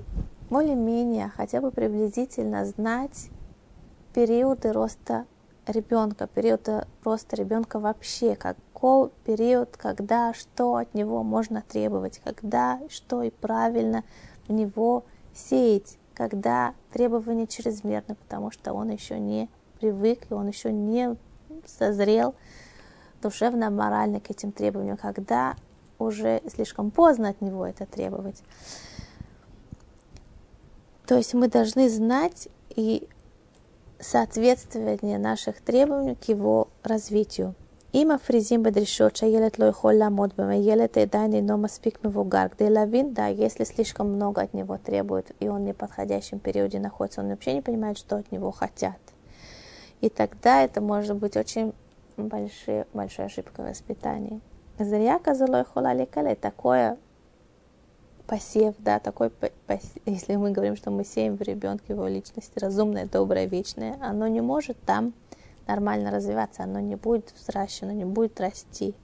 более-менее, 0.50 1.28
хотя 1.28 1.60
бы 1.60 1.70
приблизительно 1.70 2.66
знать 2.66 3.30
периоды 4.12 4.72
роста 4.72 5.24
ребенка, 5.68 6.26
периоды 6.26 6.84
роста 7.04 7.36
ребенка 7.36 7.78
вообще, 7.78 8.34
какой 8.34 9.10
период, 9.24 9.76
когда, 9.76 10.34
что 10.34 10.74
от 10.74 10.92
него 10.92 11.22
можно 11.22 11.62
требовать, 11.62 12.20
когда, 12.24 12.80
что 12.88 13.22
и 13.22 13.30
правильно 13.30 14.02
в 14.48 14.52
него 14.52 15.04
сеять, 15.32 15.96
когда 16.14 16.74
требования 16.92 17.46
чрезмерны, 17.46 18.16
потому 18.16 18.50
что 18.50 18.72
он 18.72 18.90
еще 18.90 19.20
не 19.20 19.48
привык, 19.78 20.28
и 20.28 20.34
он 20.34 20.48
еще 20.48 20.72
не 20.72 21.14
созрел 21.64 22.34
душевно-морально 23.21 24.19
к 24.19 24.29
этим 24.29 24.51
требованиям, 24.51 24.97
когда 24.97 25.55
уже 25.99 26.41
слишком 26.53 26.91
поздно 26.91 27.29
от 27.29 27.41
него 27.41 27.65
это 27.65 27.85
требовать. 27.85 28.41
То 31.05 31.15
есть 31.15 31.33
мы 31.33 31.47
должны 31.47 31.89
знать 31.89 32.49
и 32.75 33.07
соответствие 33.99 35.17
наших 35.17 35.61
требований 35.61 36.15
к 36.15 36.25
его 36.25 36.67
развитию. 36.83 37.53
אם 37.95 38.11
מפריזים 38.15 38.63
בדרישות 38.63 39.15
שהילד 39.15 39.51
לא 39.59 39.65
יכול 39.65 39.93
לעמוד 39.93 40.33
בהן, 40.37 40.49
הילד 40.49 40.89
עדיין 41.01 41.33
אינו 41.33 41.57
מספיק 41.57 42.05
מבוגר 42.05 42.45
כדי 42.51 42.69
להבין, 42.69 43.13
да, 43.13 43.27
если 43.27 43.63
слишком 43.63 44.11
много 44.11 44.41
от 44.41 44.53
него 44.53 44.77
требуют, 44.77 45.31
и 45.39 45.47
он 45.47 45.63
в 45.63 45.67
неподходящем 45.67 46.39
периоде 46.39 46.79
находится, 46.79 47.21
он 47.21 47.29
вообще 47.29 47.53
не 47.53 47.61
понимает, 47.61 47.97
что 47.97 48.17
от 48.17 48.33
него 48.33 48.51
хотят. 48.51 48.99
И 50.01 50.09
тогда 50.09 50.63
это 50.63 50.81
может 50.81 51.15
быть 51.15 51.37
очень 51.37 51.73
большие, 52.28 52.86
большая 52.92 53.26
ошибка 53.26 53.62
воспитания. 53.62 54.40
Зря 54.78 55.18
козлой 55.18 55.64
холаликале, 55.64 56.34
такое 56.34 56.98
посев, 58.26 58.74
да, 58.78 58.98
такой, 58.98 59.30
посев, 59.30 59.92
если 60.06 60.36
мы 60.36 60.52
говорим, 60.52 60.76
что 60.76 60.90
мы 60.90 61.04
сеем 61.04 61.36
в 61.36 61.42
ребенке 61.42 61.84
его 61.88 62.06
личности 62.06 62.58
разумное, 62.58 63.06
доброе, 63.06 63.46
вечное, 63.46 63.96
оно 64.00 64.28
не 64.28 64.40
может 64.40 64.80
там 64.86 65.12
нормально 65.66 66.10
развиваться, 66.10 66.62
оно 66.62 66.80
не 66.80 66.96
будет 66.96 67.32
взращено, 67.36 67.90
не 67.90 68.04
будет 68.04 68.40
расти. 68.40 68.94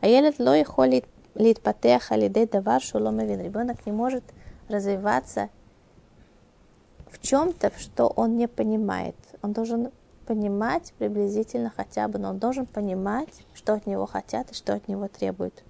А 0.00 0.06
елет 0.06 0.38
лой 0.38 0.64
холит 0.64 1.04
литпатеха 1.34 2.16
лидей 2.16 2.46
давар 2.46 2.82
шуломовин. 2.82 3.40
Ребенок 3.40 3.86
не 3.86 3.92
может 3.92 4.24
развиваться 4.68 5.48
в 7.10 7.20
чем-то, 7.20 7.72
что 7.78 8.08
он 8.08 8.36
не 8.36 8.48
понимает. 8.48 9.16
Он 9.42 9.52
должен 9.52 9.90
понимать 10.28 10.92
приблизительно 10.98 11.72
хотя 11.74 12.06
бы, 12.06 12.18
но 12.18 12.28
он 12.28 12.38
должен 12.38 12.66
понимать, 12.66 13.42
что 13.54 13.72
от 13.72 13.86
него 13.86 14.04
хотят 14.04 14.50
и 14.50 14.54
что 14.54 14.74
от 14.74 14.86
него 14.86 15.08
требуют. 15.08 15.64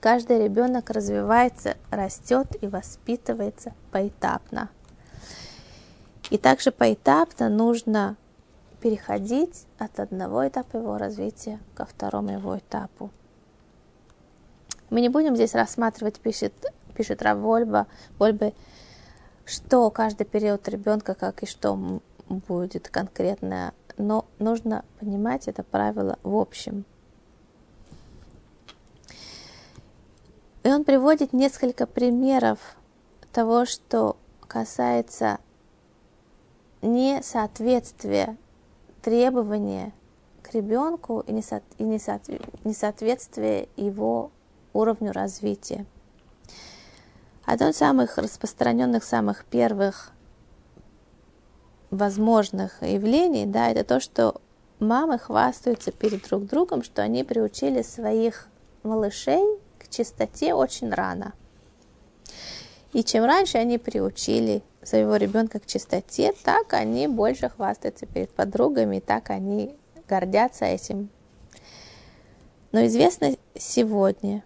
Каждый 0.00 0.42
ребенок 0.42 0.88
развивается, 0.88 1.76
растет 1.90 2.46
и 2.62 2.66
воспитывается 2.66 3.74
поэтапно. 3.92 4.70
И 6.30 6.38
также 6.38 6.72
поэтапно 6.72 7.50
нужно 7.50 8.16
переходить 8.80 9.66
от 9.78 10.00
одного 10.00 10.48
этапа 10.48 10.78
его 10.78 10.96
развития 10.96 11.60
ко 11.74 11.84
второму 11.84 12.30
его 12.30 12.56
этапу. 12.56 13.10
Мы 14.88 15.02
не 15.02 15.10
будем 15.10 15.36
здесь 15.36 15.54
рассматривать, 15.54 16.18
пишет, 16.18 16.54
пишет 16.96 17.20
Равольба, 17.20 17.88
Вольбе, 18.18 18.54
что 19.44 19.90
каждый 19.90 20.24
период 20.24 20.66
ребенка, 20.66 21.14
как 21.14 21.42
и 21.42 21.46
что 21.46 22.00
будет 22.28 22.88
конкретно, 22.88 23.72
но 23.96 24.26
нужно 24.38 24.84
понимать 25.00 25.48
это 25.48 25.62
правило 25.62 26.18
в 26.22 26.36
общем. 26.36 26.84
И 30.62 30.68
он 30.68 30.84
приводит 30.84 31.32
несколько 31.32 31.86
примеров 31.86 32.76
того, 33.32 33.64
что 33.64 34.18
касается 34.46 35.38
несоответствия 36.82 38.36
требования 39.02 39.92
к 40.42 40.54
ребенку 40.54 41.20
и 41.20 41.32
несоответствия 41.32 43.68
его 43.76 44.30
уровню 44.72 45.12
развития. 45.12 45.86
Одно 47.44 47.68
из 47.68 47.76
самых 47.76 48.18
распространенных, 48.18 49.04
самых 49.04 49.44
первых 49.46 50.12
возможных 51.90 52.82
явлений, 52.82 53.46
да, 53.46 53.70
это 53.70 53.84
то, 53.84 54.00
что 54.00 54.40
мамы 54.78 55.18
хвастаются 55.18 55.92
перед 55.92 56.22
друг 56.28 56.46
другом, 56.46 56.82
что 56.82 57.02
они 57.02 57.24
приучили 57.24 57.82
своих 57.82 58.48
малышей 58.82 59.58
к 59.78 59.88
чистоте 59.88 60.54
очень 60.54 60.92
рано. 60.92 61.32
И 62.92 63.02
чем 63.04 63.24
раньше 63.24 63.58
они 63.58 63.78
приучили 63.78 64.62
своего 64.82 65.16
ребенка 65.16 65.60
к 65.60 65.66
чистоте, 65.66 66.32
так 66.44 66.72
они 66.72 67.06
больше 67.06 67.48
хвастаются 67.48 68.06
перед 68.06 68.30
подругами, 68.30 69.00
так 69.00 69.30
они 69.30 69.76
гордятся 70.08 70.64
этим. 70.64 71.10
Но 72.72 72.86
известно 72.86 73.36
сегодня, 73.54 74.44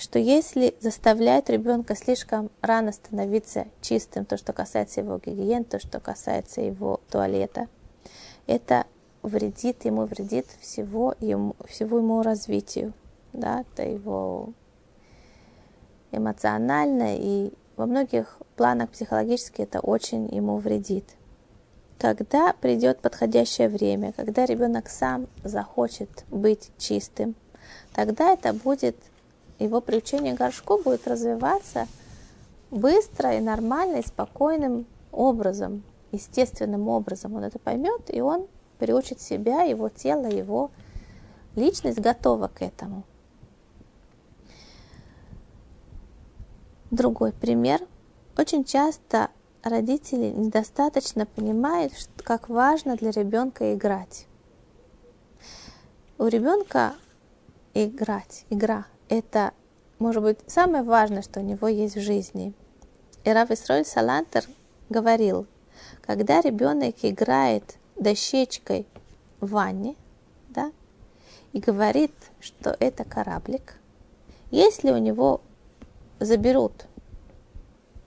что 0.00 0.18
если 0.18 0.74
заставляет 0.80 1.50
ребенка 1.50 1.94
слишком 1.94 2.50
рано 2.62 2.90
становиться 2.90 3.66
чистым, 3.82 4.24
то, 4.24 4.38
что 4.38 4.54
касается 4.54 5.00
его 5.00 5.18
гигиены, 5.18 5.64
то, 5.64 5.78
что 5.78 6.00
касается 6.00 6.62
его 6.62 7.00
туалета, 7.10 7.68
это 8.46 8.86
вредит 9.22 9.84
ему, 9.84 10.06
вредит 10.06 10.46
всего 10.62 11.14
ему, 11.20 11.54
всего 11.68 11.98
ему 11.98 12.22
развитию, 12.22 12.94
да, 13.34 13.60
это 13.60 13.82
его 13.82 14.54
эмоционально 16.12 17.16
и 17.18 17.52
во 17.76 17.84
многих 17.84 18.38
планах 18.56 18.88
психологически 18.90 19.62
это 19.62 19.80
очень 19.80 20.34
ему 20.34 20.56
вредит. 20.56 21.04
Когда 21.98 22.54
придет 22.54 23.00
подходящее 23.00 23.68
время, 23.68 24.14
когда 24.14 24.46
ребенок 24.46 24.88
сам 24.88 25.26
захочет 25.44 26.24
быть 26.30 26.70
чистым, 26.78 27.34
тогда 27.92 28.32
это 28.32 28.54
будет 28.54 28.96
его 29.60 29.80
приучение 29.80 30.34
к 30.34 30.38
горшку 30.38 30.78
будет 30.78 31.06
развиваться 31.06 31.86
быстро 32.70 33.36
и 33.36 33.40
нормально, 33.40 33.96
и 33.96 34.06
спокойным 34.06 34.86
образом, 35.12 35.82
естественным 36.12 36.88
образом. 36.88 37.34
Он 37.34 37.44
это 37.44 37.58
поймет, 37.58 38.02
и 38.08 38.20
он 38.20 38.46
приучит 38.78 39.20
себя, 39.20 39.62
его 39.62 39.88
тело, 39.88 40.26
его 40.26 40.70
личность 41.56 42.00
готова 42.00 42.48
к 42.48 42.62
этому. 42.62 43.04
Другой 46.90 47.32
пример. 47.32 47.80
Очень 48.38 48.64
часто 48.64 49.28
родители 49.62 50.30
недостаточно 50.30 51.26
понимают, 51.26 51.92
как 52.24 52.48
важно 52.48 52.96
для 52.96 53.10
ребенка 53.10 53.74
играть. 53.74 54.26
У 56.18 56.26
ребенка 56.26 56.94
играть, 57.74 58.44
игра 58.50 58.86
это, 59.10 59.52
может 59.98 60.22
быть, 60.22 60.38
самое 60.46 60.82
важное, 60.82 61.20
что 61.20 61.40
у 61.40 61.42
него 61.42 61.68
есть 61.68 61.96
в 61.96 62.00
жизни. 62.00 62.54
И 63.24 63.30
Рав 63.30 63.50
Исроль 63.50 63.84
Салантер 63.84 64.44
говорил, 64.88 65.46
когда 66.00 66.40
ребенок 66.40 66.94
играет 67.02 67.76
дощечкой 67.96 68.86
в 69.40 69.50
ванне, 69.50 69.96
да, 70.48 70.72
и 71.52 71.58
говорит, 71.58 72.12
что 72.38 72.74
это 72.78 73.04
кораблик, 73.04 73.76
если 74.50 74.90
у 74.90 74.98
него 74.98 75.42
заберут 76.20 76.86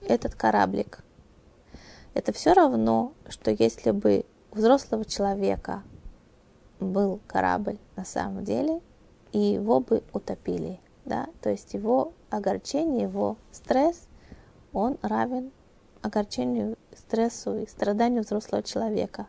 этот 0.00 0.34
кораблик, 0.34 1.04
это 2.14 2.32
все 2.32 2.54
равно, 2.54 3.12
что 3.28 3.50
если 3.50 3.90
бы 3.90 4.24
у 4.52 4.56
взрослого 4.56 5.04
человека 5.04 5.82
был 6.80 7.20
корабль 7.26 7.76
на 7.96 8.04
самом 8.04 8.44
деле, 8.44 8.80
и 9.32 9.38
его 9.38 9.80
бы 9.80 10.02
утопили 10.12 10.80
да, 11.04 11.26
то 11.42 11.50
есть 11.50 11.74
его 11.74 12.12
огорчение, 12.30 13.02
его 13.02 13.36
стресс, 13.52 14.08
он 14.72 14.98
равен 15.02 15.52
огорчению, 16.02 16.76
стрессу 16.96 17.58
и 17.58 17.66
страданию 17.66 18.22
взрослого 18.22 18.62
человека. 18.62 19.26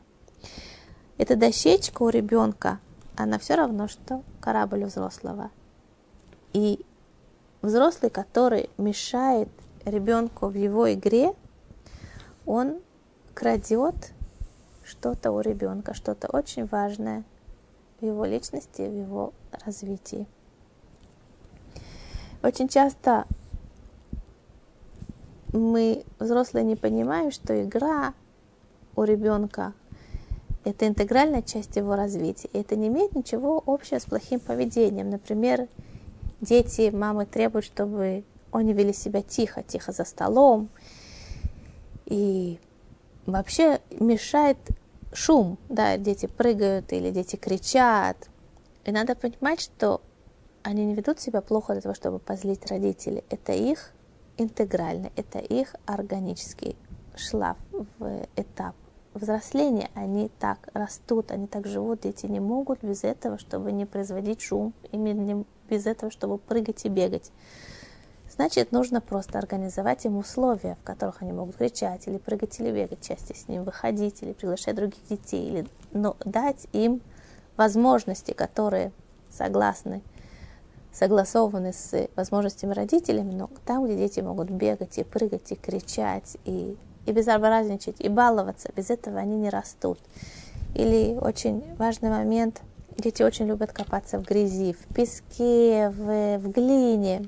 Эта 1.18 1.36
дощечка 1.36 2.04
у 2.04 2.10
ребенка, 2.10 2.80
она 3.16 3.40
все 3.40 3.56
равно, 3.56 3.88
что 3.88 4.24
корабль 4.42 4.84
у 4.84 4.88
взрослого. 4.88 5.52
И 6.54 6.86
взрослый, 7.62 8.12
который 8.12 8.70
мешает 8.78 9.50
ребенку 9.86 10.48
в 10.48 10.56
его 10.56 10.92
игре, 10.94 11.34
он 12.46 12.82
крадет 13.34 14.14
что-то 14.84 15.32
у 15.32 15.40
ребенка, 15.40 15.94
что-то 15.94 16.28
очень 16.28 16.66
важное 16.66 17.24
в 18.00 18.06
его 18.06 18.26
личности, 18.26 18.82
в 18.82 18.94
его 18.94 19.34
развитии. 19.66 20.28
Очень 22.46 22.68
часто 22.68 23.26
мы, 25.52 26.04
взрослые, 26.20 26.64
не 26.64 26.76
понимаем, 26.76 27.32
что 27.32 27.60
игра 27.64 28.14
у 28.96 29.02
ребенка– 29.02 29.74
это 30.64 30.88
интегральная 30.88 31.42
часть 31.42 31.76
его 31.76 31.96
развития. 31.96 32.48
И 32.54 32.60
это 32.60 32.76
не 32.76 32.88
имеет 32.88 33.16
ничего 33.16 33.64
общего 33.66 33.98
с 33.98 34.06
плохим 34.06 34.40
поведением. 34.40 35.10
Например, 35.10 35.68
дети, 36.40 36.92
мамы 36.92 37.26
требуют, 37.26 37.66
чтобы 37.66 38.24
они 38.52 38.74
вели 38.74 38.94
себя 38.94 39.24
тихо, 39.24 39.64
тихо 39.64 39.92
за 39.92 40.06
столом. 40.06 40.70
И 42.06 42.60
вообще 43.26 43.80
мешает 44.00 44.58
шум, 45.14 45.58
да, 45.68 45.98
дети 45.98 46.28
прыгают 46.28 46.94
или 46.94 47.10
дети 47.10 47.38
кричат. 47.38 48.30
И 48.84 48.92
надо 48.92 49.16
понимать, 49.16 49.62
что 49.62 50.00
они 50.66 50.84
не 50.84 50.96
ведут 50.96 51.20
себя 51.20 51.42
плохо 51.42 51.74
для 51.74 51.82
того, 51.82 51.94
чтобы 51.94 52.18
позлить 52.18 52.66
родителей. 52.66 53.24
Это 53.30 53.54
их 53.54 53.92
интегральный, 54.38 55.12
это 55.16 55.38
их 55.38 55.76
органический 55.86 56.76
шлаф 57.16 57.58
этап 58.36 58.76
взросления. 59.14 59.92
Они 59.94 60.32
так 60.40 60.68
растут, 60.74 61.30
они 61.30 61.46
так 61.46 61.68
живут. 61.68 62.02
Дети 62.02 62.26
не 62.26 62.40
могут 62.40 62.84
без 62.84 63.04
этого, 63.04 63.38
чтобы 63.38 63.72
не 63.72 63.86
производить 63.86 64.42
шум, 64.42 64.74
именно 64.92 65.46
без 65.70 65.86
этого, 65.86 66.12
чтобы 66.12 66.40
прыгать 66.40 66.84
и 66.86 66.90
бегать. 66.90 67.32
Значит, 68.28 68.72
нужно 68.72 69.02
просто 69.02 69.38
организовать 69.38 70.04
им 70.06 70.18
условия, 70.18 70.78
в 70.82 70.84
которых 70.84 71.22
они 71.22 71.32
могут 71.32 71.58
кричать 71.58 72.08
или 72.08 72.18
прыгать 72.18 72.60
или 72.60 72.72
бегать, 72.72 73.02
части 73.02 73.34
с 73.34 73.48
ним 73.48 73.66
выходить 73.66 74.24
или 74.24 74.34
приглашать 74.34 74.76
других 74.76 75.06
детей, 75.08 75.48
или 75.48 75.68
но 75.92 76.18
дать 76.26 76.66
им 76.74 77.02
возможности, 77.56 78.32
которые 78.32 78.92
согласны 79.30 80.02
согласованы 80.96 81.74
с 81.74 82.08
возможностями 82.16 82.74
родителей, 82.74 83.22
но 83.22 83.50
там, 83.66 83.86
где 83.86 83.98
дети 83.98 84.22
могут 84.22 84.50
бегать 84.50 84.98
и 84.98 85.04
прыгать, 85.04 85.52
и 85.52 85.56
кричать, 85.56 86.38
и, 86.46 86.78
и 87.06 87.12
безобразничать, 87.12 88.00
и 88.00 88.08
баловаться, 88.08 88.70
без 88.76 88.90
этого 88.90 89.20
они 89.20 89.36
не 89.36 89.50
растут. 89.50 90.00
Или 90.74 91.18
очень 91.20 91.64
важный 91.78 92.10
момент, 92.10 92.62
дети 92.98 93.24
очень 93.24 93.46
любят 93.46 93.74
копаться 93.74 94.20
в 94.20 94.24
грязи, 94.24 94.74
в 94.74 94.94
песке, 94.96 95.90
в, 95.90 96.38
в 96.38 96.52
глине. 96.52 97.28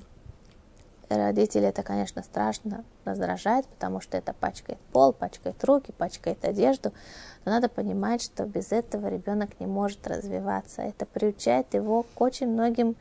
родителей 1.10 1.68
это, 1.68 1.84
конечно, 1.84 2.24
страшно 2.24 2.86
раздражает, 3.04 3.66
потому 3.68 4.00
что 4.00 4.18
это 4.18 4.32
пачкает 4.32 4.80
пол, 4.94 5.12
пачкает 5.12 5.62
руки, 5.66 5.92
пачкает 5.98 6.46
одежду. 6.46 6.94
Но 7.44 7.52
надо 7.52 7.68
понимать, 7.68 8.22
что 8.22 8.46
без 8.46 8.72
этого 8.72 9.08
ребенок 9.08 9.60
не 9.60 9.66
может 9.66 10.08
развиваться. 10.08 10.84
Это 10.84 11.06
приучает 11.06 11.74
его 11.74 12.04
к 12.04 12.22
очень 12.22 12.48
многим 12.48 12.96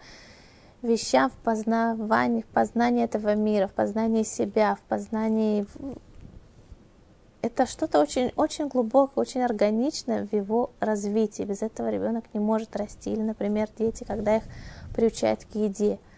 вещам 0.87 1.31
в 1.31 1.35
познавании, 1.35 2.43
в 2.43 2.47
познании 2.47 3.05
этого 3.05 3.35
мира, 3.35 3.67
в 3.67 3.73
познании 3.73 4.23
себя, 4.23 4.75
в 4.77 4.81
познании... 4.89 5.67
Это 7.43 7.67
что-то 7.67 8.01
очень, 8.01 8.33
очень 8.37 8.69
глубокое, 8.69 9.23
очень 9.23 9.43
органичное 9.43 10.27
в 10.27 10.33
его 10.33 10.71
развитии. 10.81 11.43
Без 11.45 11.63
этого 11.63 11.91
ребенок 11.91 12.25
не 12.33 12.41
может 12.41 12.75
расти. 12.75 13.13
Или, 13.13 13.23
например, 13.23 13.69
дети, 13.79 14.05
когда 14.05 14.37
их 14.37 14.43
приучают 14.95 15.45
к 15.45 15.55
еде– 15.55 15.99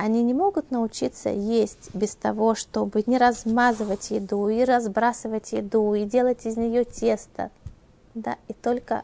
они 0.00 0.22
не 0.22 0.32
могут 0.32 0.70
научиться 0.70 1.28
есть 1.28 1.94
без 1.94 2.14
того, 2.14 2.54
чтобы 2.54 3.02
не 3.06 3.18
размазывать 3.18 4.10
еду 4.10 4.48
и 4.48 4.64
разбрасывать 4.64 5.52
еду 5.52 5.94
и 5.94 6.04
делать 6.04 6.46
из 6.46 6.56
нее 6.56 6.84
тесто. 6.84 7.50
Да, 8.14 8.36
и 8.48 8.54
только 8.54 9.02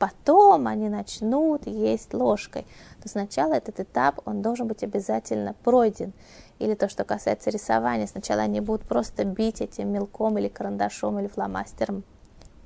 потом 0.00 0.66
они 0.66 0.88
начнут 0.88 1.68
есть 1.68 2.12
ложкой. 2.12 2.66
То 3.02 3.08
сначала 3.08 3.54
этот 3.54 3.78
этап, 3.78 4.18
он 4.24 4.42
должен 4.42 4.66
быть 4.66 4.82
обязательно 4.82 5.54
пройден. 5.62 6.12
Или 6.58 6.74
то, 6.74 6.88
что 6.88 7.04
касается 7.04 7.50
рисования, 7.50 8.08
сначала 8.08 8.40
они 8.40 8.60
будут 8.60 8.82
просто 8.88 9.24
бить 9.24 9.60
этим 9.60 9.92
мелком 9.92 10.38
или 10.38 10.48
карандашом 10.48 11.20
или 11.20 11.28
фломастером 11.28 12.02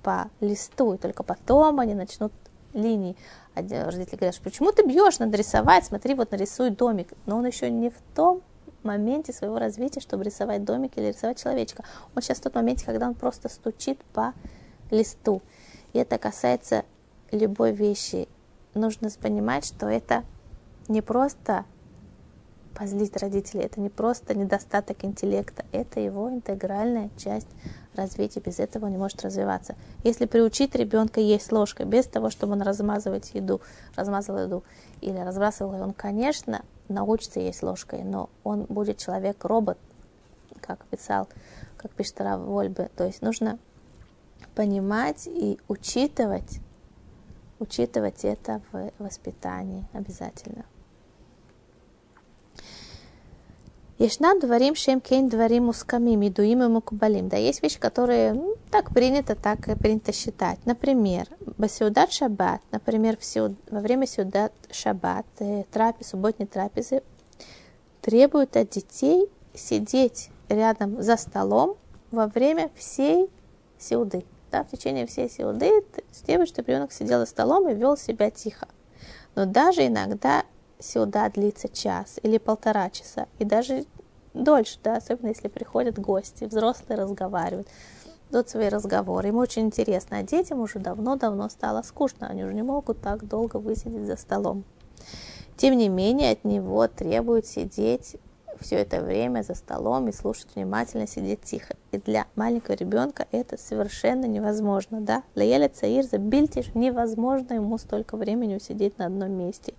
по 0.03 0.31
листу, 0.41 0.95
и 0.95 0.99
только 0.99 1.23
потом 1.23 1.81
они 1.81 1.95
начнут 1.95 2.33
линии 2.73 3.17
родители 3.55 4.17
говорят, 4.17 4.41
почему 4.43 4.73
ты 4.73 4.85
бьешь, 4.85 5.19
надо 5.19 5.37
рисовать, 5.37 5.85
смотри, 5.85 6.15
вот 6.15 6.31
нарисуй 6.33 6.71
домик. 6.71 7.13
Но 7.27 7.37
он 7.37 7.47
еще 7.47 7.71
не 7.71 7.91
в 7.91 7.97
том 8.15 8.43
моменте 8.83 9.33
своего 9.33 9.59
развития, 9.59 10.01
чтобы 10.01 10.25
рисовать 10.25 10.65
домик 10.65 10.93
или 10.97 11.07
рисовать 11.07 11.41
человечка. 11.43 11.85
Он 12.15 12.23
сейчас 12.23 12.39
в 12.39 12.43
тот 12.43 12.55
момент, 12.55 12.83
когда 12.85 13.07
он 13.07 13.15
просто 13.15 13.49
стучит 13.49 14.03
по 14.13 14.35
листу. 14.91 15.41
И 15.93 15.99
это 15.99 16.19
касается 16.19 16.85
любой 17.35 17.73
вещи. 17.73 18.29
Нужно 18.75 19.09
понимать, 19.21 19.65
что 19.65 19.87
это 19.87 20.25
не 20.89 21.01
просто 21.03 21.65
позлить 22.75 23.17
родителей, 23.17 23.65
это 23.65 23.81
не 23.81 23.89
просто 23.89 24.35
недостаток 24.35 25.05
интеллекта, 25.05 25.65
это 25.73 26.01
его 26.01 26.29
интегральная 26.29 27.11
часть 27.17 27.47
развития. 27.95 28.41
Без 28.41 28.59
этого 28.59 28.87
он 28.87 28.93
не 28.93 28.99
может 28.99 29.23
развиваться. 29.23 29.77
Если 30.03 30.27
приучить 30.27 30.75
ребенка 30.75 31.21
есть 31.21 31.53
ложкой, 31.53 31.87
без 31.87 32.07
того, 32.07 32.31
чтобы 32.31 32.55
он 32.55 32.63
размазывать 32.63 33.31
еду, 33.35 33.61
размазывал 33.95 34.41
еду 34.41 34.65
или 35.01 35.19
разбрасывал, 35.19 35.81
он, 35.81 35.93
конечно, 35.93 36.63
научится 36.89 37.41
есть 37.41 37.63
ложкой, 37.63 38.03
но 38.03 38.29
он 38.43 38.65
будет 38.65 38.99
человек-робот, 38.99 39.79
как 40.61 40.85
писал, 40.87 41.29
как 41.77 41.93
пишет 41.93 42.21
Рав 42.21 42.41
Вольбе. 42.41 42.91
То 42.97 43.05
есть 43.05 43.23
нужно 43.23 43.59
понимать 44.55 45.27
и 45.27 45.59
учитывать, 45.69 46.61
учитывать 47.59 48.25
это 48.25 48.61
в 48.73 48.91
воспитании 48.99 49.85
обязательно. 49.93 50.65
Ешнам 53.99 54.41
дворим 54.41 54.75
шем 54.75 55.01
кейн 55.01 55.29
дворим 55.29 55.69
ускамим, 55.69 56.27
идуим 56.27 56.65
и 56.65 56.67
мукубалим. 56.67 57.29
Да, 57.29 57.37
есть 57.37 57.63
вещи, 57.63 57.79
которые 57.79 58.33
ну, 58.33 58.57
так 58.73 58.93
принято, 58.93 59.37
так 59.37 59.61
принято 59.79 60.13
считать. 60.13 60.59
Например, 60.67 61.29
басиудат 61.57 62.11
шаббат, 62.13 62.61
например, 62.73 63.17
в 63.17 63.55
во 63.71 63.81
время 63.81 64.09
сиудат 64.09 64.53
шаббат, 64.73 65.27
э, 65.39 65.63
трапез, 65.71 66.09
субботней 66.09 66.47
трапезы, 66.47 67.03
требуют 68.01 68.57
от 68.57 68.71
детей 68.71 69.31
сидеть 69.55 70.31
рядом 70.49 71.01
за 71.01 71.17
столом 71.17 71.77
во 72.11 72.27
время 72.27 72.71
всей 72.75 73.31
сиуды. 73.79 74.25
Да, 74.55 74.63
в 74.63 74.71
течение 74.71 75.05
всей 75.05 75.29
сиуды 75.29 75.85
требуют, 76.25 76.49
чтобы 76.49 76.71
ребенок 76.71 76.93
сидел 76.93 77.19
за 77.19 77.27
столом 77.27 77.69
и 77.69 77.75
вел 77.75 77.97
себя 77.97 78.31
тихо. 78.31 78.69
Но 79.35 79.47
даже 79.47 79.85
иногда 79.85 80.45
сюда 80.79 81.29
длится 81.29 81.69
час 81.69 82.21
или 82.23 82.39
полтора 82.39 82.89
часа, 82.91 83.27
и 83.41 83.45
даже 83.45 83.85
дольше, 84.33 84.79
да, 84.85 84.99
особенно 84.99 85.31
если 85.31 85.49
приходят 85.49 85.99
гости, 85.99 86.45
взрослые 86.45 87.01
разговаривают, 87.01 87.67
идут 88.31 88.49
свои 88.49 88.69
разговоры. 88.69 89.31
Им 89.31 89.39
очень 89.39 89.63
интересно, 89.63 90.19
а 90.19 90.23
детям 90.23 90.61
уже 90.61 90.79
давно-давно 90.79 91.49
стало 91.49 91.83
скучно, 91.83 92.29
они 92.29 92.45
уже 92.45 92.55
не 92.55 92.63
могут 92.63 93.01
так 93.01 93.27
долго 93.27 93.57
высидеть 93.57 94.07
за 94.07 94.17
столом. 94.17 94.63
Тем 95.57 95.77
не 95.77 95.89
менее, 95.89 96.31
от 96.31 96.45
него 96.45 96.87
требуют 96.87 97.47
сидеть 97.47 98.19
все 98.65 98.77
это 98.77 99.01
время 99.01 99.43
за 99.43 99.55
столом 99.55 100.09
и 100.09 100.13
слушать 100.13 100.49
внимательно, 100.55 101.07
сидеть 101.07 101.43
тихо. 101.43 101.77
И 101.93 101.99
для 101.99 102.27
маленького 102.35 102.75
ребенка 102.75 103.27
это 103.31 103.59
совершенно 103.59 104.25
невозможно, 104.25 105.01
да? 105.01 105.23
Лаэля 105.37 105.69
Цаир 105.69 106.05
бильтиш 106.19 106.75
невозможно 106.75 107.55
ему 107.55 107.79
столько 107.79 108.17
времени 108.17 108.57
усидеть 108.57 108.99
на 108.99 109.07
одном 109.07 109.33
месте 109.33 109.75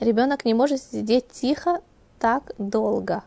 ребенок 0.00 0.44
не 0.44 0.54
может 0.54 0.82
сидеть 0.82 1.28
тихо 1.28 1.80
так 2.18 2.52
долго. 2.58 3.24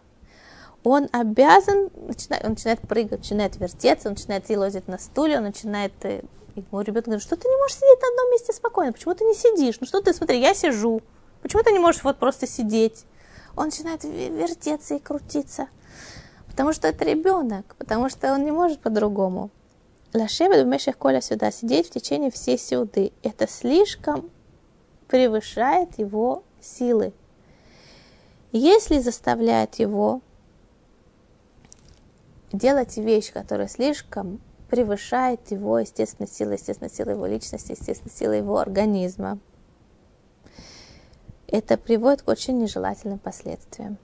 Он 0.83 1.07
обязан, 1.11 1.89
начинает, 1.95 2.43
он 2.43 2.51
начинает 2.51 2.81
прыгать, 2.81 3.19
начинает 3.19 3.57
вертеться, 3.57 4.07
он 4.09 4.15
начинает 4.15 4.49
елозить 4.49 4.87
на 4.87 4.97
стуле, 4.97 5.37
он 5.37 5.43
начинает 5.43 5.93
э, 6.03 6.23
ему 6.55 6.81
ребенок 6.81 7.05
говорит, 7.05 7.23
что 7.23 7.35
ты 7.35 7.47
не 7.47 7.55
можешь 7.57 7.77
сидеть 7.77 8.01
на 8.01 8.07
одном 8.07 8.31
месте 8.31 8.51
спокойно, 8.51 8.91
почему 8.91 9.13
ты 9.13 9.23
не 9.25 9.35
сидишь? 9.35 9.77
Ну 9.79 9.85
что 9.85 10.01
ты, 10.01 10.11
смотри, 10.11 10.39
я 10.39 10.55
сижу, 10.55 11.01
почему 11.43 11.61
ты 11.61 11.71
не 11.71 11.79
можешь 11.79 12.03
вот 12.03 12.17
просто 12.17 12.47
сидеть? 12.47 13.05
Он 13.55 13.65
начинает 13.65 14.03
вертеться 14.03 14.95
и 14.95 14.99
крутиться, 14.99 15.67
потому 16.47 16.73
что 16.73 16.87
это 16.87 17.05
ребенок, 17.05 17.75
потому 17.77 18.09
что 18.09 18.33
он 18.33 18.45
не 18.45 18.51
может 18.51 18.79
по-другому. 18.79 19.49
Лашева 20.13 20.55
Думеших 20.55 20.97
Коля 20.97 21.21
сюда 21.21 21.51
сидеть 21.51 21.87
в 21.87 21.91
течение 21.91 22.31
всей 22.31 22.57
сюды. 22.57 23.13
Это 23.23 23.47
слишком 23.47 24.29
превышает 25.07 25.97
его 25.97 26.43
силы. 26.61 27.13
Если 28.51 28.99
заставляет 28.99 29.75
его 29.75 30.21
делать 32.51 32.97
вещь, 32.97 33.31
которая 33.31 33.67
слишком 33.67 34.41
превышает 34.69 35.51
его 35.51 35.79
естественной 35.79 36.29
силы, 36.29 36.53
естественной 36.53 36.91
силы 36.91 37.11
его 37.11 37.25
личности, 37.25 37.71
естественной 37.71 38.13
силы 38.13 38.35
его 38.35 38.57
организма, 38.57 39.39
это 41.51 41.77
приводит 41.77 42.23
к 42.23 42.29
очень 42.29 42.57
нежелательным 42.57 43.19
последствиям. 43.19 43.97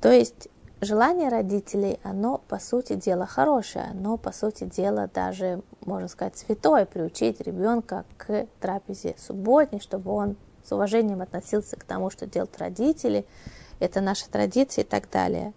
То 0.00 0.10
есть 0.10 0.48
желание 0.80 1.28
родителей, 1.28 2.00
оно 2.02 2.38
по 2.48 2.58
сути 2.58 2.94
дела 2.94 3.26
хорошее, 3.26 3.86
оно 3.90 4.16
по 4.16 4.32
сути 4.32 4.64
дела 4.64 5.10
даже, 5.12 5.62
можно 5.84 6.08
сказать, 6.08 6.36
святое, 6.36 6.86
приучить 6.86 7.40
ребенка 7.40 8.04
к 8.16 8.46
трапезе 8.60 9.14
субботней, 9.18 9.80
чтобы 9.80 10.12
он 10.12 10.36
с 10.64 10.72
уважением 10.72 11.20
относился 11.22 11.76
к 11.76 11.84
тому, 11.84 12.10
что 12.10 12.26
делают 12.26 12.58
родители, 12.58 13.26
это 13.80 14.00
наша 14.00 14.28
традиция 14.30 14.84
и 14.84 14.86
так 14.86 15.10
далее. 15.10 15.52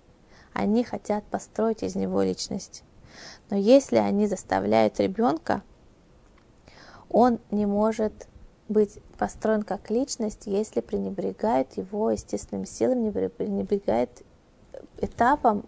Они 0.54 0.84
хотят 0.84 1.24
построить 1.26 1.84
из 1.84 1.96
него 1.96 2.22
личность. 2.22 2.84
Но 3.50 3.58
если 3.58 3.98
они 3.98 4.28
заставляют 4.28 5.00
ребенка, 5.00 5.62
он 7.10 7.40
не 7.52 7.66
может 7.66 8.28
быть 8.72 9.00
построен 9.18 9.64
как 9.64 9.90
личность, 9.90 10.44
если 10.46 10.82
пренебрегает 10.82 11.78
его 11.78 12.12
естественным 12.12 12.66
силам, 12.66 13.04
не 13.04 13.12
пренебрегает 13.12 14.24
этапом 14.98 15.66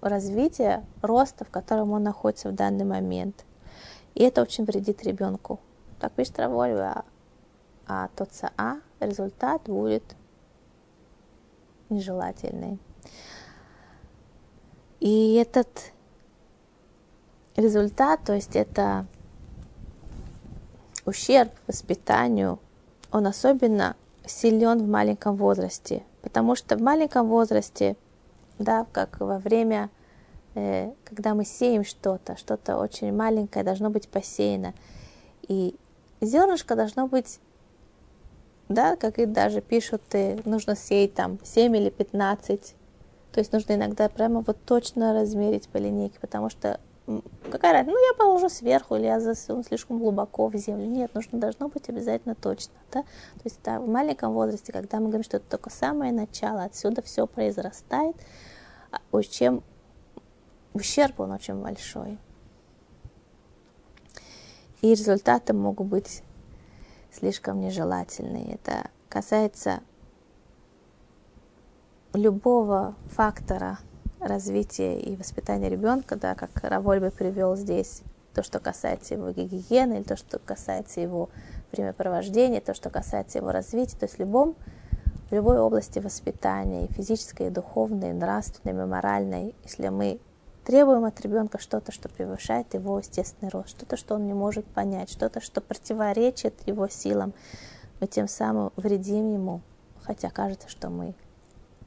развития, 0.00 0.84
роста, 1.00 1.44
в 1.44 1.50
котором 1.50 1.92
он 1.92 2.02
находится 2.02 2.48
в 2.48 2.54
данный 2.54 2.84
момент. 2.84 3.44
И 4.14 4.22
это 4.22 4.42
очень 4.42 4.64
вредит 4.64 5.04
ребенку. 5.04 5.60
Так 6.00 6.12
пишет 6.12 6.38
Равольва, 6.38 7.04
а 7.86 8.08
тот 8.16 8.30
а 8.56 8.78
результат 9.00 9.62
будет 9.64 10.02
нежелательный. 11.88 12.78
И 15.00 15.34
этот 15.34 15.92
результат, 17.56 18.20
то 18.24 18.34
есть 18.34 18.56
это 18.56 19.06
ущерб 21.04 21.50
воспитанию, 21.66 22.58
он 23.10 23.26
особенно 23.26 23.96
силен 24.24 24.78
в 24.78 24.88
маленьком 24.88 25.36
возрасте, 25.36 26.02
потому 26.22 26.54
что 26.54 26.76
в 26.76 26.82
маленьком 26.82 27.26
возрасте, 27.26 27.96
да, 28.58 28.86
как 28.92 29.20
во 29.20 29.38
время, 29.38 29.90
э, 30.54 30.92
когда 31.04 31.34
мы 31.34 31.44
сеем 31.44 31.84
что-то, 31.84 32.36
что-то 32.36 32.78
очень 32.78 33.12
маленькое 33.12 33.64
должно 33.64 33.90
быть 33.90 34.08
посеяно, 34.08 34.74
и 35.48 35.76
зернышко 36.20 36.76
должно 36.76 37.08
быть 37.08 37.40
да, 38.68 38.96
как 38.96 39.18
и 39.18 39.26
даже 39.26 39.60
пишут, 39.60 40.02
нужно 40.44 40.76
сеять 40.76 41.14
там 41.14 41.38
7 41.42 41.76
или 41.76 41.90
15. 41.90 42.74
То 43.32 43.40
есть 43.40 43.52
нужно 43.52 43.74
иногда 43.74 44.08
прямо 44.08 44.40
вот 44.40 44.58
точно 44.64 45.12
размерить 45.12 45.68
по 45.68 45.78
линейке, 45.78 46.18
потому 46.20 46.50
что 46.50 46.80
какая 47.50 47.72
разница? 47.72 47.94
Ну, 47.94 48.06
я 48.06 48.14
положу 48.14 48.48
сверху, 48.48 48.96
или 48.96 49.04
я 49.04 49.20
засуну 49.20 49.62
слишком 49.62 49.98
глубоко 49.98 50.48
в 50.48 50.56
землю. 50.56 50.86
Нет, 50.86 51.14
нужно, 51.14 51.38
должно 51.38 51.68
быть 51.68 51.88
обязательно 51.88 52.34
точно. 52.34 52.74
Да? 52.90 53.02
То 53.02 53.42
есть 53.44 53.60
да, 53.62 53.80
в 53.80 53.88
маленьком 53.88 54.32
возрасте, 54.32 54.72
когда 54.72 54.98
мы 54.98 55.06
говорим, 55.06 55.24
что 55.24 55.36
это 55.38 55.46
только 55.50 55.70
самое 55.70 56.12
начало, 56.12 56.64
отсюда 56.64 57.02
все 57.02 57.26
произрастает, 57.26 58.16
а, 58.90 59.22
чем 59.22 59.62
ущерб 60.72 61.20
он 61.20 61.32
очень 61.32 61.60
большой. 61.60 62.18
И 64.80 64.90
результаты 64.90 65.52
могут 65.52 65.86
быть 65.86 66.22
слишком 67.12 67.60
нежелательные. 67.60 68.54
Это 68.54 68.90
касается 69.08 69.80
любого 72.14 72.94
фактора 73.06 73.78
развития 74.22 74.98
и 75.00 75.16
воспитания 75.16 75.68
ребенка, 75.68 76.16
да, 76.16 76.34
как 76.34 76.50
Равольбе 76.62 77.10
привел 77.10 77.56
здесь, 77.56 78.02
то, 78.34 78.42
что 78.42 78.58
касается 78.60 79.14
его 79.14 79.30
гигиены, 79.30 79.94
или 79.94 80.02
то, 80.02 80.16
что 80.16 80.38
касается 80.38 81.00
его 81.00 81.28
времяпровождения, 81.72 82.60
то, 82.60 82.74
что 82.74 82.90
касается 82.90 83.38
его 83.38 83.52
развития, 83.52 83.96
то 83.98 84.04
есть 84.04 84.16
в 84.16 84.20
любом, 84.20 84.56
в 85.30 85.34
любой 85.34 85.58
области 85.58 85.98
воспитания, 85.98 86.86
и 86.86 86.92
физической, 86.92 87.48
и 87.48 87.50
духовной, 87.50 88.10
и 88.10 88.14
нравственной, 88.14 88.82
и 88.82 88.86
моральной, 88.86 89.54
если 89.64 89.88
мы 89.88 90.18
требуем 90.64 91.04
от 91.04 91.20
ребенка 91.20 91.58
что-то, 91.58 91.92
что 91.92 92.08
превышает 92.08 92.72
его 92.74 92.98
естественный 92.98 93.50
рост, 93.50 93.70
что-то, 93.70 93.96
что 93.96 94.14
он 94.14 94.26
не 94.26 94.34
может 94.34 94.64
понять, 94.66 95.10
что-то, 95.10 95.40
что 95.40 95.60
противоречит 95.60 96.54
его 96.66 96.88
силам, 96.88 97.34
мы 98.00 98.06
тем 98.06 98.28
самым 98.28 98.72
вредим 98.76 99.32
ему, 99.32 99.60
хотя 100.02 100.30
кажется, 100.30 100.68
что 100.68 100.88
мы 100.88 101.14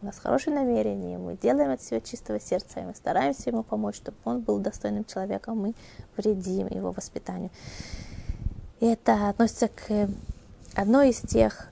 у 0.06 0.08
нас 0.08 0.20
хорошие 0.20 0.54
намерения, 0.54 1.18
мы 1.18 1.36
делаем 1.36 1.72
от 1.72 1.82
всего 1.82 2.00
чистого 2.00 2.40
сердца, 2.40 2.80
и 2.80 2.84
мы 2.84 2.94
стараемся 2.94 3.50
ему 3.50 3.64
помочь, 3.64 3.96
чтобы 3.96 4.18
он 4.24 4.42
был 4.42 4.60
достойным 4.60 5.04
человеком, 5.04 5.60
мы 5.60 5.74
вредим 6.16 6.68
его 6.68 6.92
воспитанию. 6.92 7.50
И 8.82 8.86
это 8.86 9.30
относится 9.30 9.68
к 9.68 10.08
одной 10.76 11.10
из 11.10 11.22
тех 11.22 11.70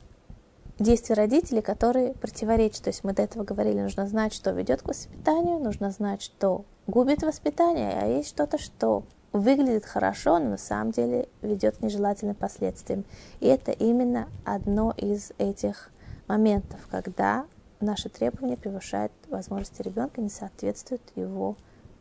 действий 0.79 1.13
родителей, 1.13 1.61
которые 1.61 2.15
противоречат. 2.15 2.85
То 2.85 2.89
есть 2.89 3.03
мы 3.03 3.13
до 3.13 3.21
этого 3.21 3.43
говорили, 3.43 3.79
нужно 3.79 4.07
знать, 4.07 4.33
что 4.33 4.49
ведет 4.49 4.81
к 4.81 4.87
воспитанию, 4.87 5.59
нужно 5.59 5.91
знать, 5.91 6.23
что 6.23 6.65
губит 6.87 7.21
воспитание, 7.21 7.99
а 8.01 8.07
есть 8.07 8.29
что-то, 8.29 8.57
что 8.57 9.03
выглядит 9.31 9.85
хорошо, 9.85 10.39
но 10.39 10.49
на 10.49 10.57
самом 10.57 10.89
деле 10.89 11.29
ведет 11.43 11.77
к 11.77 11.81
нежелательным 11.81 12.33
последствиям. 12.33 13.05
И 13.41 13.45
это 13.45 13.71
именно 13.71 14.27
одно 14.43 14.91
из 14.97 15.33
этих 15.37 15.91
моментов, 16.27 16.79
когда 16.89 17.45
наши 17.83 18.09
требования 18.09 18.57
превышают 18.57 19.11
возможности 19.29 19.81
ребенка, 19.81 20.21
не 20.21 20.29
соответствуют 20.29 21.01
его 21.15 21.55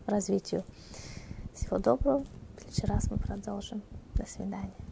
развитию. 0.06 0.64
Всего 1.54 1.78
доброго. 1.78 2.24
В 2.56 2.60
следующий 2.60 2.86
раз 2.86 3.10
мы 3.10 3.18
продолжим. 3.18 3.82
До 4.14 4.26
свидания. 4.26 4.91